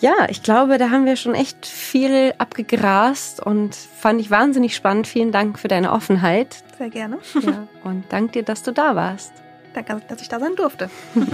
Ja, 0.00 0.26
ich 0.28 0.42
glaube, 0.42 0.76
da 0.76 0.90
haben 0.90 1.06
wir 1.06 1.16
schon 1.16 1.34
echt 1.34 1.64
viel 1.64 2.34
abgegrast 2.36 3.44
und 3.44 3.74
fand 3.74 4.20
ich 4.20 4.30
wahnsinnig 4.30 4.76
spannend. 4.76 5.06
Vielen 5.06 5.32
Dank 5.32 5.58
für 5.58 5.68
deine 5.68 5.92
Offenheit. 5.92 6.62
Sehr 6.76 6.90
gerne. 6.90 7.18
Ja, 7.34 7.66
und 7.84 8.04
danke 8.10 8.32
dir, 8.32 8.42
dass 8.42 8.62
du 8.62 8.72
da 8.72 8.94
warst. 8.94 9.32
Danke, 9.74 10.00
dass 10.08 10.20
ich 10.20 10.28
da 10.28 10.38
sein 10.38 10.54
durfte. 10.56 10.90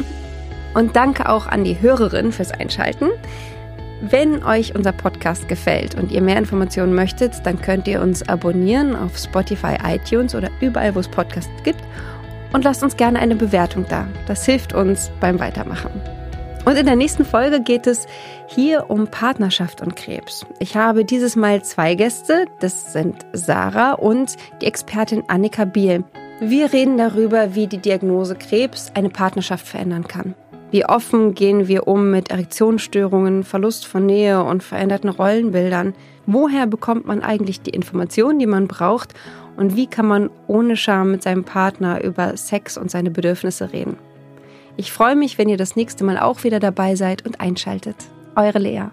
Und 0.74 0.96
danke 0.96 1.28
auch 1.28 1.46
an 1.46 1.64
die 1.64 1.82
Hörerin 1.82 2.32
fürs 2.32 2.50
Einschalten. 2.50 3.10
Wenn 4.00 4.42
euch 4.42 4.74
unser 4.74 4.92
Podcast 4.92 5.46
gefällt 5.46 5.94
und 5.94 6.10
ihr 6.10 6.22
mehr 6.22 6.38
Informationen 6.38 6.94
möchtet, 6.94 7.44
dann 7.44 7.60
könnt 7.60 7.86
ihr 7.86 8.00
uns 8.00 8.26
abonnieren 8.26 8.96
auf 8.96 9.18
Spotify, 9.18 9.76
iTunes 9.84 10.34
oder 10.34 10.50
überall, 10.60 10.94
wo 10.94 11.00
es 11.00 11.08
Podcasts 11.08 11.62
gibt. 11.62 11.80
Und 12.54 12.64
lasst 12.64 12.82
uns 12.82 12.96
gerne 12.96 13.18
eine 13.18 13.36
Bewertung 13.36 13.84
da. 13.88 14.08
Das 14.26 14.46
hilft 14.46 14.72
uns 14.72 15.10
beim 15.20 15.38
Weitermachen. 15.38 15.90
Und 16.64 16.76
in 16.76 16.86
der 16.86 16.94
nächsten 16.94 17.24
Folge 17.24 17.60
geht 17.60 17.88
es 17.88 18.06
hier 18.46 18.88
um 18.88 19.08
Partnerschaft 19.08 19.80
und 19.80 19.96
Krebs. 19.96 20.46
Ich 20.60 20.76
habe 20.76 21.04
dieses 21.04 21.34
Mal 21.34 21.64
zwei 21.64 21.96
Gäste. 21.96 22.46
Das 22.60 22.92
sind 22.92 23.26
Sarah 23.32 23.94
und 23.94 24.36
die 24.60 24.66
Expertin 24.66 25.24
Annika 25.26 25.64
Biel. 25.64 26.04
Wir 26.40 26.72
reden 26.72 26.98
darüber, 26.98 27.56
wie 27.56 27.66
die 27.66 27.78
Diagnose 27.78 28.36
Krebs 28.36 28.92
eine 28.94 29.10
Partnerschaft 29.10 29.66
verändern 29.66 30.06
kann. 30.06 30.34
Wie 30.70 30.86
offen 30.86 31.34
gehen 31.34 31.66
wir 31.66 31.88
um 31.88 32.10
mit 32.12 32.30
Erektionsstörungen, 32.30 33.42
Verlust 33.42 33.84
von 33.84 34.06
Nähe 34.06 34.42
und 34.44 34.62
veränderten 34.62 35.10
Rollenbildern? 35.10 35.94
Woher 36.26 36.68
bekommt 36.68 37.06
man 37.06 37.22
eigentlich 37.22 37.60
die 37.60 37.70
Informationen, 37.70 38.38
die 38.38 38.46
man 38.46 38.68
braucht? 38.68 39.14
Und 39.56 39.74
wie 39.74 39.88
kann 39.88 40.06
man 40.06 40.30
ohne 40.46 40.76
Scham 40.76 41.10
mit 41.10 41.24
seinem 41.24 41.42
Partner 41.42 42.02
über 42.04 42.36
Sex 42.36 42.78
und 42.78 42.90
seine 42.90 43.10
Bedürfnisse 43.10 43.72
reden? 43.72 43.98
Ich 44.76 44.92
freue 44.92 45.16
mich, 45.16 45.38
wenn 45.38 45.48
ihr 45.48 45.58
das 45.58 45.76
nächste 45.76 46.04
Mal 46.04 46.18
auch 46.18 46.44
wieder 46.44 46.60
dabei 46.60 46.94
seid 46.96 47.26
und 47.26 47.40
einschaltet. 47.40 47.96
Eure 48.36 48.58
Lea. 48.58 48.86